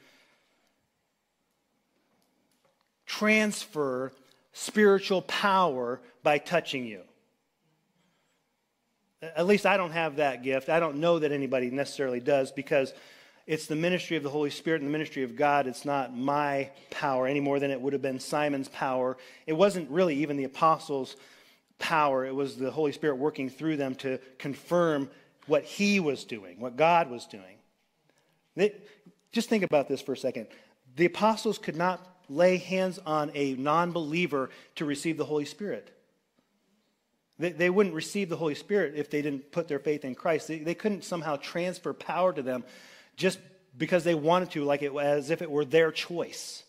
transfer 3.11 4.13
spiritual 4.53 5.23
power 5.23 6.01
by 6.23 6.39
touching 6.39 6.87
you. 6.87 7.01
At 9.21 9.47
least 9.47 9.67
I 9.67 9.77
don't 9.77 9.91
have 9.91 10.17
that 10.17 10.45
gift. 10.45 10.69
I 10.69 10.79
don't 10.79 10.99
know 10.99 11.19
that 11.19 11.33
anybody 11.33 11.71
necessarily 11.71 12.21
does 12.21 12.53
because 12.53 12.95
it's 13.49 13.67
the 13.67 13.75
ministry 13.75 14.17
of 14.17 14.23
the 14.23 14.31
Holy 14.31 14.51
Spirit 14.51 14.81
and 14.81 14.89
the 14.89 14.93
ministry 14.93 15.25
of 15.25 15.35
God. 15.35 15.67
It's 15.67 15.85
not 15.85 16.17
my 16.17 16.71
power 16.91 17.27
any 17.27 17.41
more 17.41 17.59
than 17.59 17.73
it 17.73 17.81
would 17.81 17.93
have 17.95 18.01
been 18.01 18.21
Simon's 18.21 18.69
power. 18.69 19.17
It 19.47 19.55
wasn't 19.55 19.91
really 19.91 20.15
even 20.17 20.37
the 20.37 20.45
apostles' 20.45 21.17
power, 21.81 22.25
it 22.25 22.35
was 22.35 22.57
the 22.57 22.71
Holy 22.71 22.93
Spirit 22.93 23.17
working 23.17 23.51
through 23.51 23.77
them 23.77 23.97
to 23.97 24.19
confirm 24.39 25.11
what 25.47 25.65
he 25.65 25.99
was 25.99 26.25
doing, 26.25 26.61
what 26.61 26.77
God 26.77 27.11
was 27.11 27.27
doing. 27.27 27.57
They, 28.55 28.75
just 29.33 29.49
think 29.49 29.65
about 29.65 29.89
this 29.89 30.01
for 30.01 30.13
a 30.13 30.17
second. 30.17 30.47
The 30.97 31.07
apostles 31.07 31.59
could 31.59 31.77
not 31.77 32.07
lay 32.31 32.57
hands 32.57 32.99
on 33.05 33.31
a 33.35 33.55
non 33.55 33.93
believer 33.93 34.49
to 34.77 34.87
receive 34.87 35.19
the 35.19 35.25
Holy 35.25 35.45
Spirit. 35.45 35.95
They, 37.39 37.51
they 37.51 37.71
wouldn't 37.71 37.95
receive 37.95 38.29
the 38.29 38.37
Holy 38.37 38.55
Spirit 38.55 38.95
if 38.97 39.11
they 39.11 39.21
didn't 39.21 39.51
put 39.51 39.69
their 39.69 39.81
faith 39.81 40.05
in 40.05 40.15
Christ. 40.15 40.49
They, 40.49 40.59
they 40.59 40.75
couldn't 40.75 41.05
somehow 41.05 41.37
transfer 41.37 41.93
power 41.93 42.33
to 42.33 42.43
them 42.43 42.65
just 43.17 43.39
because 43.77 44.05
they 44.05 44.15
wanted 44.15 44.53
to, 44.53 44.65
like 44.65 44.83
it, 44.83 44.95
as 44.95 45.31
if 45.31 45.43
it 45.43 45.51
were 45.51 45.65
their 45.65 45.91
choice. 45.91 46.63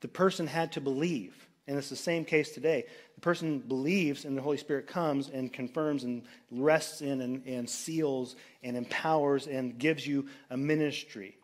The 0.00 0.08
person 0.08 0.46
had 0.46 0.72
to 0.72 0.80
believe. 0.80 1.34
And 1.68 1.76
it's 1.76 1.90
the 1.90 1.96
same 1.96 2.24
case 2.24 2.50
today. 2.50 2.84
The 3.16 3.20
person 3.22 3.58
believes, 3.58 4.24
and 4.24 4.36
the 4.36 4.42
Holy 4.42 4.56
Spirit 4.56 4.86
comes 4.86 5.28
and 5.28 5.52
confirms 5.52 6.04
and 6.04 6.22
rests 6.52 7.00
in 7.00 7.20
and, 7.20 7.44
and 7.44 7.68
seals 7.68 8.36
and 8.62 8.76
empowers 8.76 9.48
and 9.48 9.76
gives 9.76 10.06
you 10.06 10.28
a 10.50 10.56
ministry. 10.56 11.36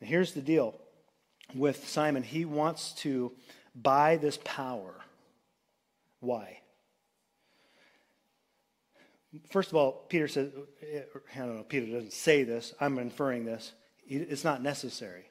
And 0.00 0.08
here's 0.08 0.32
the 0.32 0.40
deal 0.40 0.74
with 1.54 1.88
Simon 1.88 2.22
he 2.22 2.44
wants 2.44 2.92
to 2.92 3.32
buy 3.74 4.16
this 4.16 4.38
power. 4.44 4.94
Why? 6.20 6.58
First 9.50 9.70
of 9.70 9.76
all, 9.76 9.92
Peter 10.08 10.28
says, 10.28 10.50
I 11.34 11.38
don't 11.38 11.56
know, 11.56 11.62
Peter 11.62 11.86
doesn't 11.86 12.12
say 12.12 12.42
this, 12.44 12.74
I'm 12.80 12.98
inferring 12.98 13.44
this. 13.44 13.72
It's 14.06 14.44
not 14.44 14.62
necessary. 14.62 15.24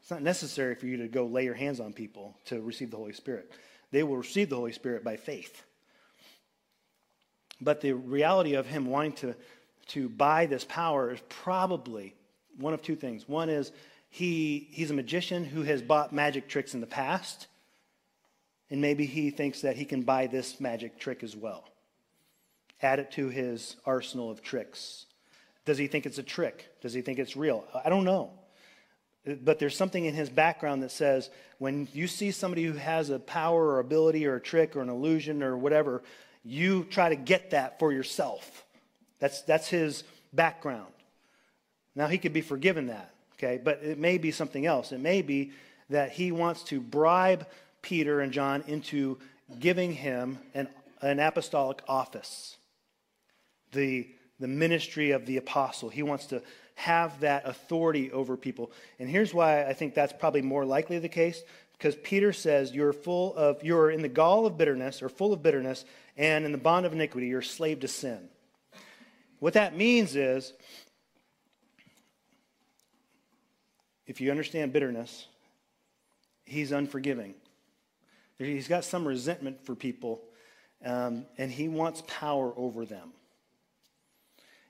It's 0.00 0.10
not 0.10 0.22
necessary 0.22 0.74
for 0.74 0.86
you 0.86 0.98
to 0.98 1.08
go 1.08 1.26
lay 1.26 1.44
your 1.44 1.54
hands 1.54 1.80
on 1.80 1.92
people 1.92 2.36
to 2.46 2.60
receive 2.60 2.90
the 2.90 2.96
Holy 2.96 3.14
Spirit. 3.14 3.50
They 3.90 4.02
will 4.02 4.18
receive 4.18 4.50
the 4.50 4.56
Holy 4.56 4.72
Spirit 4.72 5.02
by 5.02 5.16
faith. 5.16 5.64
But 7.60 7.80
the 7.80 7.92
reality 7.92 8.54
of 8.54 8.66
him 8.66 8.86
wanting 8.86 9.12
to, 9.12 9.34
to 9.88 10.08
buy 10.08 10.46
this 10.46 10.64
power 10.64 11.10
is 11.10 11.20
probably 11.28 12.14
one 12.58 12.74
of 12.74 12.82
two 12.82 12.96
things. 12.96 13.28
One 13.28 13.48
is 13.48 13.72
he, 14.14 14.68
he's 14.70 14.92
a 14.92 14.94
magician 14.94 15.44
who 15.44 15.62
has 15.62 15.82
bought 15.82 16.12
magic 16.12 16.46
tricks 16.46 16.72
in 16.72 16.80
the 16.80 16.86
past, 16.86 17.48
and 18.70 18.80
maybe 18.80 19.06
he 19.06 19.30
thinks 19.30 19.62
that 19.62 19.74
he 19.74 19.84
can 19.84 20.02
buy 20.02 20.28
this 20.28 20.60
magic 20.60 21.00
trick 21.00 21.24
as 21.24 21.34
well. 21.34 21.64
Add 22.80 23.00
it 23.00 23.10
to 23.12 23.28
his 23.28 23.74
arsenal 23.84 24.30
of 24.30 24.40
tricks. 24.40 25.06
Does 25.64 25.78
he 25.78 25.88
think 25.88 26.06
it's 26.06 26.18
a 26.18 26.22
trick? 26.22 26.64
Does 26.80 26.92
he 26.92 27.00
think 27.00 27.18
it's 27.18 27.36
real? 27.36 27.64
I 27.84 27.88
don't 27.88 28.04
know. 28.04 28.30
But 29.26 29.58
there's 29.58 29.76
something 29.76 30.04
in 30.04 30.14
his 30.14 30.30
background 30.30 30.84
that 30.84 30.92
says 30.92 31.28
when 31.58 31.88
you 31.92 32.06
see 32.06 32.30
somebody 32.30 32.62
who 32.62 32.74
has 32.74 33.10
a 33.10 33.18
power 33.18 33.66
or 33.66 33.80
ability 33.80 34.28
or 34.28 34.36
a 34.36 34.40
trick 34.40 34.76
or 34.76 34.80
an 34.82 34.90
illusion 34.90 35.42
or 35.42 35.56
whatever, 35.56 36.04
you 36.44 36.84
try 36.84 37.08
to 37.08 37.16
get 37.16 37.50
that 37.50 37.80
for 37.80 37.92
yourself. 37.92 38.64
That's, 39.18 39.42
that's 39.42 39.66
his 39.66 40.04
background. 40.32 40.92
Now, 41.96 42.06
he 42.06 42.18
could 42.18 42.32
be 42.32 42.42
forgiven 42.42 42.86
that, 42.86 43.13
okay? 43.38 43.60
But 43.62 43.80
it 43.82 43.98
may 43.98 44.18
be 44.18 44.30
something 44.30 44.66
else. 44.66 44.92
It 44.92 45.00
may 45.00 45.22
be 45.22 45.52
that 45.90 46.12
he 46.12 46.32
wants 46.32 46.62
to 46.64 46.80
bribe 46.80 47.46
Peter 47.82 48.20
and 48.20 48.32
John 48.32 48.64
into 48.66 49.18
giving 49.60 49.92
him 49.92 50.38
an, 50.54 50.68
an 51.02 51.20
apostolic 51.20 51.82
office, 51.86 52.56
the, 53.72 54.08
the 54.40 54.48
ministry 54.48 55.10
of 55.10 55.26
the 55.26 55.36
apostle. 55.36 55.90
He 55.90 56.02
wants 56.02 56.26
to 56.26 56.42
have 56.76 57.20
that 57.20 57.46
authority 57.46 58.10
over 58.10 58.36
people. 58.36 58.72
And 58.98 59.08
here's 59.08 59.32
why 59.32 59.64
I 59.64 59.74
think 59.74 59.94
that's 59.94 60.12
probably 60.12 60.42
more 60.42 60.64
likely 60.64 60.98
the 60.98 61.08
case 61.08 61.42
because 61.78 61.96
Peter 61.96 62.32
says 62.32 62.72
you're 62.72 62.92
full 62.92 63.34
of 63.36 63.62
you're 63.62 63.90
in 63.90 64.02
the 64.02 64.08
gall 64.08 64.46
of 64.46 64.56
bitterness 64.56 65.02
or 65.02 65.08
full 65.08 65.32
of 65.32 65.42
bitterness 65.42 65.84
and 66.16 66.44
in 66.44 66.52
the 66.52 66.58
bond 66.58 66.86
of 66.86 66.92
iniquity 66.92 67.28
you're 67.28 67.40
a 67.40 67.44
slave 67.44 67.80
to 67.80 67.88
sin. 67.88 68.28
What 69.38 69.54
that 69.54 69.76
means 69.76 70.16
is 70.16 70.52
if 74.06 74.20
you 74.20 74.30
understand 74.30 74.72
bitterness, 74.72 75.26
he's 76.44 76.72
unforgiving. 76.72 77.34
He's 78.38 78.68
got 78.68 78.84
some 78.84 79.06
resentment 79.06 79.64
for 79.64 79.74
people, 79.74 80.22
um, 80.84 81.26
and 81.38 81.50
he 81.50 81.68
wants 81.68 82.02
power 82.06 82.52
over 82.56 82.84
them. 82.84 83.12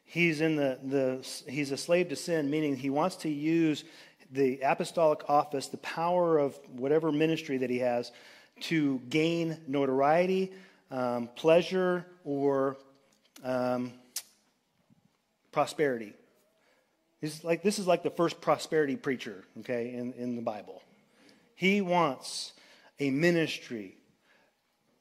He's, 0.04 0.40
in 0.40 0.56
the, 0.56 0.78
the, 0.84 1.50
he's 1.50 1.72
a 1.72 1.76
slave 1.76 2.08
to 2.10 2.16
sin, 2.16 2.50
meaning 2.50 2.76
he 2.76 2.90
wants 2.90 3.16
to 3.16 3.28
use 3.28 3.84
the 4.30 4.60
apostolic 4.60 5.28
office, 5.28 5.68
the 5.68 5.78
power 5.78 6.38
of 6.38 6.58
whatever 6.68 7.10
ministry 7.10 7.56
that 7.58 7.70
he 7.70 7.78
has, 7.78 8.12
to 8.60 9.00
gain 9.08 9.58
notoriety, 9.66 10.52
um, 10.90 11.28
pleasure, 11.34 12.06
or 12.24 12.76
um, 13.42 13.92
prosperity. 15.50 16.12
He's 17.24 17.42
like, 17.42 17.62
this 17.62 17.78
is 17.78 17.86
like 17.86 18.02
the 18.02 18.10
first 18.10 18.42
prosperity 18.42 18.96
preacher, 18.96 19.44
okay, 19.60 19.94
in, 19.94 20.12
in 20.12 20.36
the 20.36 20.42
Bible. 20.42 20.82
He 21.54 21.80
wants 21.80 22.52
a 23.00 23.08
ministry 23.08 23.96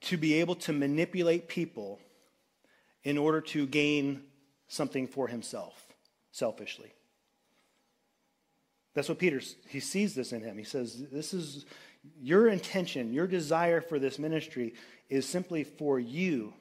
to 0.04 0.16
be 0.16 0.36
able 0.36 0.56
to 0.56 0.72
manipulate 0.72 1.50
people 1.50 2.00
in 3.04 3.18
order 3.18 3.42
to 3.42 3.68
gain 3.68 4.24
something 4.70 5.06
for 5.06 5.28
himself, 5.28 5.74
selfishly. 6.32 6.94
That's 8.94 9.10
what 9.10 9.20
Peter, 9.20 9.42
he 9.68 9.82
sees 9.82 10.16
this 10.16 10.32
in 10.32 10.42
him. 10.44 10.58
He 10.58 10.64
says, 10.64 11.04
This 11.12 11.34
is 11.34 11.66
your 12.22 12.48
intention, 12.48 13.12
your 13.12 13.28
desire 13.28 13.82
for 13.82 14.00
this 14.00 14.18
ministry 14.18 14.76
is 15.10 15.28
simply 15.28 15.66
for 15.66 16.00
you 16.00 16.54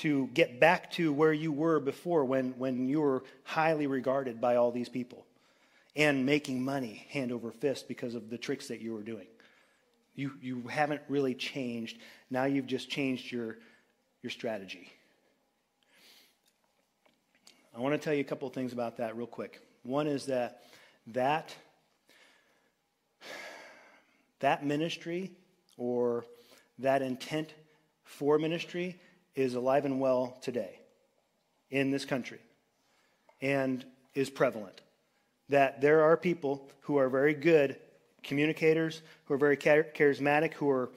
to 0.00 0.28
get 0.32 0.58
back 0.58 0.90
to 0.92 1.12
where 1.12 1.32
you 1.32 1.52
were 1.52 1.78
before 1.78 2.24
when, 2.24 2.52
when 2.58 2.88
you 2.88 3.00
were 3.02 3.22
highly 3.44 3.86
regarded 3.86 4.40
by 4.40 4.56
all 4.56 4.70
these 4.70 4.88
people 4.88 5.26
and 5.94 6.24
making 6.24 6.64
money 6.64 7.06
hand 7.10 7.30
over 7.30 7.50
fist 7.50 7.86
because 7.86 8.14
of 8.14 8.30
the 8.30 8.38
tricks 8.38 8.68
that 8.68 8.80
you 8.80 8.94
were 8.94 9.02
doing. 9.02 9.26
You, 10.14 10.32
you 10.40 10.62
haven't 10.68 11.02
really 11.08 11.34
changed. 11.34 11.98
Now 12.30 12.44
you've 12.44 12.66
just 12.66 12.88
changed 12.88 13.30
your, 13.30 13.58
your 14.22 14.30
strategy. 14.30 14.90
I 17.76 17.80
want 17.80 17.92
to 17.92 17.98
tell 17.98 18.14
you 18.14 18.20
a 18.20 18.24
couple 18.24 18.48
of 18.48 18.54
things 18.54 18.72
about 18.72 18.96
that 18.96 19.16
real 19.16 19.26
quick. 19.26 19.60
One 19.82 20.06
is 20.06 20.26
that 20.26 20.62
that, 21.08 21.54
that 24.38 24.64
ministry 24.64 25.32
or 25.76 26.24
that 26.78 27.02
intent 27.02 27.52
for 28.04 28.38
ministry 28.38 28.98
is 29.34 29.54
alive 29.54 29.84
and 29.84 30.00
well 30.00 30.36
today 30.42 30.78
in 31.70 31.90
this 31.90 32.04
country 32.04 32.38
and 33.40 33.84
is 34.14 34.30
prevalent. 34.30 34.80
That 35.48 35.80
there 35.80 36.02
are 36.02 36.16
people 36.16 36.68
who 36.82 36.98
are 36.98 37.08
very 37.08 37.34
good 37.34 37.76
communicators, 38.22 39.02
who 39.24 39.34
are 39.34 39.38
very 39.38 39.56
charismatic, 39.56 40.54
who 40.54 40.70
are 40.70 40.90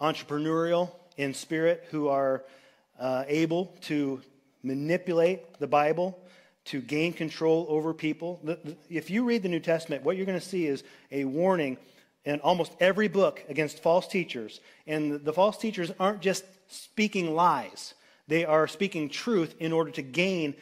entrepreneurial 0.00 0.92
in 1.16 1.32
spirit, 1.32 1.86
who 1.90 2.08
are 2.08 2.44
uh, 2.98 3.24
able 3.26 3.76
to 3.82 4.20
manipulate 4.62 5.58
the 5.58 5.66
Bible 5.66 6.18
to 6.66 6.80
gain 6.80 7.12
control 7.12 7.66
over 7.68 7.94
people. 7.94 8.40
If 8.90 9.08
you 9.08 9.24
read 9.24 9.42
the 9.42 9.48
New 9.48 9.60
Testament, 9.60 10.02
what 10.02 10.16
you're 10.16 10.26
going 10.26 10.38
to 10.38 10.44
see 10.44 10.66
is 10.66 10.82
a 11.12 11.24
warning 11.24 11.78
in 12.24 12.40
almost 12.40 12.72
every 12.80 13.06
book 13.06 13.42
against 13.48 13.82
false 13.82 14.08
teachers. 14.08 14.60
And 14.86 15.24
the 15.24 15.32
false 15.32 15.56
teachers 15.56 15.92
aren't 16.00 16.20
just 16.20 16.44
speaking 16.68 17.34
lies, 17.34 17.94
they 18.28 18.44
are 18.44 18.66
speaking 18.66 19.08
truth 19.08 19.54
in 19.60 19.72
order 19.72 19.90
to 19.92 20.02
gain 20.02 20.54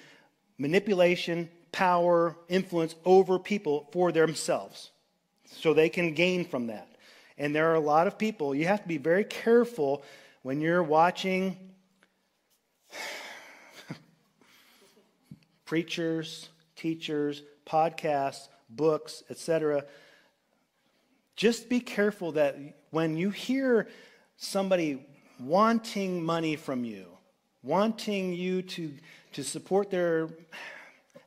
manipulation, 0.59 1.49
power, 1.73 2.37
influence 2.49 2.95
over 3.05 3.39
people 3.39 3.89
for 3.93 4.13
themselves. 4.13 4.91
So 5.47 5.75
they 5.75 5.89
can 5.89 6.15
gain 6.15 6.45
from 6.45 6.69
that. 6.69 6.89
And 7.39 7.55
there 7.55 7.71
are 7.71 7.75
a 7.75 7.81
lot 7.81 8.07
of 8.07 8.19
people, 8.19 8.55
you 8.55 8.67
have 8.67 8.83
to 8.83 8.89
be 8.89 8.99
very 8.99 9.25
careful 9.25 10.05
when 10.43 10.61
you're 10.61 10.83
watching 10.83 11.57
preachers, 15.65 16.49
teachers, 16.77 17.43
podcasts, 17.67 18.49
books, 18.71 19.23
etc. 19.31 19.85
Just 21.35 21.69
be 21.69 21.81
careful 21.81 22.33
that 22.33 22.57
when 22.91 23.17
you 23.17 23.31
hear 23.31 23.89
somebody 24.37 25.05
wanting 25.41 26.23
money 26.23 26.57
from 26.57 26.85
you, 26.85 27.07
wanting 27.63 28.33
you 28.33 28.63
to, 28.63 28.93
to 29.33 29.45
support 29.45 29.91
their. 29.91 30.29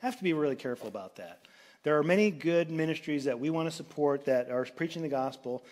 I 0.01 0.05
have 0.05 0.17
to 0.17 0.23
be 0.23 0.33
really 0.33 0.55
careful 0.55 0.87
about 0.87 1.15
that. 1.17 1.41
There 1.83 1.97
are 1.97 2.03
many 2.03 2.31
good 2.31 2.69
ministries 2.69 3.25
that 3.25 3.39
we 3.39 3.49
want 3.49 3.69
to 3.69 3.75
support 3.75 4.25
that 4.25 4.49
are 4.49 4.65
preaching 4.65 5.01
the 5.01 5.09
gospel. 5.09 5.63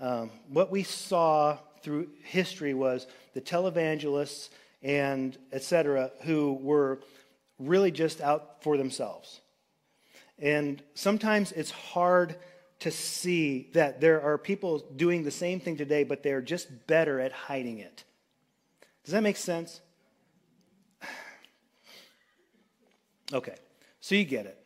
Um, 0.00 0.30
what 0.48 0.70
we 0.70 0.82
saw 0.82 1.58
through 1.82 2.08
history 2.24 2.74
was 2.74 3.06
the 3.34 3.40
televangelists 3.40 4.48
and 4.82 5.36
etc. 5.52 6.10
who 6.22 6.54
were 6.54 7.00
really 7.58 7.90
just 7.90 8.20
out 8.20 8.62
for 8.62 8.76
themselves. 8.76 9.40
And 10.38 10.82
sometimes 10.94 11.52
it's 11.52 11.70
hard 11.70 12.34
to 12.80 12.90
see 12.90 13.68
that 13.74 14.00
there 14.00 14.22
are 14.22 14.38
people 14.38 14.78
doing 14.96 15.22
the 15.22 15.30
same 15.30 15.60
thing 15.60 15.76
today, 15.76 16.02
but 16.02 16.22
they're 16.22 16.40
just 16.40 16.86
better 16.86 17.20
at 17.20 17.30
hiding 17.30 17.78
it. 17.78 18.04
Does 19.04 19.12
that 19.12 19.22
make 19.22 19.36
sense? 19.36 19.80
Okay, 23.32 23.54
so 24.00 24.16
you 24.16 24.24
get 24.24 24.46
it. 24.46 24.60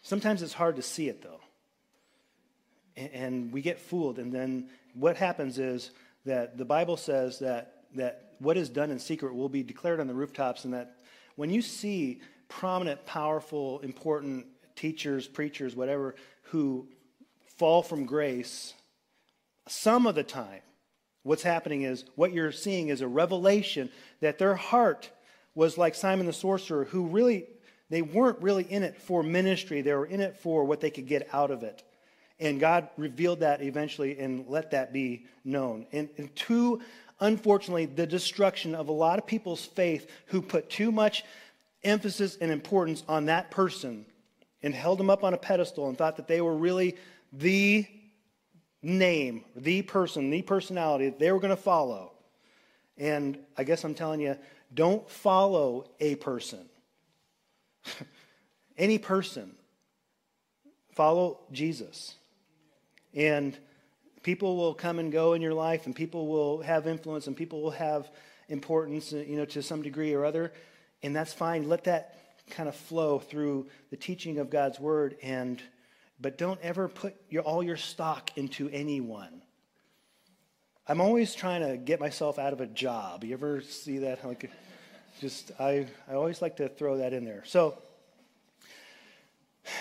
Sometimes 0.00 0.42
it's 0.42 0.52
hard 0.52 0.76
to 0.76 0.82
see 0.82 1.08
it, 1.08 1.20
though. 1.20 1.40
And 2.94 3.52
we 3.52 3.62
get 3.62 3.80
fooled. 3.80 4.20
And 4.20 4.32
then 4.32 4.68
what 4.94 5.16
happens 5.16 5.58
is 5.58 5.90
that 6.24 6.56
the 6.56 6.64
Bible 6.64 6.96
says 6.96 7.40
that, 7.40 7.82
that 7.96 8.34
what 8.38 8.56
is 8.56 8.68
done 8.68 8.92
in 8.92 9.00
secret 9.00 9.34
will 9.34 9.48
be 9.48 9.64
declared 9.64 9.98
on 9.98 10.06
the 10.06 10.14
rooftops, 10.14 10.64
and 10.64 10.72
that 10.72 10.98
when 11.34 11.50
you 11.50 11.60
see 11.60 12.20
prominent, 12.48 13.04
powerful, 13.06 13.80
important 13.80 14.46
teachers, 14.76 15.26
preachers, 15.26 15.74
whatever, 15.74 16.14
who 16.50 16.86
fall 17.56 17.82
from 17.82 18.04
grace, 18.04 18.74
some 19.66 20.06
of 20.06 20.14
the 20.14 20.22
time, 20.22 20.60
what's 21.22 21.42
happening 21.42 21.82
is 21.82 22.04
what 22.14 22.32
you're 22.32 22.52
seeing 22.52 22.88
is 22.88 23.00
a 23.00 23.08
revelation 23.08 23.90
that 24.20 24.38
their 24.38 24.54
heart 24.54 25.10
was 25.54 25.76
like 25.76 25.94
Simon 25.94 26.26
the 26.26 26.32
sorcerer, 26.32 26.84
who 26.84 27.06
really, 27.06 27.46
they 27.90 28.02
weren't 28.02 28.40
really 28.40 28.64
in 28.64 28.82
it 28.82 29.00
for 29.00 29.22
ministry. 29.22 29.80
They 29.80 29.94
were 29.94 30.06
in 30.06 30.20
it 30.20 30.36
for 30.36 30.64
what 30.64 30.80
they 30.80 30.90
could 30.90 31.06
get 31.06 31.28
out 31.32 31.50
of 31.50 31.62
it. 31.62 31.82
And 32.38 32.60
God 32.60 32.88
revealed 32.98 33.40
that 33.40 33.62
eventually 33.62 34.18
and 34.18 34.46
let 34.48 34.72
that 34.72 34.92
be 34.92 35.24
known. 35.44 35.86
And, 35.92 36.10
and 36.18 36.34
to, 36.36 36.82
unfortunately, 37.18 37.86
the 37.86 38.06
destruction 38.06 38.74
of 38.74 38.88
a 38.88 38.92
lot 38.92 39.18
of 39.18 39.26
people's 39.26 39.64
faith 39.64 40.10
who 40.26 40.42
put 40.42 40.68
too 40.68 40.92
much 40.92 41.24
emphasis 41.82 42.36
and 42.38 42.52
importance 42.52 43.02
on 43.08 43.26
that 43.26 43.50
person 43.50 44.04
and 44.66 44.74
held 44.74 44.98
them 44.98 45.08
up 45.08 45.22
on 45.22 45.32
a 45.32 45.38
pedestal 45.38 45.88
and 45.88 45.96
thought 45.96 46.16
that 46.16 46.26
they 46.26 46.40
were 46.40 46.56
really 46.56 46.96
the 47.32 47.86
name, 48.82 49.44
the 49.54 49.80
person, 49.82 50.28
the 50.28 50.42
personality 50.42 51.04
that 51.04 51.20
they 51.20 51.30
were 51.30 51.38
going 51.38 51.54
to 51.54 51.62
follow. 51.62 52.10
And 52.98 53.38
I 53.56 53.62
guess 53.62 53.84
I'm 53.84 53.94
telling 53.94 54.20
you, 54.20 54.36
don't 54.74 55.08
follow 55.08 55.88
a 56.00 56.16
person. 56.16 56.68
Any 58.76 58.98
person. 58.98 59.54
Follow 60.90 61.38
Jesus. 61.52 62.16
And 63.14 63.56
people 64.24 64.56
will 64.56 64.74
come 64.74 64.98
and 64.98 65.12
go 65.12 65.34
in 65.34 65.42
your 65.42 65.54
life, 65.54 65.86
and 65.86 65.94
people 65.94 66.26
will 66.26 66.60
have 66.62 66.88
influence, 66.88 67.28
and 67.28 67.36
people 67.36 67.62
will 67.62 67.70
have 67.70 68.10
importance, 68.48 69.12
you 69.12 69.36
know, 69.36 69.44
to 69.44 69.62
some 69.62 69.82
degree 69.82 70.12
or 70.12 70.24
other. 70.24 70.52
And 71.04 71.14
that's 71.14 71.32
fine. 71.32 71.68
Let 71.68 71.84
that 71.84 72.15
kind 72.50 72.68
of 72.68 72.76
flow 72.76 73.18
through 73.18 73.66
the 73.90 73.96
teaching 73.96 74.38
of 74.38 74.50
God's 74.50 74.78
word 74.78 75.16
and 75.22 75.62
but 76.20 76.38
don't 76.38 76.60
ever 76.62 76.88
put 76.88 77.14
your, 77.28 77.42
all 77.42 77.62
your 77.62 77.76
stock 77.76 78.30
into 78.36 78.68
anyone. 78.70 79.42
I'm 80.88 81.00
always 81.00 81.34
trying 81.34 81.68
to 81.68 81.76
get 81.76 82.00
myself 82.00 82.38
out 82.38 82.52
of 82.52 82.60
a 82.60 82.66
job. 82.66 83.24
You 83.24 83.34
ever 83.34 83.60
see 83.60 83.98
that? 83.98 84.24
Like, 84.24 84.50
just 85.20 85.50
I, 85.58 85.86
I 86.08 86.14
always 86.14 86.40
like 86.40 86.56
to 86.56 86.68
throw 86.68 86.98
that 86.98 87.12
in 87.12 87.24
there. 87.24 87.42
So, 87.44 87.76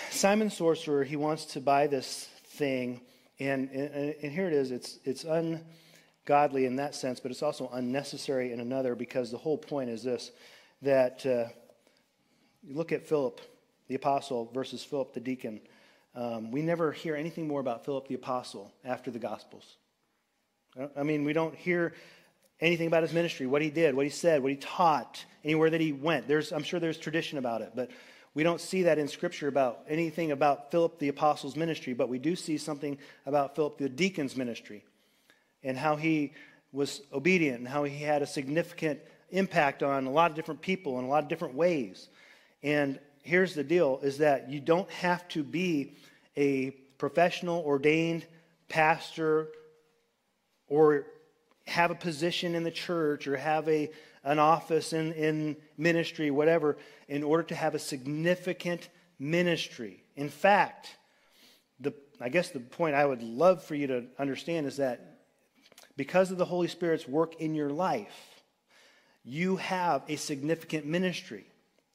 Simon 0.10 0.50
Sorcerer, 0.50 1.04
he 1.04 1.16
wants 1.16 1.46
to 1.46 1.62
buy 1.62 1.88
this 1.88 2.28
thing, 2.48 3.02
and, 3.40 3.70
and, 3.70 4.16
and 4.22 4.32
here 4.32 4.48
it 4.48 4.54
is. 4.54 4.72
It's, 4.72 4.98
it's 5.06 5.24
ungodly 5.24 6.66
in 6.66 6.78
that 6.78 6.96
sense, 6.96 7.20
but 7.20 7.32
it's 7.32 7.44
also 7.44 7.70
unnecessary 7.72 8.52
in 8.52 8.60
another 8.60 8.96
because 8.96 9.30
the 9.30 9.38
whole 9.38 9.58
point 9.58 9.90
is 9.90 10.04
this 10.04 10.32
that 10.82 11.26
uh, 11.26 11.46
you 12.68 12.76
look 12.76 12.92
at 12.92 13.06
Philip, 13.06 13.42
the 13.88 13.96
apostle, 13.96 14.50
versus 14.54 14.84
Philip, 14.84 15.14
the 15.14 15.20
deacon. 15.20 15.62
Um, 16.16 16.52
we 16.52 16.62
never 16.62 16.92
hear 16.92 17.16
anything 17.16 17.48
more 17.48 17.60
about 17.60 17.86
Philip 17.86 18.08
the 18.08 18.16
apostle 18.16 18.74
after 18.84 19.12
the 19.12 19.20
Gospels. 19.20 19.78
I 20.98 21.04
mean, 21.04 21.24
we 21.24 21.34
don't 21.34 21.56
hear 21.56 21.94
anything 22.60 22.88
about 22.88 23.04
his 23.04 23.14
ministry, 23.14 23.48
what 23.48 23.62
he 23.62 23.70
did, 23.70 23.96
what 23.96 24.06
he 24.06 24.10
said, 24.10 24.42
what 24.42 24.52
he 24.52 24.58
taught, 24.58 25.24
anywhere 25.44 25.70
that 25.70 25.82
he 25.82 25.92
went. 25.92 26.28
There's, 26.28 26.52
I'm 26.52 26.64
sure 26.64 26.80
there's 26.80 26.98
tradition 26.98 27.38
about 27.38 27.62
it, 27.62 27.72
but 27.76 27.92
we 28.34 28.44
don't 28.44 28.60
see 28.60 28.84
that 28.84 28.98
in 28.98 29.08
Scripture 29.08 29.48
about 29.48 29.86
anything 29.88 30.32
about 30.32 30.72
Philip 30.72 31.00
the 31.00 31.08
apostle's 31.08 31.56
ministry, 31.56 31.94
but 31.94 32.10
we 32.10 32.20
do 32.20 32.36
see 32.36 32.58
something 32.58 32.98
about 33.26 33.56
Philip 33.56 33.78
the 33.78 33.90
deacon's 33.90 34.36
ministry 34.36 34.84
and 35.64 35.78
how 35.78 35.96
he 35.96 36.34
was 36.72 37.02
obedient 37.14 37.60
and 37.60 37.68
how 37.68 37.84
he 37.84 38.04
had 38.04 38.22
a 38.22 38.28
significant 38.28 39.00
impact 39.32 39.84
on 39.84 40.06
a 40.06 40.12
lot 40.12 40.32
of 40.32 40.36
different 40.36 40.62
people 40.62 41.00
in 41.00 41.06
a 41.06 41.08
lot 41.08 41.24
of 41.24 41.30
different 41.30 41.56
ways. 41.56 42.10
And 42.66 42.98
here's 43.22 43.54
the 43.54 43.64
deal 43.64 44.00
is 44.02 44.18
that 44.18 44.50
you 44.50 44.60
don't 44.60 44.90
have 44.90 45.28
to 45.30 45.44
be 45.44 45.94
a 46.36 46.72
professional 46.98 47.64
ordained 47.64 48.26
pastor 48.70 49.50
or 50.68 51.06
have 51.68 51.92
a 51.92 51.96
position 51.96 52.56
in 52.56 52.64
the 52.64 52.72
church 52.72 53.28
or 53.28 53.38
have 53.38 53.70
a, 53.70 53.92
an 54.24 54.40
office 54.40 54.94
in, 54.94 55.14
in 55.14 55.58
ministry, 55.78 56.32
whatever, 56.32 56.76
in 57.08 57.22
order 57.22 57.44
to 57.44 57.54
have 57.54 57.76
a 57.76 57.80
significant 57.80 58.90
ministry. 59.20 60.04
In 60.16 60.30
fact, 60.30 60.90
the, 61.80 61.94
I 62.20 62.30
guess 62.30 62.50
the 62.50 62.60
point 62.60 62.96
I 62.96 63.06
would 63.06 63.22
love 63.22 63.64
for 63.64 63.76
you 63.76 63.86
to 63.88 64.06
understand 64.18 64.66
is 64.66 64.78
that 64.78 65.20
because 65.98 66.32
of 66.32 66.40
the 66.40 66.46
Holy 66.46 66.68
Spirit's 66.68 67.08
work 67.08 67.40
in 67.40 67.54
your 67.54 67.70
life, 67.70 68.42
you 69.24 69.58
have 69.58 70.02
a 70.08 70.16
significant 70.16 70.88
ministry. 70.88 71.46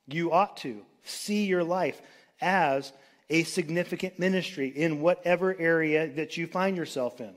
You 0.06 0.32
ought 0.32 0.56
to 0.58 0.82
see 1.02 1.46
your 1.46 1.64
life 1.64 2.00
as 2.40 2.92
a 3.28 3.44
significant 3.44 4.18
ministry 4.18 4.68
in 4.68 5.00
whatever 5.00 5.56
area 5.56 6.08
that 6.14 6.36
you 6.36 6.46
find 6.46 6.76
yourself 6.76 7.20
in. 7.20 7.32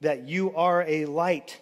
That 0.00 0.28
you 0.28 0.54
are 0.54 0.82
a 0.82 1.06
light. 1.06 1.60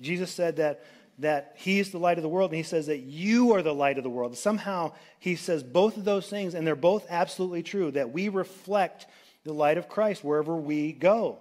Jesus 0.00 0.30
said 0.30 0.56
that, 0.56 0.84
that 1.18 1.54
He 1.56 1.78
is 1.78 1.90
the 1.90 1.98
light 1.98 2.18
of 2.18 2.22
the 2.22 2.28
world, 2.28 2.50
and 2.50 2.56
He 2.56 2.62
says 2.64 2.86
that 2.86 2.98
you 2.98 3.54
are 3.54 3.62
the 3.62 3.74
light 3.74 3.98
of 3.98 4.04
the 4.04 4.10
world. 4.10 4.36
Somehow, 4.36 4.92
He 5.18 5.36
says 5.36 5.62
both 5.62 5.96
of 5.96 6.04
those 6.04 6.28
things, 6.28 6.54
and 6.54 6.66
they're 6.66 6.76
both 6.76 7.06
absolutely 7.08 7.62
true, 7.62 7.90
that 7.92 8.12
we 8.12 8.28
reflect 8.28 9.06
the 9.44 9.52
light 9.52 9.78
of 9.78 9.88
Christ 9.88 10.24
wherever 10.24 10.56
we 10.56 10.92
go. 10.92 11.38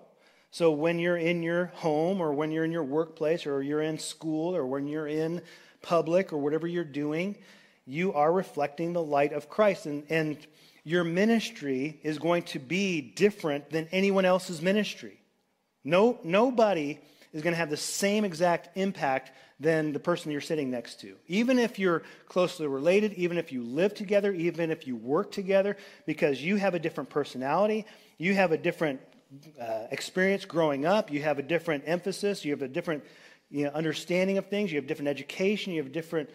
So 0.51 0.71
when 0.71 0.99
you're 0.99 1.17
in 1.17 1.43
your 1.43 1.65
home, 1.75 2.21
or 2.21 2.33
when 2.33 2.51
you're 2.51 2.65
in 2.65 2.71
your 2.71 2.83
workplace, 2.83 3.45
or 3.45 3.61
you're 3.61 3.81
in 3.81 3.97
school, 3.97 4.55
or 4.55 4.65
when 4.65 4.87
you're 4.87 5.07
in 5.07 5.41
public, 5.81 6.31
or 6.31 6.37
whatever 6.37 6.67
you're 6.67 6.83
doing, 6.83 7.35
you 7.85 8.13
are 8.13 8.31
reflecting 8.31 8.93
the 8.93 9.03
light 9.03 9.33
of 9.33 9.49
Christ. 9.49 9.85
And, 9.85 10.03
and 10.09 10.37
your 10.83 11.03
ministry 11.03 11.99
is 12.03 12.19
going 12.19 12.43
to 12.43 12.59
be 12.59 13.01
different 13.01 13.69
than 13.69 13.87
anyone 13.91 14.25
else's 14.25 14.61
ministry. 14.61 15.19
No, 15.83 16.19
nobody 16.23 16.99
is 17.33 17.41
going 17.41 17.53
to 17.53 17.57
have 17.57 17.69
the 17.69 17.77
same 17.77 18.25
exact 18.25 18.77
impact 18.77 19.31
than 19.59 19.93
the 19.93 19.99
person 19.99 20.31
you're 20.31 20.41
sitting 20.41 20.69
next 20.69 20.99
to. 21.01 21.15
Even 21.27 21.59
if 21.59 21.79
you're 21.79 22.03
closely 22.27 22.67
related, 22.67 23.13
even 23.13 23.37
if 23.37 23.51
you 23.51 23.63
live 23.63 23.93
together, 23.93 24.33
even 24.33 24.71
if 24.71 24.85
you 24.85 24.95
work 24.95 25.31
together, 25.31 25.77
because 26.05 26.41
you 26.41 26.57
have 26.57 26.75
a 26.75 26.79
different 26.79 27.09
personality, 27.09 27.85
you 28.17 28.33
have 28.33 28.51
a 28.51 28.57
different 28.57 28.99
uh, 29.59 29.87
experience 29.91 30.45
growing 30.45 30.85
up, 30.85 31.11
you 31.11 31.21
have 31.21 31.39
a 31.39 31.43
different 31.43 31.83
emphasis, 31.87 32.43
you 32.43 32.51
have 32.51 32.61
a 32.61 32.67
different 32.67 33.03
you 33.49 33.65
know, 33.65 33.71
understanding 33.71 34.37
of 34.37 34.47
things, 34.47 34.71
you 34.71 34.77
have 34.77 34.87
different 34.87 35.09
education, 35.09 35.73
you 35.73 35.81
have 35.81 35.91
different 35.91 36.29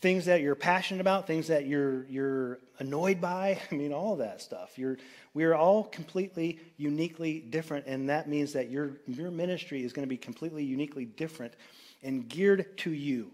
things 0.00 0.26
that 0.26 0.42
you're 0.42 0.54
passionate 0.54 1.00
about, 1.00 1.26
things 1.26 1.48
that 1.48 1.66
you're, 1.66 2.04
you're 2.04 2.58
annoyed 2.78 3.20
by. 3.20 3.60
I 3.70 3.74
mean, 3.74 3.92
all 3.92 4.12
of 4.12 4.18
that 4.18 4.40
stuff. 4.40 4.78
You're, 4.78 4.98
we 5.34 5.44
are 5.44 5.54
all 5.54 5.84
completely, 5.84 6.60
uniquely 6.76 7.40
different, 7.40 7.86
and 7.86 8.08
that 8.08 8.28
means 8.28 8.52
that 8.52 8.70
your, 8.70 8.92
your 9.06 9.30
ministry 9.30 9.84
is 9.84 9.92
going 9.92 10.06
to 10.06 10.08
be 10.08 10.16
completely, 10.16 10.64
uniquely 10.64 11.04
different 11.04 11.54
and 12.02 12.28
geared 12.28 12.76
to 12.78 12.90
you, 12.90 13.30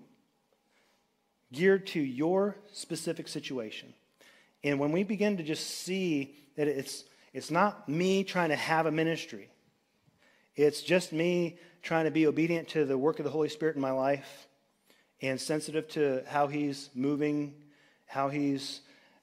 geared 1.52 1.86
to 1.88 2.00
your 2.00 2.56
specific 2.72 3.28
situation. 3.28 3.92
And 4.64 4.78
when 4.78 4.92
we 4.92 5.02
begin 5.02 5.36
to 5.38 5.42
just 5.42 5.66
see 5.66 6.36
that 6.56 6.68
it's, 6.68 7.04
it's 7.32 7.50
not 7.50 7.88
me 7.88 8.22
trying 8.22 8.50
to 8.50 8.56
have 8.56 8.86
a 8.86 8.92
ministry, 8.92 9.48
it's 10.54 10.82
just 10.82 11.12
me 11.12 11.58
trying 11.82 12.04
to 12.04 12.10
be 12.10 12.26
obedient 12.26 12.68
to 12.68 12.84
the 12.84 12.96
work 12.96 13.18
of 13.18 13.24
the 13.24 13.30
Holy 13.30 13.48
Spirit 13.48 13.74
in 13.74 13.82
my 13.82 13.90
life 13.90 14.46
and 15.22 15.40
sensitive 15.40 15.88
to 15.90 16.22
how 16.26 16.48
He's 16.48 16.90
moving, 16.94 17.54
how 18.06 18.28
He's 18.28 18.80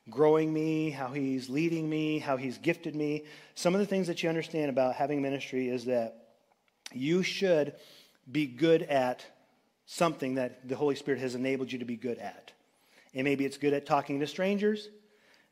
growing 0.09 0.51
me, 0.51 0.89
how 0.89 1.09
He's 1.09 1.49
leading 1.49 1.89
me, 1.89 2.19
how 2.19 2.37
He's 2.37 2.57
gifted 2.57 2.95
me. 2.95 3.25
Some 3.55 3.75
of 3.75 3.79
the 3.79 3.85
things 3.85 4.07
that 4.07 4.23
you 4.23 4.29
understand 4.29 4.69
about 4.69 4.95
having 4.95 5.21
ministry 5.21 5.69
is 5.69 5.85
that 5.85 6.15
you 6.93 7.21
should 7.21 7.73
be 8.31 8.47
good 8.47 8.83
at 8.83 9.25
something 9.85 10.35
that 10.35 10.67
the 10.67 10.75
Holy 10.75 10.95
Spirit 10.95 11.19
has 11.19 11.35
enabled 11.35 11.71
you 11.71 11.79
to 11.79 11.85
be 11.85 11.95
good 11.95 12.17
at. 12.17 12.51
And 13.13 13.23
maybe 13.25 13.45
it's 13.45 13.57
good 13.57 13.73
at 13.73 13.85
talking 13.85 14.19
to 14.19 14.27
strangers. 14.27 14.89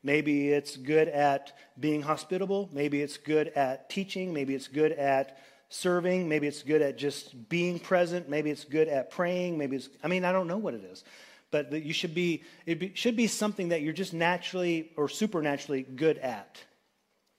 Maybe 0.02 0.52
it's 0.52 0.76
good 0.76 1.08
at 1.08 1.52
being 1.78 2.02
hospitable. 2.02 2.68
Maybe 2.72 3.02
it's 3.02 3.16
good 3.16 3.48
at 3.48 3.90
teaching. 3.90 4.32
Maybe 4.32 4.54
it's 4.54 4.68
good 4.68 4.92
at 4.92 5.38
serving. 5.68 6.28
Maybe 6.28 6.46
it's 6.46 6.62
good 6.62 6.82
at 6.82 6.98
just 6.98 7.48
being 7.48 7.78
present. 7.78 8.28
Maybe 8.28 8.50
it's 8.50 8.64
good 8.64 8.88
at 8.88 9.10
praying. 9.10 9.58
Maybe 9.58 9.76
it's, 9.76 9.88
I 10.02 10.08
mean, 10.08 10.24
I 10.24 10.32
don't 10.32 10.48
know 10.48 10.58
what 10.58 10.74
it 10.74 10.84
is. 10.84 11.04
But 11.50 11.72
you 11.72 11.92
should 11.92 12.14
be, 12.14 12.42
it 12.66 12.78
be, 12.78 12.92
should 12.94 13.16
be 13.16 13.26
something 13.26 13.70
that 13.70 13.82
you're 13.82 13.94
just 13.94 14.12
naturally 14.12 14.90
or 14.96 15.08
supernaturally 15.08 15.82
good 15.82 16.18
at. 16.18 16.62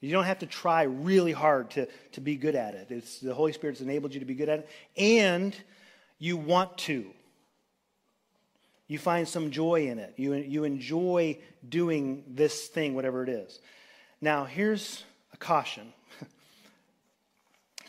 You 0.01 0.11
don't 0.11 0.23
have 0.23 0.39
to 0.39 0.45
try 0.45 0.84
really 0.84 1.34
hard 1.34 1.71
to, 1.71 1.88
to 2.13 2.21
be 2.21 2.36
good 2.36 2.55
at 2.55 2.73
it. 2.73 2.88
It's 2.89 3.19
the 3.19 3.34
Holy 3.34 3.51
Spirit's 3.51 3.82
enabled 3.82 4.13
you 4.13 4.21
to 4.21 4.25
be 4.25 4.34
good 4.34 4.49
at 4.49 4.59
it. 4.59 4.69
And 4.97 5.55
you 6.17 6.38
want 6.38 6.77
to. 6.80 7.11
You 8.88 8.97
find 8.97 9.27
some 9.27 9.51
joy 9.51 9.88
in 9.88 9.99
it. 9.99 10.13
You, 10.17 10.34
you 10.34 10.63
enjoy 10.63 11.38
doing 11.67 12.23
this 12.27 12.67
thing, 12.67 12.95
whatever 12.95 13.23
it 13.23 13.30
is. 13.30 13.59
Now, 14.21 14.45
here's 14.45 15.03
a 15.34 15.38
caution 15.38 15.93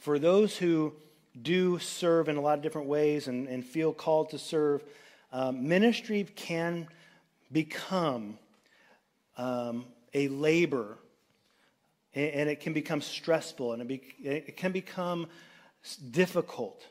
for 0.00 0.18
those 0.18 0.56
who 0.56 0.94
do 1.40 1.78
serve 1.78 2.28
in 2.28 2.36
a 2.36 2.40
lot 2.40 2.58
of 2.58 2.62
different 2.62 2.88
ways 2.88 3.28
and, 3.28 3.48
and 3.48 3.64
feel 3.64 3.92
called 3.92 4.30
to 4.30 4.38
serve, 4.38 4.82
um, 5.32 5.68
ministry 5.68 6.24
can 6.24 6.88
become 7.52 8.38
um, 9.36 9.84
a 10.12 10.28
labor 10.28 10.98
And, 12.14 12.30
and 12.32 12.50
it 12.50 12.60
can 12.60 12.72
become 12.72 13.00
stressful 13.00 13.72
and 13.72 13.82
it, 13.82 13.88
be, 13.88 14.02
it 14.22 14.56
can 14.56 14.72
become 14.72 15.28
difficult. 16.10 16.84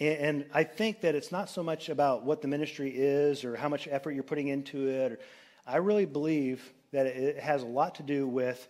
And, 0.00 0.46
I 0.54 0.62
think 0.62 1.00
that 1.00 1.16
it's 1.16 1.32
not 1.32 1.50
so 1.50 1.62
much 1.62 1.88
about 1.88 2.24
what 2.24 2.40
the 2.40 2.48
ministry 2.48 2.92
is 2.94 3.44
or 3.44 3.56
how 3.56 3.68
much 3.68 3.88
effort 3.90 4.12
you're 4.12 4.22
putting 4.22 4.46
into 4.46 4.88
it. 4.88 5.20
I 5.66 5.78
really 5.78 6.06
believe 6.06 6.72
that 6.92 7.06
it 7.06 7.38
has 7.40 7.62
a 7.64 7.66
lot 7.66 7.96
to 7.96 8.04
do 8.04 8.26
with 8.28 8.68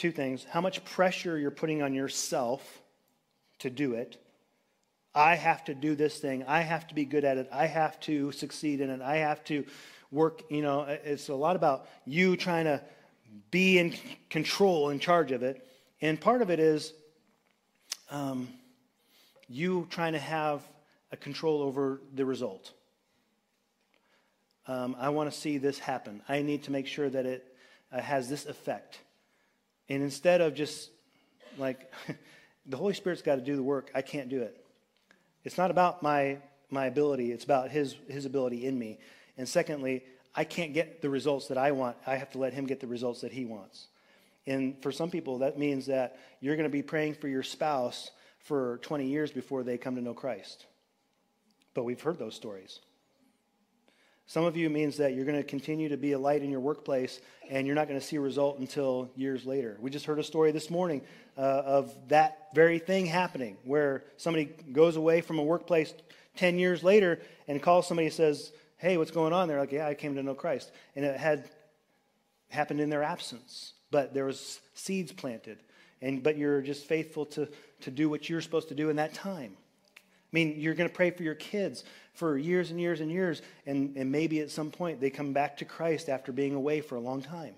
two 0.00 0.10
things 0.10 0.44
how 0.50 0.60
much 0.60 0.84
pressure 0.84 1.38
you're 1.38 1.50
putting 1.50 1.82
on 1.82 1.94
yourself 1.94 2.82
to 3.60 3.70
do 3.70 3.94
it. 3.94 4.16
I 5.14 5.34
have 5.34 5.64
to 5.66 5.74
do 5.74 5.94
this 5.94 6.18
thing. 6.18 6.44
I 6.46 6.60
have 6.62 6.88
to 6.88 6.94
be 6.94 7.04
good 7.04 7.24
at 7.24 7.36
it. 7.36 7.48
I 7.52 7.66
have 7.66 7.98
to 8.00 8.32
succeed 8.32 8.80
in 8.80 8.90
it. 8.90 9.00
I 9.02 9.16
have 9.16 9.44
to 9.44 9.64
work. 10.10 10.42
You 10.48 10.62
know, 10.62 10.82
it's 10.82 11.28
a 11.28 11.34
lot 11.34 11.56
about 11.56 11.88
you 12.06 12.36
trying 12.36 12.64
to 12.64 12.80
be 13.50 13.78
in 13.78 13.94
control, 14.28 14.90
in 14.90 14.98
charge 14.98 15.32
of 15.32 15.42
it. 15.42 15.66
And 16.00 16.20
part 16.20 16.42
of 16.42 16.50
it 16.50 16.60
is 16.60 16.92
um, 18.10 18.48
you 19.48 19.86
trying 19.90 20.12
to 20.14 20.18
have 20.18 20.62
a 21.12 21.16
control 21.16 21.60
over 21.60 22.00
the 22.14 22.24
result. 22.24 22.72
Um, 24.66 24.96
I 24.98 25.08
want 25.08 25.30
to 25.30 25.36
see 25.36 25.58
this 25.58 25.78
happen. 25.78 26.22
I 26.28 26.42
need 26.42 26.62
to 26.64 26.72
make 26.72 26.86
sure 26.86 27.10
that 27.10 27.26
it 27.26 27.44
uh, 27.92 28.00
has 28.00 28.28
this 28.28 28.46
effect. 28.46 29.00
And 29.90 30.02
instead 30.02 30.40
of 30.40 30.54
just 30.54 30.90
like, 31.58 31.92
the 32.66 32.76
Holy 32.76 32.94
Spirit's 32.94 33.22
got 33.22 33.34
to 33.34 33.42
do 33.42 33.56
the 33.56 33.62
work, 33.62 33.90
I 33.94 34.00
can't 34.00 34.28
do 34.28 34.40
it. 34.40 34.56
It's 35.44 35.58
not 35.58 35.70
about 35.70 36.02
my, 36.02 36.38
my 36.70 36.86
ability, 36.86 37.32
it's 37.32 37.44
about 37.44 37.70
his, 37.70 37.96
his 38.08 38.24
ability 38.24 38.64
in 38.64 38.78
me. 38.78 38.98
And 39.36 39.48
secondly, 39.48 40.04
I 40.34 40.44
can't 40.44 40.72
get 40.72 41.02
the 41.02 41.10
results 41.10 41.48
that 41.48 41.58
I 41.58 41.72
want. 41.72 41.96
I 42.06 42.16
have 42.16 42.30
to 42.32 42.38
let 42.38 42.54
him 42.54 42.66
get 42.66 42.78
the 42.80 42.86
results 42.86 43.22
that 43.22 43.32
he 43.32 43.44
wants. 43.44 43.88
And 44.46 44.80
for 44.82 44.92
some 44.92 45.10
people, 45.10 45.38
that 45.38 45.58
means 45.58 45.86
that 45.86 46.18
you're 46.40 46.56
going 46.56 46.68
to 46.68 46.72
be 46.72 46.82
praying 46.82 47.14
for 47.14 47.28
your 47.28 47.42
spouse 47.42 48.10
for 48.38 48.78
20 48.78 49.06
years 49.06 49.32
before 49.32 49.62
they 49.64 49.76
come 49.76 49.96
to 49.96 50.02
know 50.02 50.14
Christ. 50.14 50.66
But 51.74 51.84
we've 51.84 52.00
heard 52.00 52.18
those 52.18 52.34
stories. 52.34 52.80
Some 54.30 54.44
of 54.44 54.56
you 54.56 54.70
means 54.70 54.98
that 54.98 55.14
you're 55.14 55.24
going 55.24 55.38
to 55.38 55.42
continue 55.42 55.88
to 55.88 55.96
be 55.96 56.12
a 56.12 56.18
light 56.18 56.44
in 56.44 56.52
your 56.52 56.60
workplace 56.60 57.20
and 57.50 57.66
you're 57.66 57.74
not 57.74 57.88
going 57.88 57.98
to 57.98 58.06
see 58.06 58.14
a 58.14 58.20
result 58.20 58.60
until 58.60 59.10
years 59.16 59.44
later. 59.44 59.76
We 59.80 59.90
just 59.90 60.06
heard 60.06 60.20
a 60.20 60.22
story 60.22 60.52
this 60.52 60.70
morning 60.70 61.02
uh, 61.36 61.40
of 61.40 61.92
that 62.10 62.46
very 62.54 62.78
thing 62.78 63.06
happening 63.06 63.56
where 63.64 64.04
somebody 64.18 64.44
goes 64.44 64.94
away 64.94 65.20
from 65.20 65.40
a 65.40 65.42
workplace 65.42 65.92
10 66.36 66.60
years 66.60 66.84
later 66.84 67.18
and 67.48 67.60
calls 67.60 67.88
somebody 67.88 68.06
and 68.06 68.14
says, 68.14 68.52
Hey, 68.76 68.96
what's 68.98 69.10
going 69.10 69.32
on? 69.32 69.48
They're 69.48 69.58
like, 69.58 69.72
Yeah, 69.72 69.88
I 69.88 69.94
came 69.94 70.14
to 70.14 70.22
know 70.22 70.36
Christ. 70.36 70.70
And 70.94 71.04
it 71.04 71.18
had 71.18 71.50
happened 72.50 72.80
in 72.80 72.88
their 72.88 73.02
absence, 73.02 73.72
but 73.90 74.14
there 74.14 74.26
was 74.26 74.60
seeds 74.74 75.10
planted. 75.10 75.58
And, 76.00 76.22
but 76.22 76.38
you're 76.38 76.62
just 76.62 76.86
faithful 76.86 77.26
to, 77.26 77.48
to 77.80 77.90
do 77.90 78.08
what 78.08 78.28
you're 78.28 78.42
supposed 78.42 78.68
to 78.68 78.76
do 78.76 78.90
in 78.90 78.96
that 78.96 79.12
time. 79.12 79.56
I 80.32 80.36
mean, 80.36 80.60
you're 80.60 80.74
going 80.74 80.88
to 80.88 80.94
pray 80.94 81.10
for 81.10 81.24
your 81.24 81.34
kids 81.34 81.82
for 82.14 82.38
years 82.38 82.70
and 82.70 82.80
years 82.80 83.00
and 83.00 83.10
years, 83.10 83.42
and, 83.66 83.96
and 83.96 84.12
maybe 84.12 84.40
at 84.40 84.50
some 84.50 84.70
point 84.70 85.00
they 85.00 85.10
come 85.10 85.32
back 85.32 85.56
to 85.56 85.64
Christ 85.64 86.08
after 86.08 86.30
being 86.30 86.54
away 86.54 86.80
for 86.80 86.94
a 86.94 87.00
long 87.00 87.22
time. 87.22 87.54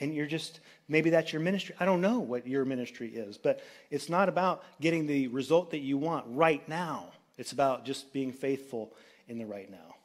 And 0.00 0.14
you're 0.14 0.26
just, 0.26 0.60
maybe 0.88 1.10
that's 1.10 1.32
your 1.32 1.42
ministry. 1.42 1.74
I 1.78 1.84
don't 1.84 2.00
know 2.00 2.20
what 2.20 2.46
your 2.46 2.64
ministry 2.64 3.08
is, 3.08 3.36
but 3.36 3.60
it's 3.90 4.08
not 4.08 4.28
about 4.28 4.64
getting 4.80 5.06
the 5.06 5.28
result 5.28 5.72
that 5.72 5.80
you 5.80 5.98
want 5.98 6.24
right 6.28 6.66
now. 6.68 7.12
It's 7.36 7.52
about 7.52 7.84
just 7.84 8.12
being 8.12 8.32
faithful 8.32 8.94
in 9.28 9.38
the 9.38 9.44
right 9.44 9.70
now. 9.70 9.96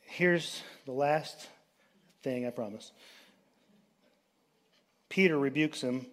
Here's 0.00 0.62
the 0.86 0.92
last 0.92 1.48
thing, 2.22 2.46
I 2.46 2.50
promise. 2.50 2.92
Peter 5.08 5.38
rebukes 5.38 5.80
him, 5.80 6.06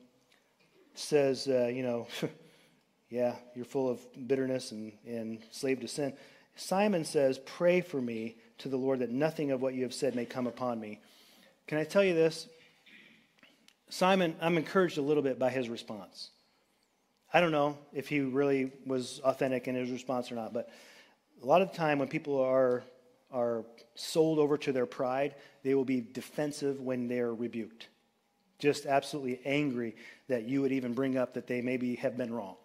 says, 1.02 1.48
uh, 1.48 1.68
you 1.68 1.84
know, 1.84 2.08
Yeah, 3.12 3.36
you're 3.56 3.66
full 3.66 3.90
of 3.90 4.00
bitterness 4.26 4.72
and, 4.72 4.94
and 5.06 5.40
slave 5.52 5.82
to 5.82 5.88
sin. 5.88 6.14
Simon 6.56 7.04
says, 7.04 7.40
Pray 7.40 7.82
for 7.82 8.02
me 8.02 8.38
to 8.60 8.70
the 8.70 8.78
Lord 8.78 9.00
that 9.00 9.12
nothing 9.12 9.52
of 9.52 9.62
what 9.62 9.74
you 9.74 9.84
have 9.84 9.94
said 9.94 10.16
may 10.16 10.26
come 10.26 10.48
upon 10.48 10.80
me. 10.80 11.02
Can 11.68 11.78
I 11.78 11.84
tell 11.84 12.06
you 12.06 12.14
this? 12.14 12.48
Simon, 13.90 14.34
I'm 14.42 14.58
encouraged 14.58 14.98
a 14.98 15.02
little 15.02 15.24
bit 15.24 15.38
by 15.38 15.50
his 15.50 15.68
response. 15.68 16.30
I 17.34 17.42
don't 17.42 17.52
know 17.52 17.78
if 17.92 18.08
he 18.08 18.22
really 18.22 18.72
was 18.86 19.20
authentic 19.26 19.68
in 19.68 19.76
his 19.76 19.92
response 19.92 20.32
or 20.32 20.36
not, 20.36 20.54
but 20.54 20.70
a 21.44 21.46
lot 21.46 21.62
of 21.62 21.72
the 21.72 21.78
time 21.78 22.00
when 22.00 22.08
people 22.08 22.42
are, 22.42 22.82
are 23.30 23.66
sold 23.96 24.40
over 24.40 24.58
to 24.60 24.72
their 24.72 24.86
pride, 24.86 25.36
they 25.64 25.76
will 25.76 25.86
be 25.86 26.00
defensive 26.00 26.80
when 26.80 27.10
they're 27.10 27.34
rebuked. 27.34 27.90
Just 28.62 28.86
absolutely 28.86 29.42
angry 29.44 29.98
that 30.30 30.44
you 30.44 30.62
would 30.62 30.72
even 30.72 30.94
bring 30.94 31.18
up 31.18 31.34
that 31.34 31.48
they 31.48 31.62
maybe 31.62 31.96
have 31.96 32.16
been 32.16 32.34
wrong 32.34 32.56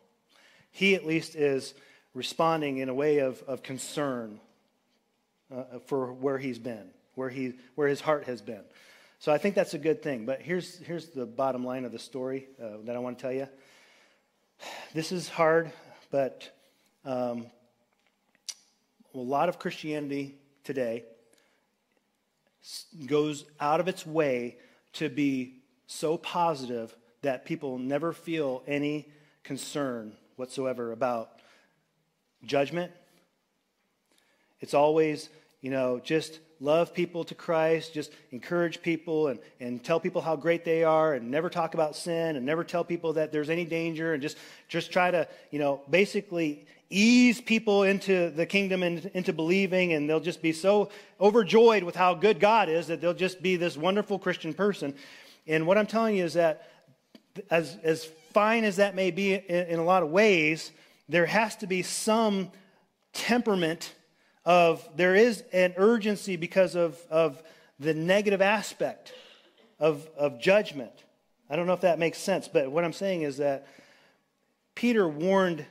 he 0.76 0.94
at 0.94 1.06
least 1.06 1.36
is 1.36 1.72
responding 2.12 2.78
in 2.78 2.90
a 2.90 2.94
way 2.94 3.20
of, 3.20 3.42
of 3.44 3.62
concern 3.62 4.38
uh, 5.50 5.78
for 5.86 6.12
where 6.12 6.36
he's 6.36 6.58
been, 6.58 6.90
where, 7.14 7.30
he, 7.30 7.54
where 7.76 7.88
his 7.88 8.02
heart 8.02 8.24
has 8.24 8.42
been. 8.42 8.60
So 9.18 9.32
I 9.32 9.38
think 9.38 9.54
that's 9.54 9.72
a 9.72 9.78
good 9.78 10.02
thing. 10.02 10.26
But 10.26 10.42
here's, 10.42 10.76
here's 10.80 11.08
the 11.08 11.24
bottom 11.24 11.64
line 11.64 11.86
of 11.86 11.92
the 11.92 11.98
story 11.98 12.48
uh, 12.62 12.84
that 12.84 12.94
I 12.94 12.98
want 12.98 13.16
to 13.16 13.22
tell 13.22 13.32
you. 13.32 13.48
This 14.92 15.12
is 15.12 15.30
hard, 15.30 15.72
but 16.10 16.54
um, 17.06 17.46
a 19.14 19.18
lot 19.18 19.48
of 19.48 19.58
Christianity 19.58 20.34
today 20.62 21.04
goes 23.06 23.46
out 23.58 23.80
of 23.80 23.88
its 23.88 24.04
way 24.06 24.58
to 24.94 25.08
be 25.08 25.62
so 25.86 26.16
positive 26.16 26.94
that 27.22 27.44
people 27.44 27.78
never 27.78 28.12
feel 28.12 28.62
any 28.66 29.08
concern 29.42 30.12
whatsoever 30.36 30.92
about 30.92 31.30
judgment. 32.44 32.92
It's 34.60 34.74
always, 34.74 35.28
you 35.60 35.70
know, 35.70 36.00
just 36.02 36.40
love 36.60 36.94
people 36.94 37.24
to 37.24 37.34
Christ, 37.34 37.92
just 37.92 38.12
encourage 38.32 38.80
people 38.80 39.28
and, 39.28 39.38
and 39.60 39.82
tell 39.84 40.00
people 40.00 40.22
how 40.22 40.36
great 40.36 40.64
they 40.64 40.84
are 40.84 41.14
and 41.14 41.30
never 41.30 41.50
talk 41.50 41.74
about 41.74 41.94
sin 41.94 42.36
and 42.36 42.46
never 42.46 42.64
tell 42.64 42.84
people 42.84 43.14
that 43.14 43.30
there's 43.30 43.50
any 43.50 43.64
danger 43.64 44.14
and 44.14 44.22
just, 44.22 44.38
just 44.68 44.90
try 44.90 45.10
to, 45.10 45.28
you 45.50 45.58
know, 45.58 45.82
basically 45.90 46.66
ease 46.88 47.40
people 47.40 47.82
into 47.82 48.30
the 48.30 48.46
kingdom 48.46 48.82
and 48.82 49.10
into 49.12 49.32
believing 49.32 49.92
and 49.92 50.08
they'll 50.08 50.20
just 50.20 50.40
be 50.40 50.52
so 50.52 50.88
overjoyed 51.20 51.82
with 51.82 51.96
how 51.96 52.14
good 52.14 52.40
God 52.40 52.68
is 52.68 52.86
that 52.86 53.00
they'll 53.00 53.12
just 53.12 53.42
be 53.42 53.56
this 53.56 53.76
wonderful 53.76 54.18
Christian 54.18 54.54
person. 54.54 54.94
And 55.46 55.66
what 55.66 55.78
I'm 55.78 55.86
telling 55.86 56.16
you 56.16 56.24
is 56.24 56.34
that 56.34 56.68
as, 57.50 57.76
as 57.82 58.04
fine 58.32 58.64
as 58.64 58.76
that 58.76 58.94
may 58.94 59.10
be 59.10 59.34
in, 59.34 59.66
in 59.66 59.78
a 59.78 59.84
lot 59.84 60.02
of 60.02 60.10
ways, 60.10 60.72
there 61.08 61.26
has 61.26 61.56
to 61.56 61.66
be 61.66 61.82
some 61.82 62.50
temperament 63.12 63.94
of, 64.44 64.86
there 64.96 65.14
is 65.14 65.42
an 65.52 65.74
urgency 65.76 66.36
because 66.36 66.74
of, 66.74 66.98
of 67.10 67.42
the 67.78 67.94
negative 67.94 68.40
aspect 68.40 69.12
of, 69.78 70.08
of 70.16 70.40
judgment. 70.40 70.92
I 71.48 71.56
don't 71.56 71.66
know 71.66 71.72
if 71.72 71.82
that 71.82 71.98
makes 71.98 72.18
sense, 72.18 72.48
but 72.48 72.70
what 72.70 72.84
I'm 72.84 72.92
saying 72.92 73.22
is 73.22 73.36
that 73.38 73.66
Peter 74.74 75.08
warned 75.08 75.64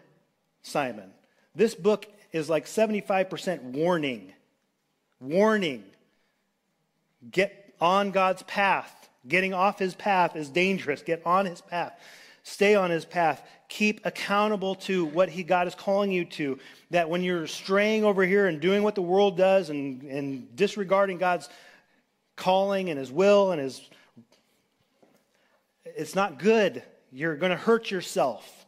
Simon. 0.61 1.11
This 1.53 1.75
book 1.75 2.07
is 2.31 2.49
like 2.49 2.65
75% 2.65 3.61
warning. 3.61 4.33
Warning. 5.19 5.83
Get 7.31 7.75
on 7.79 8.11
God's 8.11 8.43
path. 8.43 9.09
Getting 9.27 9.53
off 9.53 9.79
his 9.79 9.95
path 9.95 10.35
is 10.35 10.49
dangerous. 10.49 11.01
Get 11.01 11.25
on 11.25 11.45
his 11.45 11.61
path. 11.61 11.99
Stay 12.43 12.75
on 12.75 12.91
his 12.91 13.05
path. 13.05 13.41
Keep 13.69 14.05
accountable 14.05 14.75
to 14.75 15.05
what 15.05 15.29
he, 15.29 15.43
God 15.43 15.67
is 15.67 15.73
calling 15.73 16.11
you 16.11 16.25
to. 16.25 16.59
That 16.91 17.09
when 17.09 17.23
you're 17.23 17.47
straying 17.47 18.03
over 18.03 18.23
here 18.23 18.47
and 18.47 18.61
doing 18.61 18.83
what 18.83 18.93
the 18.93 19.01
world 19.01 19.35
does 19.35 19.69
and, 19.69 20.03
and 20.03 20.55
disregarding 20.55 21.17
God's 21.17 21.49
calling 22.35 22.89
and 22.89 22.99
his 22.99 23.11
will 23.11 23.51
and 23.51 23.61
his. 23.61 23.81
It's 25.85 26.15
not 26.15 26.37
good. 26.37 26.83
You're 27.11 27.35
going 27.35 27.51
to 27.51 27.57
hurt 27.57 27.89
yourself. 27.89 28.65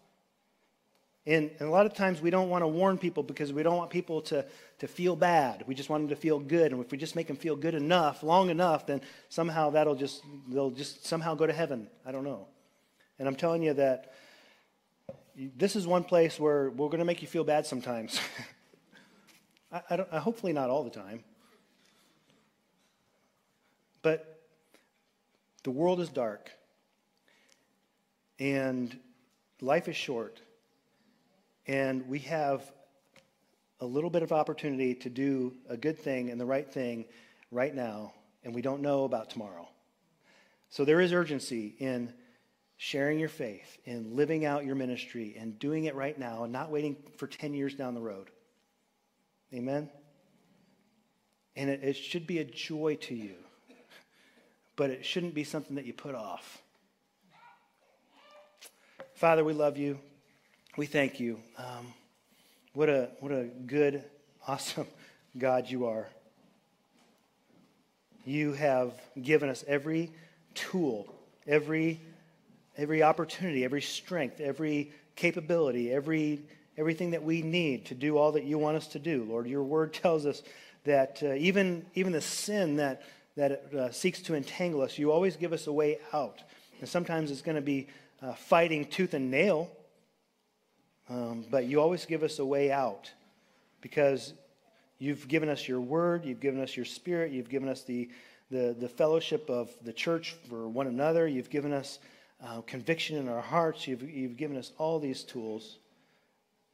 And, 1.25 1.51
and, 1.59 1.67
a 1.67 1.71
lot 1.71 1.85
of 1.85 1.93
times 1.93 2.21
we 2.21 2.29
don't 2.29 2.49
want 2.49 2.63
to 2.63 2.67
warn 2.67 2.97
people 2.97 3.21
because 3.21 3.51
we 3.51 3.61
don't 3.61 3.75
want 3.75 3.89
people 3.89 4.21
to, 4.23 4.45
to 4.79 4.87
feel 4.87 5.15
bad. 5.15 5.63
We 5.65 5.75
just 5.75 5.89
want 5.89 6.03
them 6.03 6.09
to 6.09 6.15
feel 6.15 6.39
good. 6.39 6.71
And 6.71 6.83
if 6.83 6.91
we 6.91 6.97
just 6.97 7.15
make 7.15 7.27
them 7.27 7.35
feel 7.35 7.55
good 7.55 7.73
enough, 7.73 8.21
long 8.21 8.49
enough, 8.49 8.85
then 8.85 9.01
somehow 9.29 9.71
that'll 9.71 9.95
just, 9.95 10.23
they'll 10.47 10.69
just 10.69 11.05
somehow 11.05 11.35
go 11.35 11.47
to 11.47 11.53
heaven. 11.53 11.87
I 12.05 12.11
don't 12.11 12.23
know. 12.23 12.47
And 13.19 13.27
I'm 13.27 13.35
telling 13.35 13.63
you 13.63 13.73
that 13.73 14.13
this 15.35 15.75
is 15.75 15.87
one 15.87 16.03
place 16.03 16.39
where 16.39 16.69
we're 16.69 16.87
going 16.87 16.99
to 16.99 17.05
make 17.05 17.21
you 17.21 17.27
feel 17.27 17.43
bad 17.43 17.65
sometimes. 17.65 18.19
I, 19.71 19.81
I 19.89 19.95
don't, 19.97 20.09
I, 20.11 20.19
hopefully, 20.19 20.53
not 20.53 20.69
all 20.69 20.83
the 20.83 20.89
time. 20.89 21.23
But 24.01 24.41
the 25.63 25.71
world 25.71 25.99
is 25.99 26.09
dark, 26.09 26.51
and 28.39 28.97
life 29.59 29.87
is 29.87 29.95
short, 29.95 30.39
and 31.65 32.07
we 32.07 32.19
have 32.19 32.71
a 33.79 33.85
little 33.85 34.09
bit 34.09 34.23
of 34.23 34.31
opportunity 34.31 34.95
to 34.95 35.09
do 35.09 35.53
a 35.69 35.77
good 35.77 35.99
thing 35.99 36.29
and 36.29 36.39
the 36.39 36.45
right 36.45 36.71
thing 36.71 37.05
right 37.51 37.73
now 37.73 38.13
and 38.47 38.55
we 38.55 38.61
don't 38.61 38.81
know 38.81 39.03
about 39.03 39.29
tomorrow. 39.29 39.67
So 40.69 40.85
there 40.85 41.01
is 41.01 41.11
urgency 41.11 41.75
in 41.79 42.13
sharing 42.77 43.19
your 43.19 43.27
faith, 43.27 43.77
in 43.83 44.15
living 44.15 44.45
out 44.45 44.65
your 44.65 44.75
ministry, 44.75 45.35
and 45.37 45.59
doing 45.59 45.83
it 45.83 45.95
right 45.95 46.17
now, 46.17 46.43
and 46.43 46.53
not 46.53 46.71
waiting 46.71 46.95
for 47.17 47.27
10 47.27 47.53
years 47.53 47.75
down 47.75 47.93
the 47.93 48.01
road. 48.01 48.29
Amen? 49.53 49.89
And 51.57 51.69
it, 51.69 51.83
it 51.83 51.93
should 51.95 52.25
be 52.25 52.39
a 52.39 52.45
joy 52.45 52.95
to 53.01 53.15
you, 53.15 53.35
but 54.77 54.91
it 54.91 55.05
shouldn't 55.05 55.33
be 55.33 55.43
something 55.43 55.75
that 55.75 55.85
you 55.85 55.91
put 55.93 56.15
off. 56.15 56.61
Father, 59.15 59.43
we 59.43 59.51
love 59.51 59.77
you. 59.77 59.99
We 60.77 60.85
thank 60.85 61.19
you. 61.19 61.39
Um, 61.57 61.93
what, 62.77 62.89
a, 62.89 63.09
what 63.21 63.31
a 63.31 63.45
good, 63.65 64.03
awesome 64.47 64.85
God 65.37 65.67
you 65.67 65.87
are. 65.87 66.07
You 68.23 68.53
have 68.53 68.93
given 69.19 69.49
us 69.49 69.65
every 69.67 70.11
tool, 70.53 71.11
every, 71.47 71.99
every 72.77 73.01
opportunity, 73.01 73.65
every 73.65 73.81
strength, 73.81 74.39
every 74.39 74.91
capability, 75.15 75.91
every, 75.91 76.43
everything 76.77 77.09
that 77.11 77.23
we 77.23 77.41
need 77.41 77.87
to 77.87 77.95
do 77.95 78.15
all 78.15 78.33
that 78.33 78.43
you 78.43 78.59
want 78.59 78.77
us 78.77 78.85
to 78.89 78.99
do. 78.99 79.25
Lord, 79.27 79.47
your 79.47 79.63
word 79.63 79.91
tells 79.91 80.27
us 80.27 80.43
that 80.83 81.23
uh, 81.23 81.33
even, 81.33 81.83
even 81.95 82.13
the 82.13 82.21
sin 82.21 82.75
that, 82.75 83.01
that 83.37 83.73
uh, 83.73 83.91
seeks 83.91 84.21
to 84.21 84.35
entangle 84.35 84.83
us, 84.83 84.99
you 84.99 85.11
always 85.11 85.35
give 85.35 85.51
us 85.51 85.65
a 85.65 85.73
way 85.73 85.97
out. 86.13 86.43
And 86.79 86.87
sometimes 86.87 87.31
it's 87.31 87.41
going 87.41 87.55
to 87.55 87.61
be 87.61 87.87
uh, 88.21 88.33
fighting 88.33 88.85
tooth 88.85 89.15
and 89.15 89.31
nail, 89.31 89.71
um, 91.09 91.45
but 91.49 91.65
you 91.65 91.79
always 91.81 92.05
give 92.05 92.23
us 92.23 92.39
a 92.39 92.45
way 92.45 92.71
out 92.71 93.11
because 93.81 94.33
you've 94.99 95.27
given 95.27 95.49
us 95.49 95.67
your 95.67 95.79
word, 95.79 96.25
you've 96.25 96.39
given 96.39 96.61
us 96.61 96.75
your 96.75 96.85
spirit, 96.85 97.31
you've 97.31 97.49
given 97.49 97.69
us 97.69 97.83
the, 97.83 98.09
the, 98.51 98.75
the 98.77 98.89
fellowship 98.89 99.49
of 99.49 99.71
the 99.83 99.93
church 99.93 100.35
for 100.49 100.67
one 100.67 100.87
another, 100.87 101.27
you've 101.27 101.49
given 101.49 101.71
us 101.71 101.99
uh, 102.45 102.61
conviction 102.61 103.17
in 103.17 103.29
our 103.29 103.41
hearts, 103.41 103.87
you've, 103.87 104.03
you've 104.03 104.37
given 104.37 104.57
us 104.57 104.71
all 104.77 104.99
these 104.99 105.23
tools. 105.23 105.77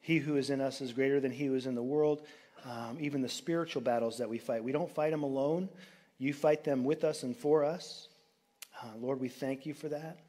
He 0.02 0.18
who 0.18 0.36
is 0.36 0.50
in 0.50 0.60
us 0.60 0.82
is 0.82 0.92
greater 0.92 1.20
than 1.20 1.32
he 1.32 1.46
who 1.46 1.56
is 1.56 1.66
in 1.66 1.76
the 1.76 1.84
world. 1.84 2.24
Um, 2.66 2.98
even 3.00 3.22
the 3.22 3.30
spiritual 3.30 3.82
battles 3.82 4.18
that 4.18 4.30
we 4.30 4.38
fight, 4.38 4.64
we 4.64 4.72
don't 4.72 4.94
fight 4.94 5.12
them 5.12 5.24
alone. 5.24 5.70
You 6.18 6.34
fight 6.34 6.64
them 6.64 6.84
with 6.84 7.04
us 7.04 7.24
and 7.24 7.36
for 7.36 7.64
us. 7.64 8.08
Uh, 8.82 8.88
Lord, 9.00 9.20
we 9.20 9.30
thank 9.30 9.66
you 9.66 9.74
for 9.74 9.90
that. 9.90 10.20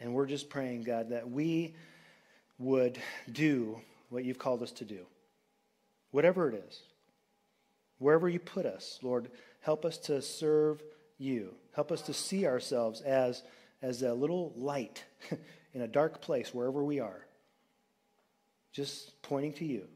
And 0.00 0.12
we're 0.12 0.26
just 0.26 0.48
praying, 0.50 0.84
God, 0.84 1.10
that 1.10 1.28
we 1.30 1.74
would 2.58 2.98
do 3.30 3.80
what 4.08 4.24
you've 4.24 4.38
called 4.38 4.62
us 4.62 4.72
to 4.72 4.84
do. 4.84 5.06
Whatever 6.10 6.48
it 6.48 6.64
is, 6.68 6.80
wherever 7.98 8.28
you 8.28 8.38
put 8.38 8.66
us, 8.66 8.98
Lord, 9.02 9.30
help 9.60 9.84
us 9.84 9.98
to 9.98 10.22
serve 10.22 10.82
you. 11.18 11.54
Help 11.72 11.92
us 11.92 12.02
to 12.02 12.14
see 12.14 12.46
ourselves 12.46 13.00
as, 13.00 13.42
as 13.82 14.02
a 14.02 14.14
little 14.14 14.52
light 14.56 15.04
in 15.74 15.82
a 15.82 15.88
dark 15.88 16.20
place, 16.20 16.54
wherever 16.54 16.82
we 16.82 17.00
are, 17.00 17.26
just 18.72 19.20
pointing 19.22 19.52
to 19.54 19.64
you. 19.64 19.86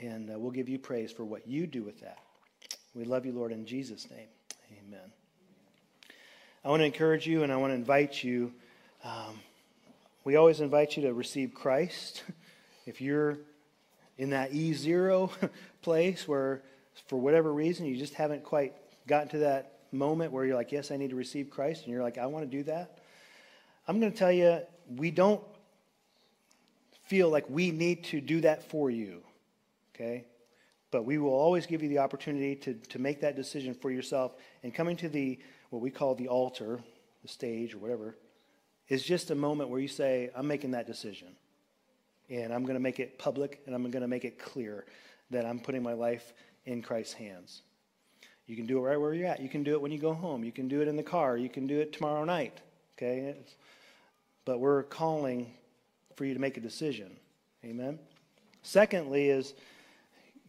And 0.00 0.30
uh, 0.30 0.38
we'll 0.38 0.50
give 0.50 0.68
you 0.68 0.78
praise 0.78 1.12
for 1.12 1.24
what 1.24 1.46
you 1.46 1.66
do 1.66 1.82
with 1.82 2.00
that. 2.00 2.18
We 2.94 3.04
love 3.04 3.24
you, 3.24 3.32
Lord, 3.32 3.52
in 3.52 3.66
Jesus' 3.66 4.10
name. 4.10 4.28
Amen. 4.78 5.12
I 6.64 6.68
want 6.68 6.80
to 6.80 6.86
encourage 6.86 7.26
you 7.26 7.42
and 7.42 7.52
I 7.52 7.56
want 7.56 7.70
to 7.70 7.74
invite 7.74 8.22
you. 8.22 8.52
Um, 9.04 9.40
we 10.24 10.36
always 10.36 10.60
invite 10.60 10.96
you 10.96 11.02
to 11.04 11.14
receive 11.14 11.54
Christ. 11.54 12.22
If 12.86 13.00
you're 13.00 13.38
in 14.18 14.30
that 14.30 14.52
E0 14.52 15.30
place 15.82 16.26
where, 16.26 16.62
for 17.06 17.20
whatever 17.20 17.52
reason, 17.52 17.86
you 17.86 17.96
just 17.96 18.14
haven't 18.14 18.42
quite 18.42 18.74
gotten 19.06 19.28
to 19.28 19.38
that 19.38 19.80
moment 19.92 20.32
where 20.32 20.44
you're 20.44 20.56
like, 20.56 20.72
yes, 20.72 20.90
I 20.90 20.96
need 20.96 21.10
to 21.10 21.16
receive 21.16 21.50
Christ, 21.50 21.84
and 21.84 21.92
you're 21.92 22.02
like, 22.02 22.18
I 22.18 22.26
want 22.26 22.50
to 22.50 22.56
do 22.56 22.64
that, 22.64 22.98
I'm 23.86 24.00
going 24.00 24.10
to 24.10 24.18
tell 24.18 24.32
you, 24.32 24.60
we 24.96 25.10
don't 25.10 25.42
feel 27.06 27.28
like 27.28 27.48
we 27.48 27.70
need 27.70 28.04
to 28.04 28.20
do 28.20 28.40
that 28.40 28.70
for 28.70 28.90
you, 28.90 29.22
okay? 29.94 30.24
But 30.90 31.04
we 31.04 31.18
will 31.18 31.34
always 31.34 31.66
give 31.66 31.82
you 31.82 31.88
the 31.88 31.98
opportunity 31.98 32.56
to, 32.56 32.74
to 32.74 32.98
make 32.98 33.20
that 33.20 33.36
decision 33.36 33.74
for 33.74 33.90
yourself. 33.90 34.32
And 34.62 34.74
coming 34.74 34.96
to 34.98 35.08
the, 35.08 35.38
what 35.70 35.82
we 35.82 35.90
call 35.90 36.14
the 36.14 36.28
altar, 36.28 36.80
the 37.22 37.28
stage, 37.28 37.74
or 37.74 37.78
whatever, 37.78 38.16
is 38.90 39.04
just 39.04 39.30
a 39.30 39.34
moment 39.34 39.70
where 39.70 39.80
you 39.80 39.88
say, 39.88 40.30
I'm 40.34 40.48
making 40.48 40.72
that 40.72 40.86
decision. 40.86 41.28
And 42.28 42.52
I'm 42.52 42.64
going 42.64 42.74
to 42.74 42.80
make 42.80 43.00
it 43.00 43.18
public 43.18 43.62
and 43.64 43.74
I'm 43.74 43.88
going 43.90 44.02
to 44.02 44.08
make 44.08 44.24
it 44.24 44.38
clear 44.38 44.84
that 45.30 45.46
I'm 45.46 45.60
putting 45.60 45.82
my 45.82 45.94
life 45.94 46.32
in 46.66 46.82
Christ's 46.82 47.14
hands. 47.14 47.62
You 48.46 48.56
can 48.56 48.66
do 48.66 48.78
it 48.78 48.82
right 48.82 49.00
where 49.00 49.14
you're 49.14 49.28
at. 49.28 49.40
You 49.40 49.48
can 49.48 49.62
do 49.62 49.72
it 49.72 49.80
when 49.80 49.92
you 49.92 49.98
go 49.98 50.12
home. 50.12 50.44
You 50.44 50.50
can 50.50 50.66
do 50.66 50.82
it 50.82 50.88
in 50.88 50.96
the 50.96 51.04
car. 51.04 51.36
You 51.36 51.48
can 51.48 51.68
do 51.68 51.78
it 51.78 51.92
tomorrow 51.92 52.24
night. 52.24 52.60
Okay? 52.98 53.36
But 54.44 54.58
we're 54.58 54.82
calling 54.82 55.54
for 56.16 56.24
you 56.24 56.34
to 56.34 56.40
make 56.40 56.56
a 56.56 56.60
decision. 56.60 57.16
Amen? 57.64 57.98
Secondly, 58.62 59.28
is 59.28 59.54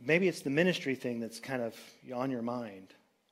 maybe 0.03 0.27
it's 0.27 0.41
the 0.41 0.49
ministry 0.49 0.95
thing 0.95 1.19
that's 1.19 1.39
kind 1.39 1.61
of 1.61 1.75
on 2.13 2.31
your 2.31 2.41
mind. 2.41 2.87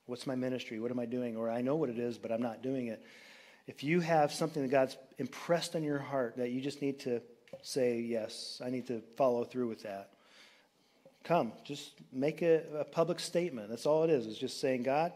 What's 0.06 0.26
my 0.26 0.36
ministry? 0.36 0.78
What 0.78 0.92
am 0.92 1.00
I 1.00 1.06
doing? 1.06 1.36
Or 1.36 1.50
I 1.50 1.62
know 1.62 1.74
what 1.74 1.88
it 1.88 1.98
is, 1.98 2.16
but 2.16 2.30
I'm 2.30 2.42
not 2.42 2.62
doing 2.62 2.86
it 2.86 3.04
if 3.70 3.84
you 3.84 4.00
have 4.00 4.32
something 4.32 4.62
that 4.62 4.68
God's 4.68 4.96
impressed 5.18 5.76
on 5.76 5.84
your 5.84 6.00
heart 6.00 6.36
that 6.38 6.50
you 6.50 6.60
just 6.60 6.82
need 6.82 6.98
to 7.00 7.22
say, 7.62 8.00
yes, 8.00 8.60
I 8.64 8.68
need 8.68 8.88
to 8.88 9.00
follow 9.16 9.44
through 9.44 9.68
with 9.68 9.84
that, 9.84 10.10
come. 11.22 11.52
Just 11.64 11.92
make 12.12 12.42
a, 12.42 12.62
a 12.80 12.84
public 12.84 13.20
statement. 13.20 13.68
That's 13.68 13.86
all 13.86 14.02
it 14.02 14.10
is, 14.10 14.26
is 14.26 14.36
just 14.36 14.60
saying, 14.60 14.82
God, 14.82 15.12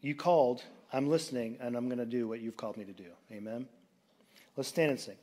you 0.00 0.14
called, 0.14 0.62
I'm 0.94 1.10
listening, 1.10 1.58
and 1.60 1.76
I'm 1.76 1.88
going 1.88 1.98
to 1.98 2.06
do 2.06 2.26
what 2.26 2.40
you've 2.40 2.56
called 2.56 2.78
me 2.78 2.84
to 2.84 2.92
do. 2.92 3.10
Amen. 3.30 3.68
Let's 4.56 4.70
stand 4.70 4.92
and 4.92 4.98
sing. 4.98 5.16